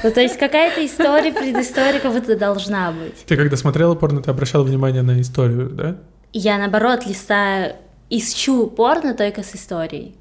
Ну, 0.02 0.12
то 0.12 0.22
есть 0.22 0.38
какая-то 0.38 0.86
история, 0.86 1.34
предыстория 1.34 2.00
как 2.00 2.14
будто 2.14 2.38
должна 2.38 2.92
быть. 2.92 3.26
Ты 3.26 3.36
когда 3.36 3.58
смотрела 3.58 3.96
порно, 3.96 4.22
ты 4.22 4.32
обращала 4.32 4.64
внимание 4.64 5.02
на 5.02 5.20
историю, 5.20 5.70
да? 5.70 5.98
Я, 6.32 6.58
наоборот, 6.58 7.06
листаю, 7.06 7.76
ищу 8.10 8.68
порно 8.68 9.14
только 9.14 9.44
с 9.44 9.56
историей. 9.56 10.16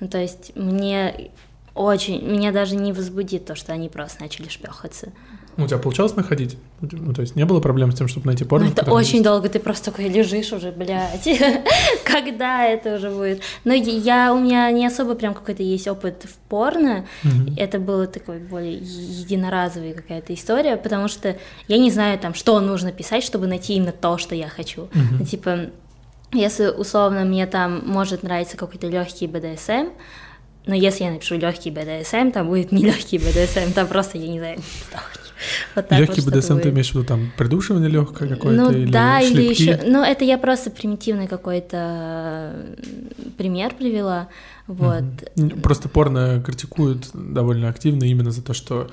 Ну, 0.00 0.08
то 0.08 0.18
есть 0.18 0.52
мне 0.56 1.30
очень, 1.74 2.26
меня 2.26 2.52
даже 2.52 2.76
не 2.76 2.92
возбудит 2.92 3.46
то, 3.46 3.54
что 3.54 3.72
они 3.72 3.88
просто 3.88 4.22
начали 4.22 4.48
шпехаться. 4.48 5.12
У 5.64 5.68
тебя 5.68 5.78
получалось 5.78 6.16
находить? 6.16 6.56
Ну, 6.80 7.12
то 7.12 7.22
есть 7.22 7.36
не 7.36 7.44
было 7.44 7.60
проблем 7.60 7.92
с 7.92 7.94
тем, 7.94 8.08
чтобы 8.08 8.26
найти 8.26 8.44
порно? 8.44 8.66
Ну, 8.66 8.72
это 8.72 8.90
очень 8.92 9.14
есть? 9.14 9.24
долго, 9.24 9.48
ты 9.48 9.58
просто 9.58 9.90
такой 9.90 10.08
лежишь 10.08 10.52
уже, 10.52 10.72
блядь, 10.72 11.28
когда 12.04 12.66
это 12.66 12.96
уже 12.96 13.10
будет? 13.10 13.42
Но 13.64 13.72
я, 13.74 14.32
у 14.34 14.40
меня 14.40 14.70
не 14.70 14.86
особо 14.86 15.14
прям 15.14 15.34
какой-то 15.34 15.62
есть 15.62 15.88
опыт 15.88 16.24
в 16.24 16.48
порно, 16.48 17.06
это 17.56 17.78
было 17.78 18.06
такой 18.06 18.38
более 18.38 18.76
единоразовая 18.76 19.94
какая-то 19.94 20.34
история, 20.34 20.76
потому 20.76 21.08
что 21.08 21.36
я 21.68 21.78
не 21.78 21.90
знаю 21.90 22.18
там, 22.18 22.34
что 22.34 22.60
нужно 22.60 22.92
писать, 22.92 23.24
чтобы 23.24 23.46
найти 23.46 23.74
именно 23.74 23.92
то, 23.92 24.18
что 24.18 24.34
я 24.34 24.48
хочу. 24.48 24.88
Ну, 24.94 25.24
типа, 25.24 25.70
если 26.32 26.66
условно 26.68 27.24
мне 27.24 27.46
там 27.46 27.82
может 27.86 28.22
нравиться 28.22 28.56
какой-то 28.56 28.86
легкий 28.86 29.26
БДСМ, 29.26 29.88
но 30.66 30.74
если 30.74 31.04
я 31.04 31.10
напишу 31.10 31.36
легкий 31.36 31.70
БДСМ, 31.70 32.30
там 32.30 32.48
будет 32.48 32.70
не 32.70 32.84
легкий 32.84 33.18
БДСМ, 33.18 33.72
там 33.74 33.86
просто, 33.86 34.18
я 34.18 34.28
не 34.28 34.38
знаю, 34.38 34.58
Вот 35.74 35.90
Легкий 35.90 36.20
вот, 36.20 36.34
БДСМ 36.34 36.58
ты 36.58 36.70
имеешь 36.70 36.90
в 36.90 36.94
виду 36.94 37.04
там 37.04 37.32
придушивание 37.36 37.88
легкое 37.88 38.28
какое-то 38.28 38.64
ну, 38.64 38.70
или 38.70 38.90
да, 38.90 39.20
шлепки? 39.20 39.34
или 39.34 39.50
еще, 39.50 39.80
ну 39.86 40.02
это 40.02 40.24
я 40.24 40.38
просто 40.38 40.70
примитивный 40.70 41.26
какой-то 41.26 42.54
пример 43.36 43.74
привела, 43.74 44.28
вот. 44.66 45.04
Угу. 45.36 45.60
Просто 45.60 45.88
порно 45.88 46.42
критикуют 46.44 47.10
довольно 47.14 47.68
активно 47.68 48.04
именно 48.04 48.30
за 48.30 48.42
то, 48.42 48.54
что 48.54 48.90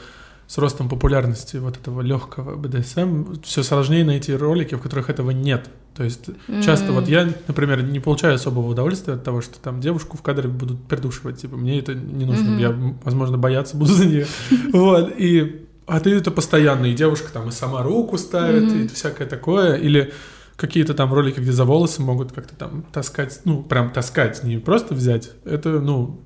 с 0.48 0.58
ростом 0.58 0.88
популярности 0.88 1.58
вот 1.58 1.78
этого 1.78 2.02
легкого 2.02 2.56
БДСМ 2.56 3.41
все 3.43 3.64
сложнее 3.64 4.06
найти 4.06 4.34
ролики, 4.34 4.76
в 4.76 4.80
которых 4.80 5.10
этого 5.10 5.32
нет. 5.32 5.70
То 5.93 6.04
есть 6.04 6.30
mm-hmm. 6.30 6.64
часто 6.64 6.93
вот 6.93 7.10
я, 7.10 7.28
например, 7.48 7.84
не 7.84 8.00
получаю 8.00 8.36
особого 8.36 8.68
удовольствия 8.68 9.16
от 9.16 9.24
того, 9.24 9.41
что 9.41 9.60
там 9.60 9.82
девушку 9.82 10.16
в 10.16 10.22
кадре 10.22 10.48
будут 10.48 10.82
придушивать. 10.84 11.41
Типа, 11.41 11.58
мне 11.58 11.80
это 11.80 11.95
не 11.95 12.24
нужно. 12.24 12.50
Mm-hmm. 12.50 12.62
Я, 12.62 12.95
возможно, 13.04 13.38
бояться 13.38 13.76
буду 13.76 13.93
за 13.93 14.06
нее. 14.06 14.28
Вот. 14.74 15.12
И 15.18 15.66
а 15.88 16.00
ты 16.00 16.14
это 16.14 16.32
постоянно, 16.32 16.86
и 16.86 16.94
девушка 16.94 17.32
там 17.32 17.50
и 17.50 17.52
сама 17.52 17.82
руку 17.82 18.18
ставит, 18.18 18.64
mm-hmm. 18.64 18.86
и 18.86 18.88
всякое 18.90 19.28
такое, 19.28 19.76
или 19.76 20.14
какие-то 20.58 20.94
там 20.94 21.14
ролики, 21.14 21.40
где 21.40 21.52
за 21.52 21.64
волосы 21.64 22.02
могут 22.02 22.34
как-то 22.34 22.56
там 22.56 22.84
таскать, 22.92 23.40
ну, 23.46 23.64
прям 23.64 23.92
таскать, 23.92 24.44
не 24.44 24.58
просто 24.58 24.96
взять. 24.96 25.32
Это, 25.46 25.80
ну, 25.80 26.20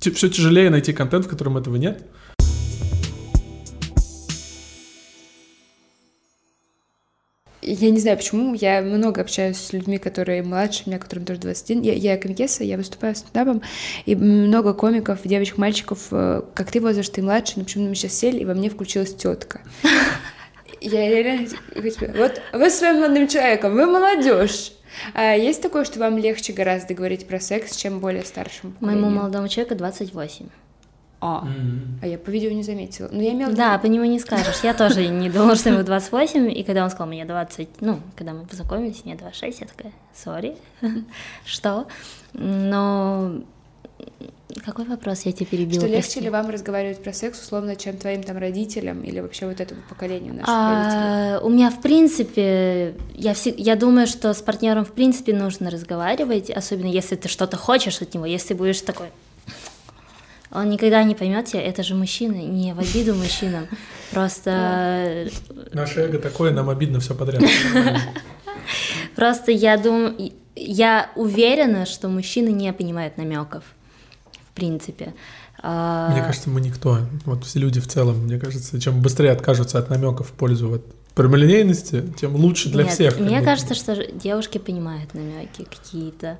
все 0.00 0.28
тяжелее 0.28 0.68
найти 0.70 0.92
контент, 0.92 1.26
в 1.26 1.28
котором 1.28 1.56
этого 1.56 1.76
нет. 1.76 2.02
Я 7.64 7.90
не 7.90 7.98
знаю 7.98 8.16
почему, 8.16 8.54
я 8.54 8.82
много 8.82 9.20
общаюсь 9.20 9.56
с 9.56 9.72
людьми, 9.72 9.98
которые 9.98 10.42
младше 10.42 10.84
меня, 10.86 10.98
которым 10.98 11.24
тоже 11.24 11.40
21. 11.40 11.82
Я, 11.82 11.94
я 11.94 12.16
комикеса, 12.18 12.64
я 12.64 12.76
выступаю 12.76 13.14
с 13.14 13.18
стендапом, 13.18 13.62
и 14.06 14.14
много 14.14 14.74
комиков, 14.74 15.20
девочек, 15.24 15.58
мальчиков, 15.58 16.08
э, 16.10 16.42
как 16.54 16.70
ты 16.70 16.80
возраст, 16.80 17.12
ты 17.12 17.22
младше, 17.22 17.54
но 17.56 17.64
почему 17.64 17.88
мы 17.88 17.94
сейчас 17.94 18.14
сели, 18.14 18.40
и 18.40 18.44
во 18.44 18.54
мне 18.54 18.70
включилась 18.70 19.14
тетка. 19.14 19.62
Я 20.80 21.08
реально 21.08 21.48
вот 22.14 22.42
вы 22.52 22.68
с 22.68 22.78
своим 22.78 22.96
молодым 22.96 23.26
человеком, 23.26 23.72
вы 23.72 23.86
молодежь. 23.86 24.72
А 25.14 25.34
есть 25.34 25.62
такое, 25.62 25.84
что 25.84 25.98
вам 25.98 26.18
легче 26.18 26.52
гораздо 26.52 26.92
говорить 26.92 27.26
про 27.26 27.40
секс, 27.40 27.74
чем 27.74 28.00
более 28.00 28.22
старшим? 28.22 28.76
Моему 28.80 29.08
молодому 29.08 29.48
человеку 29.48 29.76
28. 29.76 30.46
А, 31.26 31.42
mm-hmm. 31.46 32.00
а 32.02 32.06
я 32.06 32.18
по 32.18 32.28
видео 32.28 32.50
не 32.50 32.62
заметила. 32.62 33.08
Но 33.10 33.22
я 33.22 33.32
имела... 33.32 33.50
Да, 33.50 33.78
по 33.78 33.86
нему 33.86 34.04
не 34.04 34.18
скажешь. 34.18 34.60
Я 34.62 34.74
тоже 34.74 35.08
не 35.08 35.30
думала, 35.30 35.56
что 35.56 35.70
ему 35.70 35.82
28, 35.82 36.52
и 36.52 36.62
когда 36.64 36.84
он 36.84 36.90
сказал 36.90 37.06
мне 37.06 37.24
20, 37.24 37.80
ну, 37.80 37.98
когда 38.14 38.34
мы 38.34 38.44
познакомились, 38.44 39.06
мне 39.06 39.14
26, 39.14 39.60
я 39.62 39.66
такая, 39.66 39.92
сори, 40.14 40.54
что? 41.46 41.86
Но 42.34 43.36
какой 44.66 44.84
вопрос 44.84 45.22
я 45.22 45.32
тебе 45.32 45.46
перебила? 45.46 45.80
Что 45.80 45.88
легче 45.88 46.20
ли 46.20 46.28
вам 46.28 46.50
разговаривать 46.50 47.02
про 47.02 47.14
секс, 47.14 47.40
условно, 47.40 47.74
чем 47.74 47.96
твоим 47.96 48.22
там 48.22 48.36
родителям 48.36 49.02
или 49.02 49.20
вообще 49.20 49.46
вот 49.46 49.60
этому 49.60 49.80
поколению 49.88 50.34
наших 50.34 50.48
а, 50.50 50.74
родителей? 50.74 51.46
У 51.46 51.48
меня, 51.48 51.70
в 51.70 51.80
принципе, 51.80 52.96
я, 53.14 53.32
всег... 53.32 53.58
я 53.58 53.76
думаю, 53.76 54.06
что 54.06 54.34
с 54.34 54.42
партнером, 54.42 54.84
в 54.84 54.92
принципе, 54.92 55.32
нужно 55.32 55.70
разговаривать, 55.70 56.50
особенно 56.50 56.88
если 56.88 57.16
ты 57.16 57.28
что-то 57.28 57.56
хочешь 57.56 58.02
от 58.02 58.12
него, 58.12 58.26
если 58.26 58.52
будешь 58.52 58.82
такой, 58.82 59.08
он 60.54 60.70
никогда 60.70 61.02
не 61.02 61.14
поймет 61.14 61.46
тебя, 61.46 61.62
это 61.62 61.82
же 61.82 61.94
мужчина, 61.94 62.34
не 62.34 62.72
в 62.72 62.78
обиду 62.78 63.14
мужчинам, 63.14 63.66
просто... 64.10 65.28
Наше 65.72 66.00
эго 66.00 66.18
такое, 66.18 66.52
нам 66.52 66.70
обидно 66.70 67.00
все 67.00 67.14
подряд. 67.14 67.42
Просто 69.14 69.52
я 69.52 69.76
думаю, 69.76 70.32
я 70.56 71.10
уверена, 71.16 71.86
что 71.86 72.08
мужчины 72.08 72.48
не 72.48 72.72
понимают 72.72 73.16
намеков, 73.16 73.62
в 74.48 74.54
принципе. 74.54 75.14
А, 75.62 76.10
мне 76.10 76.22
кажется, 76.22 76.50
мы 76.50 76.60
никто. 76.60 76.98
Вот 77.24 77.44
все 77.44 77.58
люди 77.58 77.80
в 77.80 77.86
целом, 77.86 78.24
мне 78.24 78.38
кажется, 78.38 78.80
чем 78.80 79.00
быстрее 79.00 79.30
откажутся 79.30 79.78
от 79.78 79.88
намеков 79.88 80.28
в 80.28 80.32
пользу 80.32 80.68
вот 80.68 80.84
прямолинейности, 81.14 82.04
тем 82.18 82.34
лучше 82.34 82.70
для 82.70 82.84
Нет, 82.84 82.92
всех. 82.92 83.18
Мне 83.18 83.40
кажется, 83.40 83.74
что 83.74 83.94
девушки 84.12 84.58
понимают 84.58 85.14
намеки 85.14 85.64
какие-то. 85.64 86.38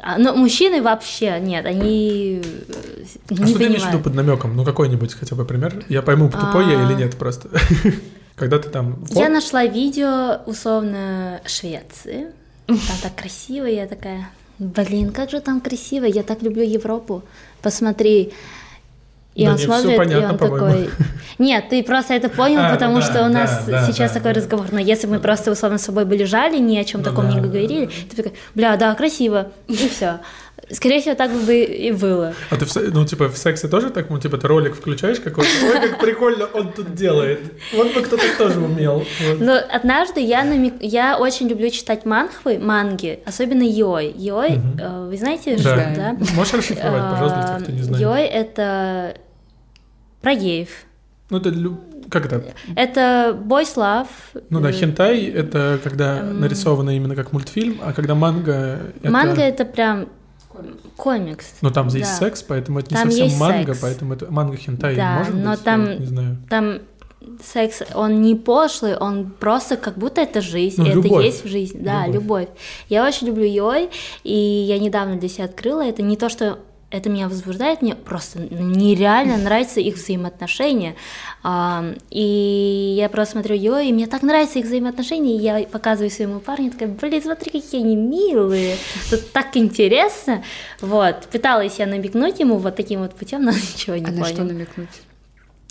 А, 0.00 0.18
но 0.18 0.34
мужчины 0.34 0.82
вообще 0.82 1.38
нет, 1.40 1.66
они 1.66 2.42
э, 2.68 3.04
а 3.28 3.34
не 3.34 3.46
что 3.46 3.58
ты 3.58 3.66
имеешь 3.66 3.82
в 3.82 3.88
виду 3.88 4.00
под 4.00 4.14
намеком? 4.14 4.56
Ну 4.56 4.64
какой-нибудь 4.64 5.14
хотя 5.14 5.36
бы 5.36 5.44
пример. 5.44 5.84
Я 5.88 6.02
пойму, 6.02 6.30
тупой 6.30 6.66
я 6.66 6.84
или 6.84 6.92
а. 6.92 6.96
нет 6.96 7.16
просто. 7.16 7.48
Когда 8.34 8.58
ты 8.58 8.70
там... 8.70 9.04
Я 9.10 9.28
нашла 9.28 9.64
видео 9.64 10.40
условно 10.46 11.40
Швеции. 11.46 12.26
Там 12.66 12.78
так 13.02 13.14
красиво, 13.14 13.66
я 13.66 13.86
такая, 13.86 14.30
блин, 14.58 15.12
как 15.12 15.30
же 15.30 15.40
там 15.40 15.60
красиво, 15.60 16.04
я 16.04 16.22
так 16.22 16.42
люблю 16.42 16.62
Европу. 16.62 17.22
Посмотри, 17.60 18.32
и 19.34 19.44
да 19.46 19.52
он 19.52 19.58
смотрит, 19.58 19.96
понятно, 19.96 20.22
и 20.22 20.30
он 20.30 20.38
такой... 20.38 20.90
Нет, 21.38 21.70
ты 21.70 21.82
просто 21.82 22.14
это 22.14 22.28
понял, 22.28 22.60
а, 22.64 22.70
потому 22.70 22.96
да, 22.96 23.02
что 23.02 23.24
у 23.24 23.28
нас 23.28 23.64
да, 23.66 23.86
сейчас 23.86 24.12
да, 24.12 24.18
такой 24.18 24.34
да. 24.34 24.40
разговор. 24.40 24.66
Но 24.70 24.78
если 24.78 25.06
бы 25.06 25.14
мы 25.14 25.20
просто 25.20 25.50
условно 25.50 25.78
с 25.78 25.82
собой 25.82 26.04
были 26.04 26.24
жали, 26.24 26.58
ни 26.58 26.76
о 26.76 26.84
чем 26.84 27.00
ну, 27.00 27.04
таком 27.04 27.28
да, 27.28 27.34
не 27.34 27.40
говорили, 27.40 27.86
да. 27.86 27.92
ты 28.10 28.16
такой, 28.16 28.32
бля, 28.54 28.76
да, 28.76 28.94
красиво, 28.94 29.48
и 29.68 29.74
все. 29.88 30.20
Скорее 30.72 31.00
всего, 31.00 31.14
так 31.14 31.30
бы 31.30 31.62
и 31.62 31.92
было. 31.92 32.34
А 32.50 32.56
ты, 32.56 32.64
в, 32.64 32.76
ну, 32.94 33.04
типа, 33.04 33.28
в 33.28 33.36
сексе 33.36 33.68
тоже 33.68 33.90
так, 33.90 34.08
ну, 34.08 34.18
типа, 34.18 34.38
ты 34.38 34.48
ролик 34.48 34.74
включаешь 34.74 35.20
какой-то, 35.20 35.50
ой, 35.64 35.88
как 35.88 36.00
прикольно 36.00 36.46
он 36.46 36.72
тут 36.72 36.94
делает. 36.94 37.40
Вот 37.74 37.94
бы 37.94 38.00
кто-то 38.00 38.24
тоже 38.38 38.60
умел. 38.60 39.04
Вот. 39.28 39.40
Но 39.40 39.58
однажды 39.70 40.20
я, 40.20 40.44
намек... 40.44 40.74
я 40.80 41.18
очень 41.18 41.48
люблю 41.48 41.68
читать 41.68 42.06
манхвы, 42.06 42.58
манги, 42.58 43.20
особенно 43.26 43.62
йой. 43.62 44.14
Йой, 44.16 44.56
угу. 44.56 44.78
э, 44.78 45.08
вы 45.08 45.16
знаете, 45.16 45.56
да. 45.56 45.60
что, 45.60 45.92
да? 45.94 46.16
Можешь 46.34 46.54
расшифровать, 46.54 47.10
пожалуйста, 47.10 47.38
для 47.38 47.56
тех, 47.56 47.64
кто 47.64 47.72
не 47.72 47.82
знает? 47.82 48.02
Йой— 48.02 48.22
это 48.24 49.16
про 50.22 50.34
геев. 50.34 50.68
Ну, 51.28 51.38
это 51.38 51.52
как 52.08 52.26
это? 52.26 52.44
Это 52.76 53.38
Boys 53.44 53.76
Love. 53.76 54.08
Ну 54.50 54.60
да, 54.60 54.72
хентай— 54.72 55.24
это 55.34 55.78
когда 55.82 56.22
нарисовано 56.22 56.96
именно 56.96 57.16
как 57.16 57.32
мультфильм, 57.32 57.78
а 57.82 57.92
когда 57.92 58.14
манга— 58.14 58.80
это... 59.02 59.10
Манга— 59.10 59.42
это 59.42 59.64
прям 59.64 60.08
комикс. 60.96 61.54
Но 61.60 61.70
там 61.70 61.88
есть 61.88 62.10
да. 62.10 62.26
секс, 62.26 62.42
поэтому 62.42 62.80
это 62.80 62.90
не 62.90 62.96
там 62.96 63.10
совсем 63.10 63.38
манга, 63.38 63.74
секс. 63.74 63.80
поэтому 63.80 64.14
это 64.14 64.30
манга 64.30 64.56
хентай 64.56 64.96
да, 64.96 65.18
может 65.18 65.34
но 65.34 65.50
быть, 65.52 65.62
там, 65.62 66.00
не 66.00 66.06
знаю. 66.06 66.38
там 66.48 66.78
секс, 67.42 67.82
он 67.94 68.22
не 68.22 68.34
пошлый, 68.34 68.96
он 68.96 69.30
просто 69.30 69.76
как 69.76 69.96
будто 69.96 70.20
это 70.20 70.40
жизнь, 70.40 70.80
ну, 70.80 70.86
это 70.86 70.94
любовь. 70.96 71.24
есть 71.24 71.44
в 71.44 71.48
жизни, 71.48 71.80
да, 71.80 72.06
любовь. 72.06 72.14
любовь. 72.14 72.48
Я 72.88 73.06
очень 73.06 73.28
люблю 73.28 73.44
Йой, 73.44 73.90
и 74.24 74.34
я 74.34 74.78
недавно 74.78 75.16
для 75.16 75.28
себя 75.28 75.44
открыла, 75.44 75.84
это 75.84 76.02
не 76.02 76.16
то, 76.16 76.28
что 76.28 76.58
это 76.92 77.08
меня 77.08 77.28
возбуждает, 77.28 77.82
мне 77.82 77.94
просто 77.94 78.38
нереально 78.38 79.38
нравятся 79.38 79.80
их 79.80 79.96
взаимоотношения. 79.96 80.94
И 82.10 82.94
я 82.98 83.08
просто 83.08 83.32
смотрю 83.32 83.56
ее, 83.56 83.88
и 83.88 83.92
мне 83.92 84.06
так 84.06 84.22
нравятся 84.22 84.58
их 84.58 84.66
взаимоотношения, 84.66 85.36
и 85.36 85.40
я 85.40 85.66
показываю 85.66 86.10
своему 86.10 86.38
парню, 86.38 86.70
такая, 86.70 86.88
блин, 86.88 87.22
смотри, 87.22 87.50
какие 87.50 87.82
они 87.82 87.96
милые, 87.96 88.76
тут 89.10 89.32
так 89.32 89.56
интересно. 89.56 90.44
Вот, 90.80 91.28
пыталась 91.32 91.78
я 91.78 91.86
намекнуть 91.86 92.38
ему 92.40 92.58
вот 92.58 92.76
таким 92.76 93.00
вот 93.00 93.14
путем, 93.14 93.42
но 93.42 93.50
ничего 93.74 93.96
не 93.96 94.04
а 94.04 94.08
понял. 94.08 94.20
на 94.20 94.26
что 94.26 94.44
намекнуть? 94.44 95.02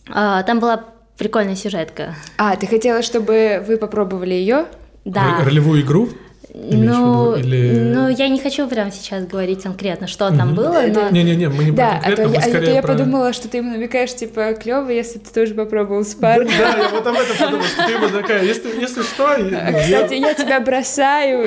А, 0.09 0.43
там 0.43 0.59
была 0.59 0.85
прикольная 1.17 1.55
сюжетка. 1.55 2.15
А, 2.37 2.55
ты 2.55 2.65
хотела, 2.65 3.03
чтобы 3.03 3.63
вы 3.65 3.77
попробовали 3.77 4.33
ее? 4.33 4.65
Да. 5.05 5.43
Ролевую 5.43 5.81
игру? 5.81 6.09
Ну, 6.53 7.35
или... 7.35 7.93
ну, 7.93 8.09
я 8.09 8.27
не 8.27 8.37
хочу 8.37 8.67
прямо 8.67 8.91
сейчас 8.91 9.25
говорить 9.25 9.63
конкретно, 9.63 10.07
что 10.07 10.27
угу. 10.27 10.37
там 10.37 10.53
было, 10.53 10.81
но... 10.87 11.09
Не-не-не, 11.09 11.47
мы 11.47 11.63
не 11.63 11.71
да, 11.71 12.01
а 12.03 12.11
то, 12.11 12.23
я, 12.23 12.39
а 12.39 12.41
то 12.41 12.57
я 12.59 12.81
про... 12.81 12.93
подумала, 12.93 13.31
что 13.31 13.47
ты 13.47 13.57
ему 13.57 13.71
намекаешь, 13.71 14.13
типа, 14.13 14.53
клево, 14.53 14.89
если 14.89 15.19
ты 15.19 15.33
тоже 15.33 15.53
попробовал 15.53 16.03
с 16.03 16.13
парнем. 16.13 16.51
Да, 16.57 16.77
я 16.77 16.89
вот 16.89 17.07
об 17.07 17.15
этом 17.15 17.37
подумала, 17.37 17.63
что 17.63 17.85
ты 17.85 17.91
ему 17.93 18.09
такая, 18.09 18.43
если, 18.43 18.81
если 18.81 19.01
что... 19.01 19.27
А, 19.31 19.73
кстати, 19.81 20.15
я 20.15 20.33
тебя 20.33 20.59
бросаю, 20.59 21.43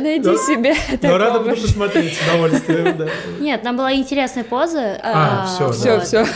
найди 0.00 0.36
себе 0.36 0.74
Но 1.00 1.16
рада 1.16 1.40
буду 1.40 1.56
посмотреть 1.56 2.14
с 2.14 2.28
удовольствием, 2.28 2.96
да. 2.98 3.08
Нет, 3.40 3.62
там 3.62 3.76
была 3.78 3.94
интересная 3.94 4.44
поза. 4.44 5.00
А, 5.02 5.46
все, 5.46 5.72
все, 5.72 6.00
все 6.00 6.26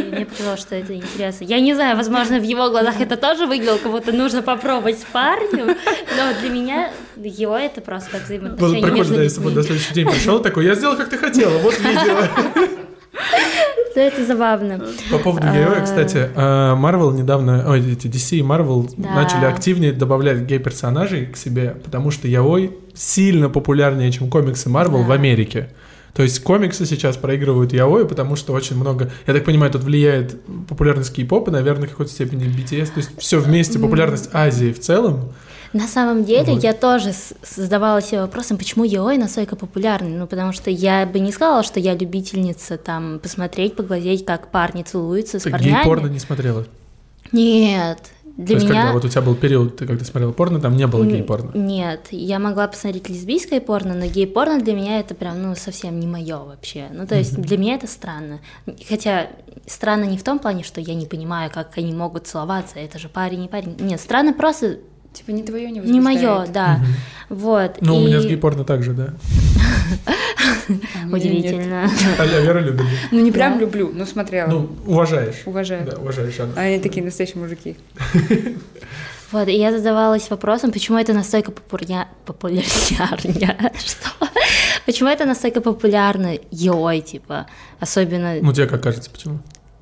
мне 0.00 0.26
показалось, 0.26 0.60
что 0.60 0.74
это 0.74 0.94
интересно. 0.94 1.44
Я 1.44 1.60
не 1.60 1.74
знаю, 1.74 1.96
возможно, 1.96 2.38
в 2.38 2.42
его 2.42 2.70
глазах 2.70 3.00
это 3.00 3.16
тоже 3.16 3.46
выглядело, 3.46 3.78
как 3.78 3.90
будто 3.92 4.12
нужно 4.12 4.42
попробовать 4.42 4.98
с 4.98 5.04
парнем, 5.12 5.66
но 5.66 6.40
для 6.40 6.50
меня 6.50 6.90
его 7.16 7.56
это 7.56 7.80
просто 7.80 8.10
как 8.12 8.24
взаимоотношения 8.24 8.80
Было 8.80 8.90
прикольно, 8.90 9.16
да, 9.16 9.22
если 9.22 9.40
бы 9.40 9.50
на 9.50 9.62
следующий 9.62 9.94
день 9.94 10.06
пришел 10.08 10.40
такой, 10.40 10.64
я 10.66 10.74
сделал, 10.74 10.96
как 10.96 11.08
ты 11.08 11.18
хотела, 11.18 11.56
вот 11.58 11.78
видео. 11.78 12.16
Да, 13.94 14.00
это 14.00 14.24
забавно. 14.24 14.80
По 15.10 15.18
поводу 15.18 15.46
героя, 15.48 15.80
А, 15.80 15.84
кстати, 15.84 16.30
Марвел 16.34 17.10
недавно, 17.12 17.70
ой, 17.70 17.92
эти 17.92 18.06
DC 18.06 18.36
и 18.38 18.40
Marvel 18.42 18.90
Да. 18.96 19.10
начали 19.14 19.44
активнее 19.44 19.92
добавлять 19.92 20.38
гей-персонажей 20.38 21.26
к 21.26 21.36
себе, 21.36 21.76
потому 21.84 22.10
что 22.10 22.26
яой 22.26 22.74
сильно 22.94 23.50
популярнее, 23.50 24.10
чем 24.10 24.30
комиксы 24.30 24.70
Marvel 24.70 25.02
Да. 25.02 25.08
в 25.08 25.12
Америке. 25.12 25.68
То 26.14 26.22
есть 26.22 26.40
комиксы 26.42 26.84
сейчас 26.84 27.16
проигрывают 27.16 27.72
яой, 27.72 28.06
потому 28.06 28.36
что 28.36 28.52
очень 28.52 28.76
много... 28.76 29.10
Я 29.26 29.32
так 29.32 29.44
понимаю, 29.44 29.72
тут 29.72 29.82
влияет 29.82 30.38
популярность 30.68 31.14
кей-попа, 31.14 31.50
наверное, 31.50 31.86
в 31.86 31.90
какой-то 31.90 32.12
степени 32.12 32.44
BTS. 32.46 32.86
То 32.86 32.98
есть 32.98 33.10
все 33.18 33.38
вместе, 33.38 33.78
популярность 33.78 34.28
Азии 34.34 34.72
в 34.72 34.80
целом. 34.80 35.32
На 35.72 35.88
самом 35.88 36.24
деле, 36.24 36.52
Вот. 36.52 36.62
я 36.62 36.74
тоже 36.74 37.12
задавала 37.56 38.02
себе 38.02 38.20
вопросом, 38.20 38.58
почему 38.58 38.84
Яой 38.84 39.16
настолько 39.16 39.56
популярный. 39.56 40.10
Ну, 40.10 40.26
потому 40.26 40.52
что 40.52 40.68
я 40.68 41.06
бы 41.06 41.18
не 41.18 41.32
сказала, 41.32 41.62
что 41.62 41.80
я 41.80 41.94
любительница 41.94 42.76
там 42.76 43.18
посмотреть, 43.18 43.74
поглазеть, 43.74 44.26
как 44.26 44.50
парни 44.50 44.82
целуются 44.82 45.38
с 45.38 45.44
Ты 45.44 45.50
парнями. 45.50 45.76
гей-порно 45.76 46.08
не 46.08 46.18
смотрела? 46.18 46.66
Нет. 47.32 47.98
Для 48.36 48.46
То 48.46 48.52
есть 48.54 48.66
меня... 48.66 48.80
когда 48.80 48.92
вот 48.94 49.04
у 49.04 49.08
тебя 49.08 49.20
был 49.20 49.34
период, 49.34 49.76
ты 49.76 49.86
когда 49.86 50.04
смотрела 50.04 50.32
порно, 50.32 50.60
там 50.60 50.76
не 50.76 50.86
было 50.86 51.04
гей-порно? 51.04 51.50
Нет, 51.54 52.08
я 52.10 52.38
могла 52.38 52.66
посмотреть 52.66 53.08
лесбийское 53.08 53.60
порно, 53.60 53.94
но 53.94 54.06
гей-порно 54.06 54.60
для 54.60 54.72
меня 54.72 55.00
это 55.00 55.14
прям, 55.14 55.42
ну, 55.42 55.54
совсем 55.54 56.00
не 56.00 56.06
мое 56.06 56.38
вообще. 56.38 56.86
Ну, 56.92 57.06
то 57.06 57.14
есть 57.14 57.36
для 57.40 57.58
меня 57.58 57.74
это 57.74 57.86
странно. 57.86 58.40
Хотя 58.88 59.28
странно 59.66 60.04
не 60.04 60.16
в 60.16 60.22
том 60.22 60.38
плане, 60.38 60.64
что 60.64 60.80
я 60.80 60.94
не 60.94 61.06
понимаю, 61.06 61.50
как 61.52 61.76
они 61.76 61.92
могут 61.92 62.26
целоваться, 62.26 62.78
это 62.78 62.98
же 62.98 63.08
парень 63.08 63.44
и 63.44 63.48
парень. 63.48 63.76
Нет, 63.78 64.00
странно 64.00 64.32
просто 64.32 64.78
Типа 65.12 65.30
не 65.30 65.42
твое, 65.42 65.70
не 65.70 65.80
не 65.80 66.00
мое, 66.00 66.46
да. 66.46 66.80
Вот. 67.28 67.76
Ну, 67.80 67.96
у 67.96 68.06
меня 68.06 68.20
с 68.20 68.24
гей-порно 68.24 68.64
так 68.64 68.82
же, 68.82 68.94
да. 68.94 69.08
Удивительно. 71.10 71.88
А 72.18 72.24
я 72.24 72.40
Вера 72.40 72.58
любит. 72.60 72.86
Ну, 73.10 73.20
не 73.20 73.32
прям 73.32 73.58
люблю, 73.58 73.90
но 73.94 74.06
смотрела. 74.06 74.48
Ну, 74.48 74.70
уважаешь. 74.86 75.42
Уважаю. 75.46 75.86
Да, 75.86 75.96
уважаешь. 75.98 76.34
А 76.38 76.60
они 76.60 76.78
такие 76.78 77.04
настоящие 77.04 77.40
мужики. 77.42 77.76
Вот, 79.32 79.48
и 79.48 79.52
я 79.52 79.72
задавалась 79.72 80.28
вопросом, 80.28 80.72
почему 80.72 80.98
это 80.98 81.14
настолько 81.14 81.52
популярня... 81.52 82.06
популярня... 82.26 83.72
Что? 83.78 84.28
Почему 84.84 85.08
это 85.08 85.24
настолько 85.24 85.62
популярно, 85.62 86.34
йой, 86.50 87.00
типа, 87.00 87.46
особенно 87.80 88.34
Ну, 88.42 88.52
тебе 88.52 88.66
как 88.66 88.82
кажется, 88.82 89.10
почему? 89.10 89.38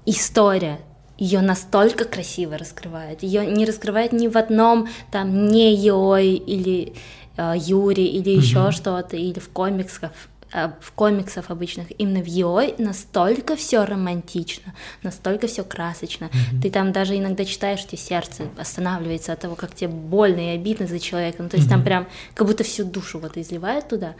история 0.06 0.78
ее 1.18 1.40
настолько 1.40 2.04
красиво 2.04 2.56
раскрывает. 2.56 3.22
Ее 3.22 3.44
не 3.44 3.66
раскрывает 3.66 4.12
ни 4.12 4.28
в 4.28 4.36
одном 4.36 4.88
там 5.10 5.48
не 5.48 5.74
Йой 5.74 6.28
или 6.34 6.94
э, 7.36 7.54
Юри 7.56 8.02
или 8.04 8.30
еще 8.30 8.70
что-то, 8.70 9.16
или 9.16 9.38
в 9.38 9.48
комиксах 9.50 10.12
в 10.52 10.92
комиксах 10.92 11.50
обычных, 11.50 11.88
именно 11.98 12.22
в 12.22 12.26
Йой 12.26 12.74
настолько 12.78 13.56
все 13.56 13.84
романтично, 13.84 14.74
настолько 15.02 15.46
все 15.46 15.64
красочно. 15.64 16.30
Ты 16.62 16.70
там 16.70 16.92
даже 16.92 17.16
иногда 17.16 17.44
читаешь, 17.44 17.84
тебе 17.86 17.98
сердце 17.98 18.44
останавливается 18.58 19.32
от 19.32 19.40
того, 19.40 19.54
как 19.54 19.74
тебе 19.74 19.88
больно 19.88 20.52
и 20.52 20.54
обидно 20.56 20.86
за 20.86 20.98
человека. 20.98 21.42
Ну, 21.42 21.48
то 21.48 21.56
есть 21.56 21.68
там 21.68 21.84
прям 21.84 22.08
как 22.34 22.46
будто 22.46 22.64
всю 22.64 22.84
душу 22.84 23.18
вот 23.18 23.36
изливают 23.36 23.88
туда. 23.88 24.14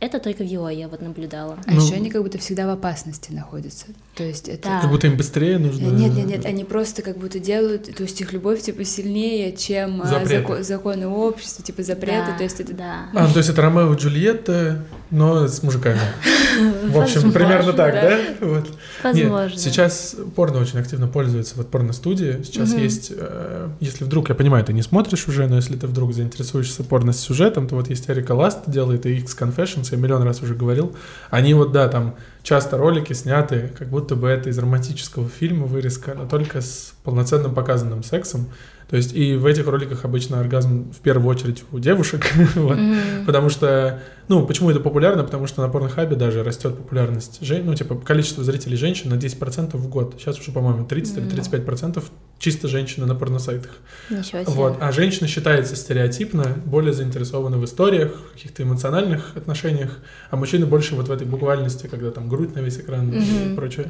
Это 0.00 0.18
только 0.18 0.42
в 0.42 0.46
Йой 0.46 0.76
я 0.76 0.88
вот 0.88 1.00
наблюдала. 1.00 1.56
А 1.66 1.70
Ну. 1.72 1.80
еще 1.84 1.94
они 1.94 2.10
как 2.10 2.22
будто 2.22 2.38
всегда 2.38 2.66
в 2.66 2.70
опасности 2.70 3.32
находятся. 3.32 3.86
То 4.14 4.22
есть 4.24 4.48
это... 4.48 4.68
Да. 4.68 4.80
Как 4.80 4.90
будто 4.90 5.06
им 5.06 5.16
быстрее 5.16 5.58
нужно... 5.58 5.86
Нет, 5.86 6.12
нет, 6.14 6.26
нет, 6.26 6.46
они 6.46 6.64
просто 6.64 7.02
как 7.02 7.16
будто 7.18 7.38
делают, 7.38 7.94
то 7.94 8.02
есть 8.02 8.20
их 8.20 8.32
любовь 8.32 8.60
типа 8.62 8.84
сильнее, 8.84 9.56
чем 9.56 10.02
а, 10.02 10.06
Запреты. 10.06 10.36
зако- 10.52 10.62
законы 10.62 11.06
общества, 11.06 11.64
типа 11.64 11.82
запреты, 11.82 12.32
Да, 12.32 12.36
то 12.38 12.44
есть 12.44 12.60
это 12.60 12.74
да. 12.74 12.94
А, 13.14 13.26
ну, 13.26 13.32
то 13.32 13.38
есть 13.38 13.48
это 13.48 13.62
Ромео 13.62 13.92
и 13.94 13.96
Джульетта, 13.96 14.84
но 15.10 15.48
с 15.48 15.62
мужиками. 15.62 15.98
В 16.88 17.00
общем, 17.00 17.32
примерно 17.32 17.72
так, 17.72 17.94
да. 17.94 18.18
Возможно. 19.02 19.58
Сейчас 19.58 20.16
порно 20.36 20.60
очень 20.60 20.78
активно 20.78 21.08
пользуется 21.08 21.54
вот 21.56 21.70
порно-студии. 21.70 22.42
Сейчас 22.44 22.72
есть, 22.74 23.12
э, 23.16 23.68
если 23.80 24.04
вдруг, 24.04 24.28
я 24.28 24.34
понимаю, 24.34 24.64
ты 24.64 24.72
не 24.72 24.82
смотришь 24.82 25.26
уже, 25.28 25.46
но 25.46 25.56
если 25.56 25.76
ты 25.76 25.86
вдруг 25.86 26.12
заинтересуешься 26.14 26.84
порно-сюжетом, 26.84 27.66
то 27.68 27.74
вот 27.76 27.90
есть 27.90 28.08
Эрика 28.08 28.32
Ласт 28.32 28.60
делает 28.66 29.06
и 29.06 29.16
X 29.18 29.34
Confessions, 29.84 29.88
я 29.90 29.98
миллион 29.98 30.22
раз 30.22 30.42
уже 30.42 30.54
говорил. 30.54 30.94
Они 31.30 31.54
вот, 31.54 31.72
да, 31.72 31.88
там 31.88 32.16
часто 32.42 32.76
ролики 32.76 33.12
сняты, 33.12 33.72
как 33.78 33.88
будто 33.88 34.16
бы 34.16 34.28
это 34.28 34.50
из 34.50 34.58
романтического 34.58 35.28
фильма 35.28 35.66
вырезка, 35.66 36.14
но 36.14 36.26
только 36.26 36.60
с 36.60 36.94
полноценным 37.04 37.54
показанным 37.54 38.02
сексом. 38.02 38.48
То 38.90 38.96
есть 38.96 39.14
и 39.14 39.34
в 39.36 39.46
этих 39.46 39.66
роликах 39.66 40.04
обычно 40.04 40.40
оргазм 40.40 40.92
в 40.92 40.98
первую 41.00 41.28
очередь 41.34 41.64
у 41.72 41.78
девушек, 41.78 42.26
вот. 42.54 42.76
Мгм. 42.78 43.24
Потому 43.26 43.48
что, 43.48 44.02
ну, 44.28 44.46
почему 44.46 44.70
это 44.70 44.78
популярно? 44.80 45.24
Потому 45.24 45.46
что 45.46 45.62
на 45.62 45.68
порнохабе 45.68 46.16
даже 46.16 46.44
растет 46.44 46.76
популярность 46.76 47.38
жен, 47.40 47.64
ну, 47.64 47.74
типа, 47.74 47.94
количество 47.96 48.44
зрителей 48.44 48.76
женщин 48.76 49.10
на 49.10 49.14
10% 49.14 49.76
в 49.76 49.88
год. 49.88 50.16
Сейчас 50.18 50.38
уже, 50.38 50.52
по-моему, 50.52 50.84
30 50.84 51.16
или 51.16 51.24
Ну. 51.24 51.30
35% 51.30 52.02
чисто 52.38 52.68
женщины 52.68 53.06
на 53.06 53.14
порносайтах. 53.14 53.70
Ничего 54.10 54.42
себе. 54.42 54.52
Вот. 54.52 54.76
А 54.80 54.92
женщина 54.92 55.26
считается 55.28 55.76
стереотипно 55.76 56.44
более 56.66 56.92
заинтересована 56.92 57.56
в 57.58 57.64
историях, 57.64 58.12
в 58.30 58.32
каких-то 58.34 58.62
эмоциональных 58.64 59.32
отношениях, 59.36 59.98
а 60.30 60.36
мужчины 60.36 60.66
больше 60.66 60.94
вот 60.94 61.08
в 61.08 61.12
этой 61.12 61.26
буквальности, 61.26 61.86
когда 61.86 62.10
там 62.10 62.28
грудь 62.28 62.54
на 62.54 62.60
весь 62.60 62.76
экран 62.78 63.10
и 63.12 63.18
Мгм. 63.18 63.56
прочее. 63.56 63.86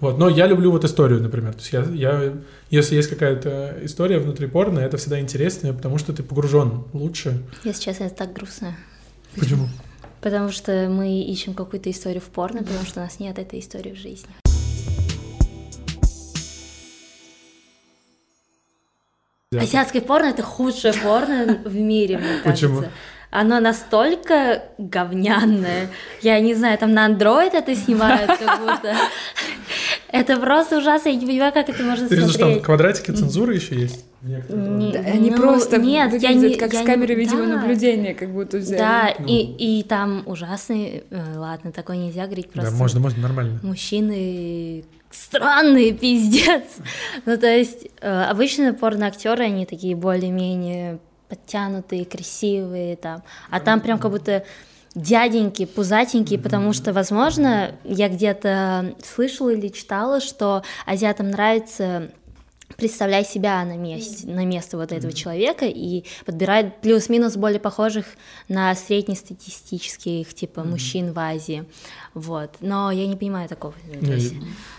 Вот. 0.00 0.18
Но 0.18 0.28
я 0.28 0.46
люблю 0.46 0.70
вот 0.70 0.84
историю, 0.84 1.20
например. 1.22 1.54
То 1.54 1.60
есть 1.60 1.72
я, 1.72 1.82
я, 1.82 2.34
если 2.70 2.96
есть 2.96 3.08
какая-то 3.08 3.78
история 3.82 4.18
внутри 4.18 4.46
порно, 4.46 4.80
это 4.80 4.96
всегда 4.96 5.20
интереснее, 5.20 5.72
потому 5.72 5.98
что 5.98 6.12
ты 6.12 6.22
погружен 6.22 6.84
лучше. 6.92 7.42
Я 7.64 7.72
сейчас 7.72 8.00
это 8.00 8.14
так 8.14 8.32
грустно. 8.32 8.76
Почему? 9.36 9.68
Потому 10.20 10.50
что 10.50 10.88
мы 10.88 11.22
ищем 11.22 11.54
какую-то 11.54 11.90
историю 11.90 12.20
в 12.20 12.26
порно, 12.26 12.60
потому 12.62 12.84
что 12.84 13.00
у 13.00 13.02
нас 13.02 13.20
нет 13.20 13.38
этой 13.38 13.60
истории 13.60 13.92
в 13.92 13.98
жизни. 13.98 14.30
Азиатское 19.56 20.02
порно 20.02 20.26
это 20.26 20.42
худшее 20.42 20.94
порно 20.94 21.62
в 21.64 21.74
мире, 21.76 22.18
мне 22.18 22.40
кажется. 22.42 22.68
Почему? 22.68 22.84
Оно 23.36 23.58
настолько 23.58 24.62
говняное. 24.78 25.88
Я 26.22 26.38
не 26.38 26.54
знаю, 26.54 26.78
там 26.78 26.92
на 26.94 27.08
Android 27.08 27.50
это 27.52 27.74
снимают 27.74 28.30
как 28.38 28.60
будто. 28.60 28.94
Это 30.12 30.36
просто 30.38 30.78
ужасно, 30.78 31.08
я 31.08 31.16
не 31.16 31.26
понимаю, 31.26 31.52
как 31.52 31.68
это 31.68 31.82
можно 31.82 32.08
Ты 32.08 32.14
что, 32.16 32.26
там 32.26 32.32
смотреть. 32.32 32.62
квадратики 32.62 33.10
цензуры 33.10 33.56
еще 33.56 33.74
есть? 33.74 34.04
Не- 34.22 34.92
Да, 34.92 35.00
они 35.00 35.30
ну, 35.30 35.36
просто 35.36 35.78
нет, 35.78 36.12
я 36.22 36.28
выглядят 36.30 36.50
не- 36.52 36.54
как 36.56 36.72
я 36.72 36.78
с 36.78 36.82
не- 36.82 36.86
камеры 36.86 37.14
да. 37.16 37.20
видеонаблюдения, 37.20 38.14
как 38.14 38.30
будто 38.32 38.58
взяли. 38.58 38.78
Да, 38.78 39.14
Ну. 39.18 39.26
и, 39.26 39.80
и 39.80 39.82
там 39.82 40.22
ужасный, 40.26 41.02
э, 41.10 41.36
ладно, 41.36 41.72
такое 41.72 41.96
нельзя 41.96 42.26
говорить, 42.26 42.46
Да, 42.54 42.60
просто 42.62 42.76
можно, 42.78 43.00
можно, 43.00 43.20
нормально. 43.20 43.58
мужчины 43.64 44.84
странные, 45.10 45.92
пиздец. 45.92 46.62
Ну, 47.26 47.36
то 47.36 47.48
есть, 47.48 47.88
э, 48.00 48.22
обычно 48.30 48.72
порноактеры, 48.74 49.42
они 49.44 49.66
такие 49.66 49.96
более-менее 49.96 51.00
подтянутые, 51.28 52.04
красивые, 52.04 52.96
там, 52.96 53.22
а 53.50 53.60
там 53.60 53.80
прям 53.80 53.98
как 53.98 54.10
будто 54.10 54.44
дяденьки, 54.94 55.64
пузатенькие, 55.64 56.38
потому 56.38 56.72
что, 56.72 56.92
возможно, 56.92 57.72
я 57.84 58.08
где-то 58.08 58.94
слышала 59.04 59.50
или 59.50 59.68
читала, 59.68 60.20
что 60.20 60.62
азиатам 60.86 61.30
нравится 61.30 62.10
представлять 62.76 63.28
себя 63.28 63.64
на 63.64 63.76
месте, 63.76 64.26
на 64.26 64.44
место 64.44 64.76
вот 64.76 64.90
этого 64.90 65.12
человека 65.12 65.66
и 65.66 66.04
подбирают 66.24 66.80
плюс-минус 66.80 67.36
более 67.36 67.60
похожих 67.60 68.06
на 68.48 68.74
среднестатистических 68.74 70.32
типа 70.34 70.64
мужчин 70.64 71.12
в 71.12 71.18
Азии, 71.18 71.64
вот. 72.14 72.56
Но 72.60 72.90
я 72.90 73.06
не 73.06 73.16
понимаю 73.16 73.48
такого. 73.48 73.74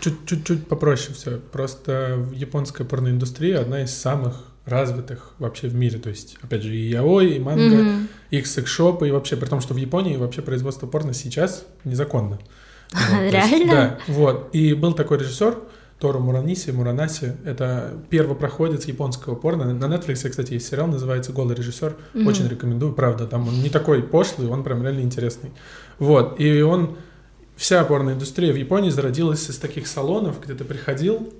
Чуть-чуть 0.00 0.68
попроще 0.68 1.14
все. 1.14 1.38
Просто 1.38 2.26
японская 2.32 2.86
порноиндустрия 2.86 3.60
одна 3.60 3.82
из 3.82 3.94
самых 3.94 4.55
развитых 4.66 5.32
вообще 5.38 5.68
в 5.68 5.74
мире. 5.74 5.98
То 5.98 6.10
есть, 6.10 6.36
опять 6.42 6.62
же, 6.62 6.74
и 6.74 6.88
яой, 6.88 7.36
и 7.36 7.38
Мгм. 7.38 8.08
и 8.30 8.42
секс-шопы, 8.42 9.08
и 9.08 9.10
вообще, 9.10 9.36
при 9.36 9.46
том, 9.46 9.60
что 9.60 9.72
в 9.74 9.76
Японии 9.78 10.16
вообще 10.16 10.42
производство 10.42 10.86
порно 10.86 11.14
сейчас 11.14 11.64
незаконно. 11.84 12.38
Вот, 12.92 13.08
то 13.08 13.22
есть, 13.24 13.32
Реально? 13.32 13.72
Да, 13.72 13.98
вот. 14.08 14.50
И 14.52 14.74
был 14.74 14.92
такой 14.92 15.18
режиссер, 15.18 15.56
Тору 15.98 16.20
Мураниси, 16.20 16.70
Муранаси, 16.70 17.36
это 17.44 17.94
первопроходец 18.10 18.84
японского 18.84 19.34
порно. 19.34 19.72
На 19.72 19.86
Netflix, 19.86 20.28
кстати, 20.28 20.52
есть 20.52 20.68
сериал, 20.68 20.86
называется 20.88 21.32
«Голый 21.32 21.56
режиссер». 21.56 21.96
Мгм. 22.12 22.26
Очень 22.26 22.48
рекомендую, 22.48 22.92
правда. 22.92 23.26
Там 23.26 23.48
он 23.48 23.62
не 23.62 23.70
такой 23.70 24.02
пошлый, 24.02 24.48
он 24.48 24.62
прям 24.62 24.82
реально 24.82 25.00
интересный. 25.00 25.52
Вот, 25.98 26.38
и 26.38 26.60
он... 26.60 26.96
Вся 27.56 27.82
порноиндустрия 27.84 28.52
в 28.52 28.56
Японии 28.56 28.90
зародилась 28.90 29.48
из 29.48 29.56
таких 29.56 29.86
салонов, 29.86 30.42
где 30.44 30.52
ты 30.52 30.62
приходил, 30.64 31.32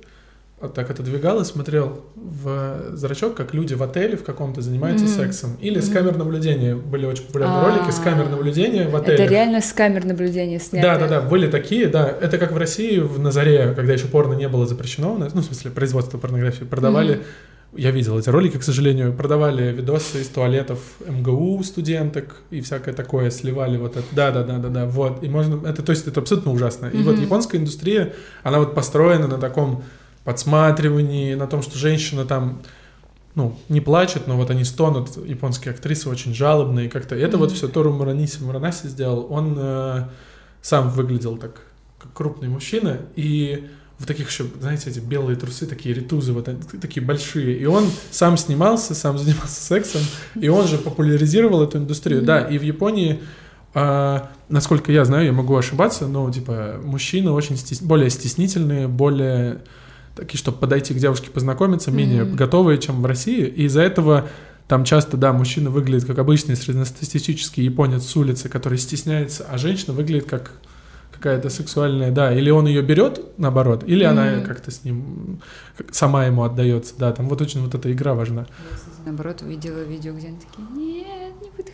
вот 0.60 0.72
так 0.72 0.90
отодвигал 0.90 1.40
и 1.40 1.44
смотрел 1.44 2.00
в 2.14 2.96
зрачок, 2.96 3.34
как 3.34 3.52
люди 3.52 3.74
в 3.74 3.82
отеле 3.82 4.16
в 4.16 4.24
каком-то 4.24 4.62
занимаются 4.62 5.04
Мгм. 5.04 5.14
сексом. 5.14 5.56
Или 5.60 5.80
с 5.80 5.88
Мгм. 5.88 5.94
камер 5.94 6.16
наблюдения. 6.16 6.74
Были 6.74 7.04
очень 7.04 7.24
популярные 7.24 7.60
А. 7.60 7.68
ролики 7.68 7.90
с 7.90 7.98
камер 7.98 8.30
наблюдения 8.30 8.88
в 8.88 8.96
отеле. 8.96 9.24
Это 9.24 9.26
реально 9.26 9.60
с 9.60 9.72
камер 9.74 10.06
наблюдения 10.06 10.58
снято. 10.58 10.86
Да, 10.86 10.98
да, 10.98 11.08
да, 11.08 11.20
были 11.20 11.50
такие, 11.50 11.88
да. 11.88 12.08
Это 12.08 12.38
как 12.38 12.52
в 12.52 12.56
России 12.56 12.98
в 13.00 13.18
Назаре, 13.18 13.74
когда 13.76 13.92
еще 13.92 14.06
порно 14.06 14.32
не 14.32 14.48
было 14.48 14.66
запрещено, 14.66 15.14
ну, 15.18 15.26
в 15.26 15.44
смысле, 15.44 15.70
производство 15.72 16.16
порнографии, 16.16 16.64
продавали 16.64 17.16
Мгм. 17.16 17.24
я 17.76 17.90
видел 17.90 18.18
эти 18.18 18.30
ролики, 18.30 18.56
к 18.56 18.62
сожалению, 18.62 19.12
продавали 19.12 19.70
видосы 19.72 20.22
из 20.22 20.28
туалетов 20.28 20.78
МГУ 21.06 21.62
студенток 21.64 22.36
и 22.50 22.62
всякое 22.62 22.94
такое, 22.94 23.30
сливали 23.30 23.76
вот 23.76 23.98
это. 23.98 24.06
Да, 24.12 24.30
да, 24.30 24.42
да, 24.42 24.56
да, 24.56 24.68
да, 24.70 24.86
вот. 24.86 25.22
И 25.22 25.28
можно, 25.28 25.66
это, 25.66 25.82
то 25.82 25.90
есть 25.90 26.06
это 26.06 26.20
абсолютно 26.20 26.52
ужасно. 26.52 26.86
И 26.86 26.96
mm-hmm. 26.96 27.02
вот 27.02 27.18
японская 27.18 27.60
индустрия, 27.60 28.14
она 28.42 28.58
вот 28.58 28.74
построена 28.74 29.26
на 29.26 29.36
таком 29.36 29.84
подсматривании, 30.26 31.34
на 31.34 31.46
том, 31.46 31.62
что 31.62 31.78
женщина 31.78 32.24
там 32.24 32.60
ну, 33.36 33.56
не 33.68 33.80
плачет, 33.80 34.26
но 34.26 34.36
вот 34.36 34.50
они 34.50 34.64
стонут, 34.64 35.16
японские 35.24 35.72
актрисы 35.72 36.08
очень 36.08 36.34
жалобные 36.34 36.90
как-то. 36.90 37.14
Это 37.14 37.36
mm-hmm. 37.36 37.40
вот 37.40 37.52
все 37.52 37.68
Тору 37.68 37.92
Мураниси 37.92 38.42
Муранаси 38.42 38.88
сделал. 38.88 39.26
Он 39.30 39.54
э, 39.56 40.08
сам 40.62 40.90
выглядел 40.90 41.36
так, 41.36 41.60
как 41.98 42.12
крупный 42.12 42.48
мужчина, 42.48 43.02
и 43.14 43.68
в 43.98 44.06
таких 44.06 44.30
еще, 44.30 44.46
знаете, 44.60 44.90
эти 44.90 44.98
белые 44.98 45.36
трусы, 45.36 45.66
такие 45.66 45.94
ритузы, 45.94 46.32
вот 46.32 46.48
такие 46.80 47.04
большие. 47.04 47.56
И 47.56 47.64
он 47.66 47.88
сам 48.10 48.36
снимался, 48.36 48.94
сам 48.94 49.16
занимался 49.18 49.62
сексом, 49.62 50.00
и 50.34 50.48
он 50.48 50.66
же 50.66 50.78
популяризировал 50.78 51.62
эту 51.62 51.78
индустрию. 51.78 52.22
Mm-hmm. 52.22 52.26
Да, 52.26 52.40
и 52.40 52.58
в 52.58 52.62
Японии, 52.62 53.20
э, 53.74 54.20
насколько 54.48 54.90
я 54.90 55.04
знаю, 55.04 55.26
я 55.26 55.32
могу 55.32 55.54
ошибаться, 55.54 56.08
но 56.08 56.28
типа 56.32 56.80
мужчины 56.82 57.30
очень 57.30 57.56
стес... 57.56 57.80
более 57.80 58.10
стеснительные, 58.10 58.88
более 58.88 59.60
такие, 60.16 60.38
чтобы 60.38 60.58
подойти 60.58 60.94
к 60.94 60.96
девушке 60.96 61.30
познакомиться, 61.30 61.90
менее 61.90 62.22
mm-hmm. 62.22 62.34
готовые, 62.34 62.78
чем 62.78 63.02
в 63.02 63.06
России. 63.06 63.46
И 63.46 63.64
из-за 63.64 63.82
этого 63.82 64.28
там 64.66 64.84
часто, 64.84 65.16
да, 65.16 65.32
мужчина 65.32 65.70
выглядит 65.70 66.06
как 66.06 66.18
обычный 66.18 66.56
среднестатистический 66.56 67.62
японец 67.62 68.04
с 68.04 68.16
улицы, 68.16 68.48
который 68.48 68.78
стесняется, 68.78 69.46
а 69.48 69.58
женщина 69.58 69.92
выглядит 69.92 70.28
как 70.28 70.52
какая-то 71.12 71.48
сексуальная, 71.48 72.10
да, 72.10 72.32
или 72.32 72.50
он 72.50 72.66
ее 72.66 72.82
берет, 72.82 73.20
наоборот, 73.38 73.84
или 73.86 74.04
mm-hmm. 74.04 74.08
она 74.10 74.40
как-то 74.40 74.70
с 74.70 74.84
ним 74.84 75.40
сама 75.90 76.26
ему 76.26 76.42
отдается, 76.42 76.94
да, 76.98 77.12
там 77.12 77.28
вот 77.28 77.40
очень 77.40 77.62
вот 77.62 77.74
эта 77.74 77.90
игра 77.92 78.14
важна. 78.14 78.46
Я, 78.70 78.76
кстати, 78.76 78.96
наоборот, 79.04 79.40
увидела 79.42 79.82
видео, 79.82 80.12
где 80.12 80.28
они 80.28 80.38
такие, 80.38 80.66
нет, 80.74 81.25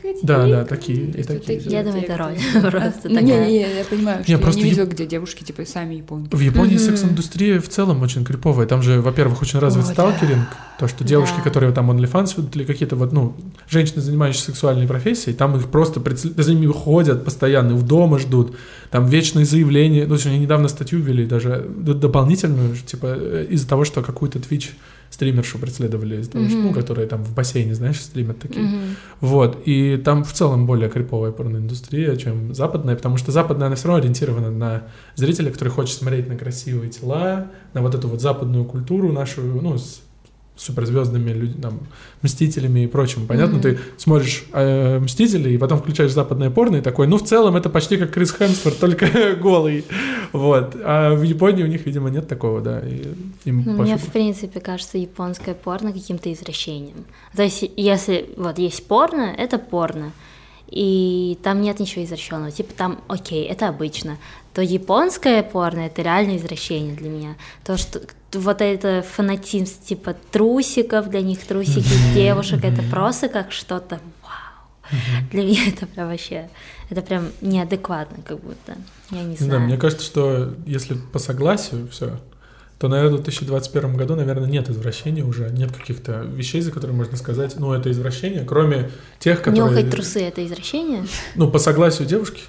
подходи. 0.03 0.26
Да, 0.26 0.46
да, 0.46 0.64
такие, 0.64 1.07
и 1.07 1.22
такие. 1.22 1.61
Я 1.61 1.82
думаю, 1.82 2.03
это 2.03 2.16
роль 2.16 2.36
просто 2.70 3.09
Не, 3.09 3.22
не, 3.22 3.61
я 3.61 3.84
понимаю, 3.84 4.22
что 4.22 4.32
я 4.32 4.38
не 4.38 4.62
видела, 4.62 4.86
где 4.86 5.07
девушки, 5.07 5.44
типа, 5.44 5.64
сами 5.64 5.94
японки. 5.94 6.34
В 6.34 6.40
Японии 6.40 6.76
секс-индустрия 6.76 7.61
в 7.61 7.68
целом 7.68 8.03
очень 8.03 8.24
криповая, 8.24 8.66
там 8.66 8.82
же, 8.82 9.00
во-первых, 9.00 9.42
очень 9.42 9.59
развит 9.59 9.86
сталкеринг, 9.86 10.48
то, 10.78 10.88
что 10.88 11.05
девушки, 11.05 11.40
которые 11.42 11.72
там 11.72 11.90
OnlyFans 11.90 12.34
ведут, 12.36 12.57
или 12.57 12.64
какие-то 12.64 12.96
вот, 12.96 13.12
ну, 13.12 13.34
женщины, 13.68 14.00
занимающиеся 14.00 14.46
сексуальной 14.46 14.86
профессией, 14.86 15.36
там 15.36 15.57
их 15.57 15.68
просто 15.68 16.03
за 16.36 16.55
ними 16.55 16.66
ходят 16.66 17.24
постоянно, 17.24 17.74
в 17.74 17.86
дома 17.86 18.18
ждут, 18.18 18.57
там 18.90 19.07
вечные 19.07 19.44
заявления, 19.44 20.07
ну, 20.07 20.16
они 20.24 20.38
недавно 20.38 20.68
статью 20.68 21.00
ввели, 21.00 21.24
даже 21.24 21.64
дополнительную, 21.68 22.76
типа, 22.76 23.07
э, 23.16 23.46
из-за 23.50 23.68
того, 23.68 23.84
что 23.84 24.03
какую-то 24.03 24.38
Twitch 24.38 24.70
стримершу 25.12 25.58
преследовали, 25.58 26.22
того, 26.22 26.44
mm-hmm. 26.44 26.62
ну, 26.62 26.72
которые 26.72 27.06
там 27.06 27.22
в 27.22 27.34
бассейне, 27.34 27.74
знаешь, 27.74 28.00
стримят 28.00 28.38
такие. 28.38 28.64
Mm-hmm. 28.64 28.96
Вот, 29.20 29.62
и 29.66 29.98
там 29.98 30.24
в 30.24 30.32
целом 30.32 30.66
более 30.66 30.88
криповая 30.88 31.32
порноиндустрия, 31.32 32.16
чем 32.16 32.54
западная, 32.54 32.96
потому 32.96 33.18
что 33.18 33.30
западная, 33.30 33.66
она 33.66 33.76
все 33.76 33.88
равно 33.88 34.00
ориентирована 34.00 34.50
на 34.50 34.84
зрителя, 35.14 35.50
который 35.50 35.68
хочет 35.68 35.98
смотреть 35.98 36.28
на 36.28 36.36
красивые 36.36 36.90
тела, 36.90 37.48
на 37.74 37.82
вот 37.82 37.94
эту 37.94 38.08
вот 38.08 38.22
западную 38.22 38.64
культуру 38.64 39.12
нашу, 39.12 39.42
ну, 39.42 39.76
с 39.76 40.00
суперзвездными 40.57 41.30
людьми, 41.30 41.61
там, 41.61 41.80
мстителями 42.20 42.80
и 42.84 42.86
прочим. 42.86 43.26
Понятно, 43.26 43.57
mm-hmm. 43.57 43.62
ты 43.62 43.78
смотришь 43.96 44.44
э, 44.53 44.98
мстителей 44.98 45.55
и 45.55 45.59
потом 45.59 45.78
включаешь 45.78 46.12
западное 46.12 46.50
порно 46.50 46.76
и 46.76 46.80
такой, 46.80 47.07
ну 47.07 47.16
в 47.16 47.24
целом 47.24 47.57
это 47.57 47.70
почти 47.70 47.96
как 47.96 48.12
Крис 48.12 48.32
Хемсворт, 48.32 48.78
только 48.78 49.34
голый. 49.40 49.84
Вот. 50.32 50.76
А 50.84 51.14
в 51.14 51.22
Японии 51.22 51.64
у 51.64 51.66
них, 51.66 51.86
видимо, 51.86 52.11
нет 52.11 52.28
такого, 52.28 52.61
да. 52.61 52.80
И 52.80 53.14
им 53.44 53.62
ну, 53.64 53.82
мне, 53.82 53.96
в 53.96 54.07
принципе, 54.12 54.61
кажется 54.61 54.98
японское 54.98 55.55
порно 55.55 55.92
каким-то 55.92 56.32
извращением. 56.32 57.05
То 57.34 57.42
есть, 57.42 57.64
если 57.76 58.30
вот 58.36 58.59
есть 58.59 58.86
порно, 58.86 59.34
это 59.36 59.59
порно. 59.59 60.12
И 60.68 61.38
там 61.42 61.61
нет 61.61 61.80
ничего 61.80 62.03
извращенного. 62.05 62.50
Типа 62.50 62.72
там, 62.74 63.00
окей, 63.07 63.44
это 63.44 63.68
обычно. 63.68 64.16
То 64.55 64.61
японское 64.61 65.42
порно 65.42 65.80
это 65.80 66.03
реально 66.03 66.36
извращение 66.36 66.94
для 66.94 67.09
меня. 67.09 67.36
То, 67.64 67.76
что 67.76 68.00
вот 68.34 68.61
это 68.61 69.03
фанатизм 69.03 69.72
типа 69.84 70.14
трусиков, 70.30 71.09
для 71.09 71.22
них 71.22 71.44
трусики 71.46 72.14
девушек, 72.14 72.64
это 72.64 72.82
просто 72.82 73.28
как 73.28 73.53
что-то 73.53 74.00
вау. 74.22 75.00
Для 75.30 75.44
меня 75.44 75.68
это 75.68 75.86
прям 75.86 76.09
вообще, 76.09 76.50
это 76.90 77.00
прям 77.00 77.28
неадекватно 77.40 78.22
как 78.22 78.40
будто, 78.40 78.76
я 79.11 79.22
не 79.22 79.36
знаю. 79.36 79.53
Да, 79.53 79.59
мне 79.61 79.76
кажется, 79.78 80.05
что 80.05 80.55
если 80.66 80.94
по 81.12 81.18
согласию 81.18 81.88
все, 81.88 82.18
то, 82.78 82.88
наверное, 82.88 83.18
в 83.18 83.22
2021 83.22 83.96
году, 83.96 84.16
наверное, 84.16 84.48
нет 84.48 84.68
извращения 84.68 85.24
уже, 85.24 85.50
нет 85.50 85.70
каких-то 85.70 86.22
вещей, 86.22 86.61
за 86.61 86.72
которые 86.72 86.96
можно 86.96 87.16
сказать, 87.16 87.55
ну, 87.57 87.72
это 87.72 87.90
извращение, 87.90 88.44
кроме 88.44 88.90
тех, 89.20 89.40
которые... 89.40 89.70
Нюхать 89.70 89.90
трусы— 89.90 90.20
это 90.22 90.44
извращение? 90.44 91.07
Ну, 91.36 91.48
по 91.48 91.59
согласию 91.59 92.09
девушки. 92.09 92.42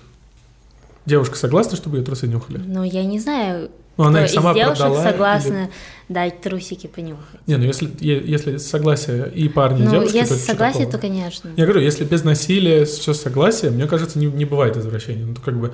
Девушка 1.06 1.36
согласна, 1.36 1.78
чтобы 1.78 1.98
ее 1.98 2.04
трусы 2.04 2.28
нюхали? 2.28 2.58
Ну, 2.58 2.84
я 2.84 3.04
не 3.04 3.20
знаю, 3.20 3.70
ну, 3.98 4.06
она 4.06 4.24
их 4.24 4.32
сама 4.32 4.52
из 4.52 4.56
девушек 4.56 4.78
продала, 4.78 5.04
согласна 5.04 5.64
или... 5.64 5.70
дать 6.10 6.42
трусики 6.42 6.88
понюхать. 6.88 7.46
Не, 7.46 7.58
ну 7.58 7.66
если, 7.66 7.92
если 8.02 8.58
согласие 8.58 9.32
и 9.34 9.48
парни, 9.50 9.82
и 9.82 9.86
ну, 9.86 9.92
девушки, 9.92 10.16
если 10.16 10.34
то 10.34 10.40
согласие, 10.40 10.88
то 10.88 10.98
конечно. 10.98 11.52
Я 11.56 11.66
говорю, 11.66 11.82
если 11.82 12.04
без 12.04 12.24
насилия, 12.24 12.86
все 12.86 13.14
согласие, 13.14 13.70
мне 13.70 13.86
кажется, 13.86 14.18
не, 14.18 14.26
не 14.26 14.46
бывает 14.46 14.78
извращения. 14.78 15.26
Ну, 15.26 15.36
как 15.44 15.60
бы 15.60 15.74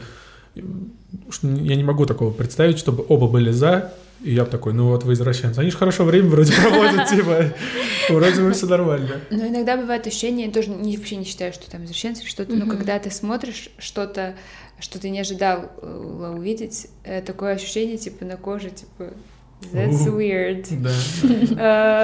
я 0.55 1.75
не 1.75 1.83
могу 1.83 2.05
такого 2.05 2.31
представить, 2.31 2.77
чтобы 2.77 3.05
оба 3.07 3.27
были 3.27 3.51
за, 3.51 3.93
и 4.21 4.33
я 4.33 4.43
такой, 4.43 4.73
ну 4.73 4.87
вот 4.89 5.05
вы 5.05 5.13
извращенцы. 5.13 5.59
Они 5.59 5.71
же 5.71 5.77
хорошо 5.77 6.03
время 6.03 6.27
вроде 6.27 6.51
проводят, 6.53 7.07
типа, 7.09 7.53
вроде 8.09 8.41
бы 8.41 8.51
все 8.51 8.65
нормально. 8.65 9.21
Но 9.29 9.47
иногда 9.47 9.77
бывает 9.77 10.05
ощущение, 10.07 10.47
я 10.47 10.51
тоже 10.51 10.71
вообще 10.71 11.15
не 11.15 11.23
считаю, 11.23 11.53
что 11.53 11.71
там 11.71 11.85
извращенцы 11.85 12.23
или 12.23 12.29
что-то, 12.29 12.53
но 12.53 12.65
когда 12.65 12.99
ты 12.99 13.11
смотришь 13.11 13.69
что-то, 13.77 14.35
что 14.79 14.99
ты 14.99 15.09
не 15.09 15.19
ожидал 15.19 15.71
э, 15.81 16.33
увидеть, 16.37 16.87
э, 17.03 17.21
такое 17.21 17.53
ощущение, 17.53 17.97
типа, 17.97 18.25
на 18.25 18.37
коже, 18.37 18.69
типа, 18.69 19.13
That's 19.73 20.07
weird. 20.07 20.67
Да. 20.71 20.89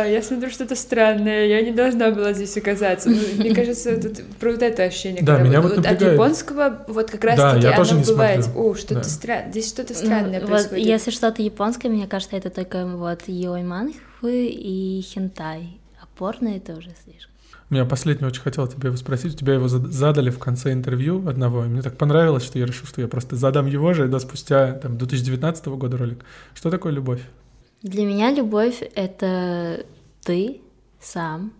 uh, 0.05 0.11
я 0.11 0.21
смотрю 0.21 0.49
что-то 0.49 0.75
странное, 0.75 1.45
я 1.45 1.61
не 1.61 1.71
должна 1.71 2.11
была 2.11 2.33
здесь 2.33 2.55
оказаться. 2.57 3.09
Ну, 3.09 3.17
мне 3.37 3.55
кажется, 3.55 3.99
тут 3.99 4.23
про 4.39 4.51
вот 4.51 4.61
это 4.61 4.83
ощущение. 4.83 5.23
Да, 5.23 5.39
меня 5.39 5.61
вот, 5.61 5.77
вот 5.77 5.85
От 5.85 6.01
японского 6.01 6.83
вот 6.87 7.09
как 7.09 7.23
раз 7.23 7.39
таки 7.39 7.61
да, 7.61 7.77
оно 7.77 8.01
бывает. 8.01 8.45
О, 8.55 8.75
что-то 8.75 8.95
да. 8.95 9.03
странное, 9.03 9.51
здесь 9.51 9.69
что-то 9.69 9.93
странное 9.93 10.41
ну, 10.41 10.47
происходит. 10.47 10.83
Вот, 10.83 10.91
если 10.91 11.11
что-то 11.11 11.41
японское, 11.41 11.89
мне 11.89 12.07
кажется, 12.07 12.35
это 12.35 12.49
только 12.49 12.85
вот 12.85 13.21
йой-манхвы 13.27 14.47
и 14.47 15.01
хентай. 15.01 15.79
А 16.01 16.07
порно 16.17 16.49
это 16.49 16.73
уже 16.73 16.89
слишком. 17.05 17.34
Я 17.71 17.85
последний 17.85 18.27
очень 18.27 18.41
хотел 18.41 18.67
тебя 18.67 18.87
его 18.87 18.97
спросить. 18.97 19.33
У 19.33 19.37
тебя 19.37 19.55
его 19.55 19.67
задали 19.67 20.29
в 20.29 20.37
конце 20.37 20.71
интервью 20.71 21.27
одного, 21.27 21.65
и 21.65 21.67
мне 21.67 21.81
так 21.81 21.97
понравилось, 21.97 22.43
что 22.43 22.59
я 22.59 22.65
решил, 22.65 22.85
что 22.85 23.01
я 23.01 23.07
просто 23.07 23.35
задам 23.35 23.65
его 23.65 23.93
же, 23.93 24.07
да, 24.07 24.19
спустя 24.19 24.73
там, 24.73 24.97
2019 24.97 25.65
года 25.67 25.97
ролик. 25.97 26.23
Что 26.53 26.69
такое 26.69 26.93
любовь? 26.93 27.21
Для 27.81 28.05
меня 28.05 28.31
любовь— 28.31 28.83
это 28.95 29.85
ты 30.23 30.61
сам. 30.99 31.53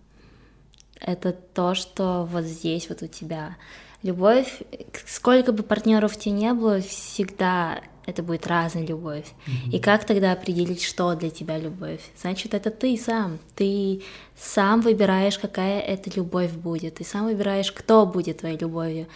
Это 1.00 1.32
то, 1.32 1.74
что 1.74 2.28
вот 2.30 2.44
здесь 2.44 2.88
вот 2.88 3.02
у 3.02 3.06
тебя. 3.06 3.56
Любовь, 4.02 4.62
сколько 5.06 5.52
бы 5.52 5.62
партнеров 5.62 6.16
тебе 6.16 6.34
не 6.34 6.54
было, 6.54 6.80
всегда 6.80 7.80
это 8.06 8.22
будет 8.22 8.46
разная 8.46 8.86
любовь. 8.86 9.26
Mm-hmm. 9.46 9.70
И 9.72 9.78
как 9.80 10.04
тогда 10.04 10.32
определить, 10.32 10.82
что 10.82 11.14
для 11.14 11.30
тебя 11.30 11.58
любовь? 11.58 12.00
Значит, 12.20 12.54
это 12.54 12.70
ты 12.70 12.96
сам. 12.96 13.38
Ты 13.54 14.02
сам 14.36 14.80
выбираешь, 14.80 15.38
какая 15.38 15.80
эта 15.80 16.10
любовь 16.16 16.52
будет. 16.52 16.94
Ты 16.94 17.04
сам 17.04 17.26
выбираешь, 17.26 17.72
кто 17.72 18.06
будет 18.06 18.38
твоей 18.38 18.56
любовью. 18.58 19.06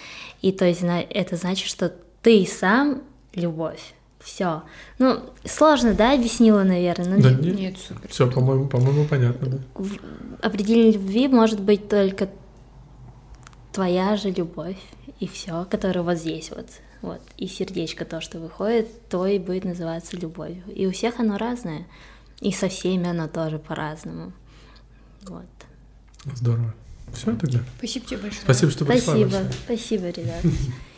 И 0.43 0.53
то 0.53 0.65
есть 0.65 0.83
это 0.83 1.37
значит, 1.37 1.69
что 1.69 1.95
ты 2.23 2.45
сам 2.47 3.03
любовь. 3.35 3.95
Все. 4.19 4.63
Ну, 4.99 5.21
сложно, 5.45 5.95
да, 5.95 6.13
объяснила, 6.13 6.63
наверное. 6.63 7.17
Ну, 7.17 7.23
да, 7.23 7.31
нет, 7.31 7.59
нет 7.59 7.79
супер. 7.79 8.11
Все, 8.11 8.31
по-моему, 8.31 8.69
по-моему, 8.69 9.07
понятно, 9.07 9.49
да. 9.49 9.85
Определение 10.43 10.93
любви 10.93 11.27
может 11.29 11.61
быть 11.61 11.89
только 11.89 12.29
твоя 13.73 14.17
же 14.17 14.31
любовь, 14.31 14.77
и 15.21 15.27
все, 15.27 15.67
которая 15.71 16.03
вот 16.03 16.19
здесь 16.19 16.51
вот. 16.51 16.67
Вот. 17.03 17.21
И 17.37 17.47
сердечко 17.47 18.05
то, 18.05 18.21
что 18.21 18.39
выходит, 18.39 19.09
то 19.09 19.27
и 19.27 19.39
будет 19.39 19.65
называться 19.65 20.17
любовью. 20.17 20.63
И 20.75 20.87
у 20.87 20.93
всех 20.93 21.19
оно 21.19 21.39
разное. 21.39 21.87
И 22.41 22.53
со 22.53 22.69
всеми 22.69 23.09
оно 23.09 23.29
тоже 23.29 23.59
по-разному. 23.59 24.33
Вот. 25.23 25.47
Здорово. 26.35 26.75
Все 27.13 27.35
тогда. 27.37 27.61
Спасибо 27.79 28.07
тебе 28.07 28.19
большое. 28.19 28.43
Спасибо, 28.43 28.73
что 28.73 28.85
пришла. 28.85 29.15
Спасибо, 29.15 29.53
спасибо, 29.65 30.11
ребят. 30.11 30.43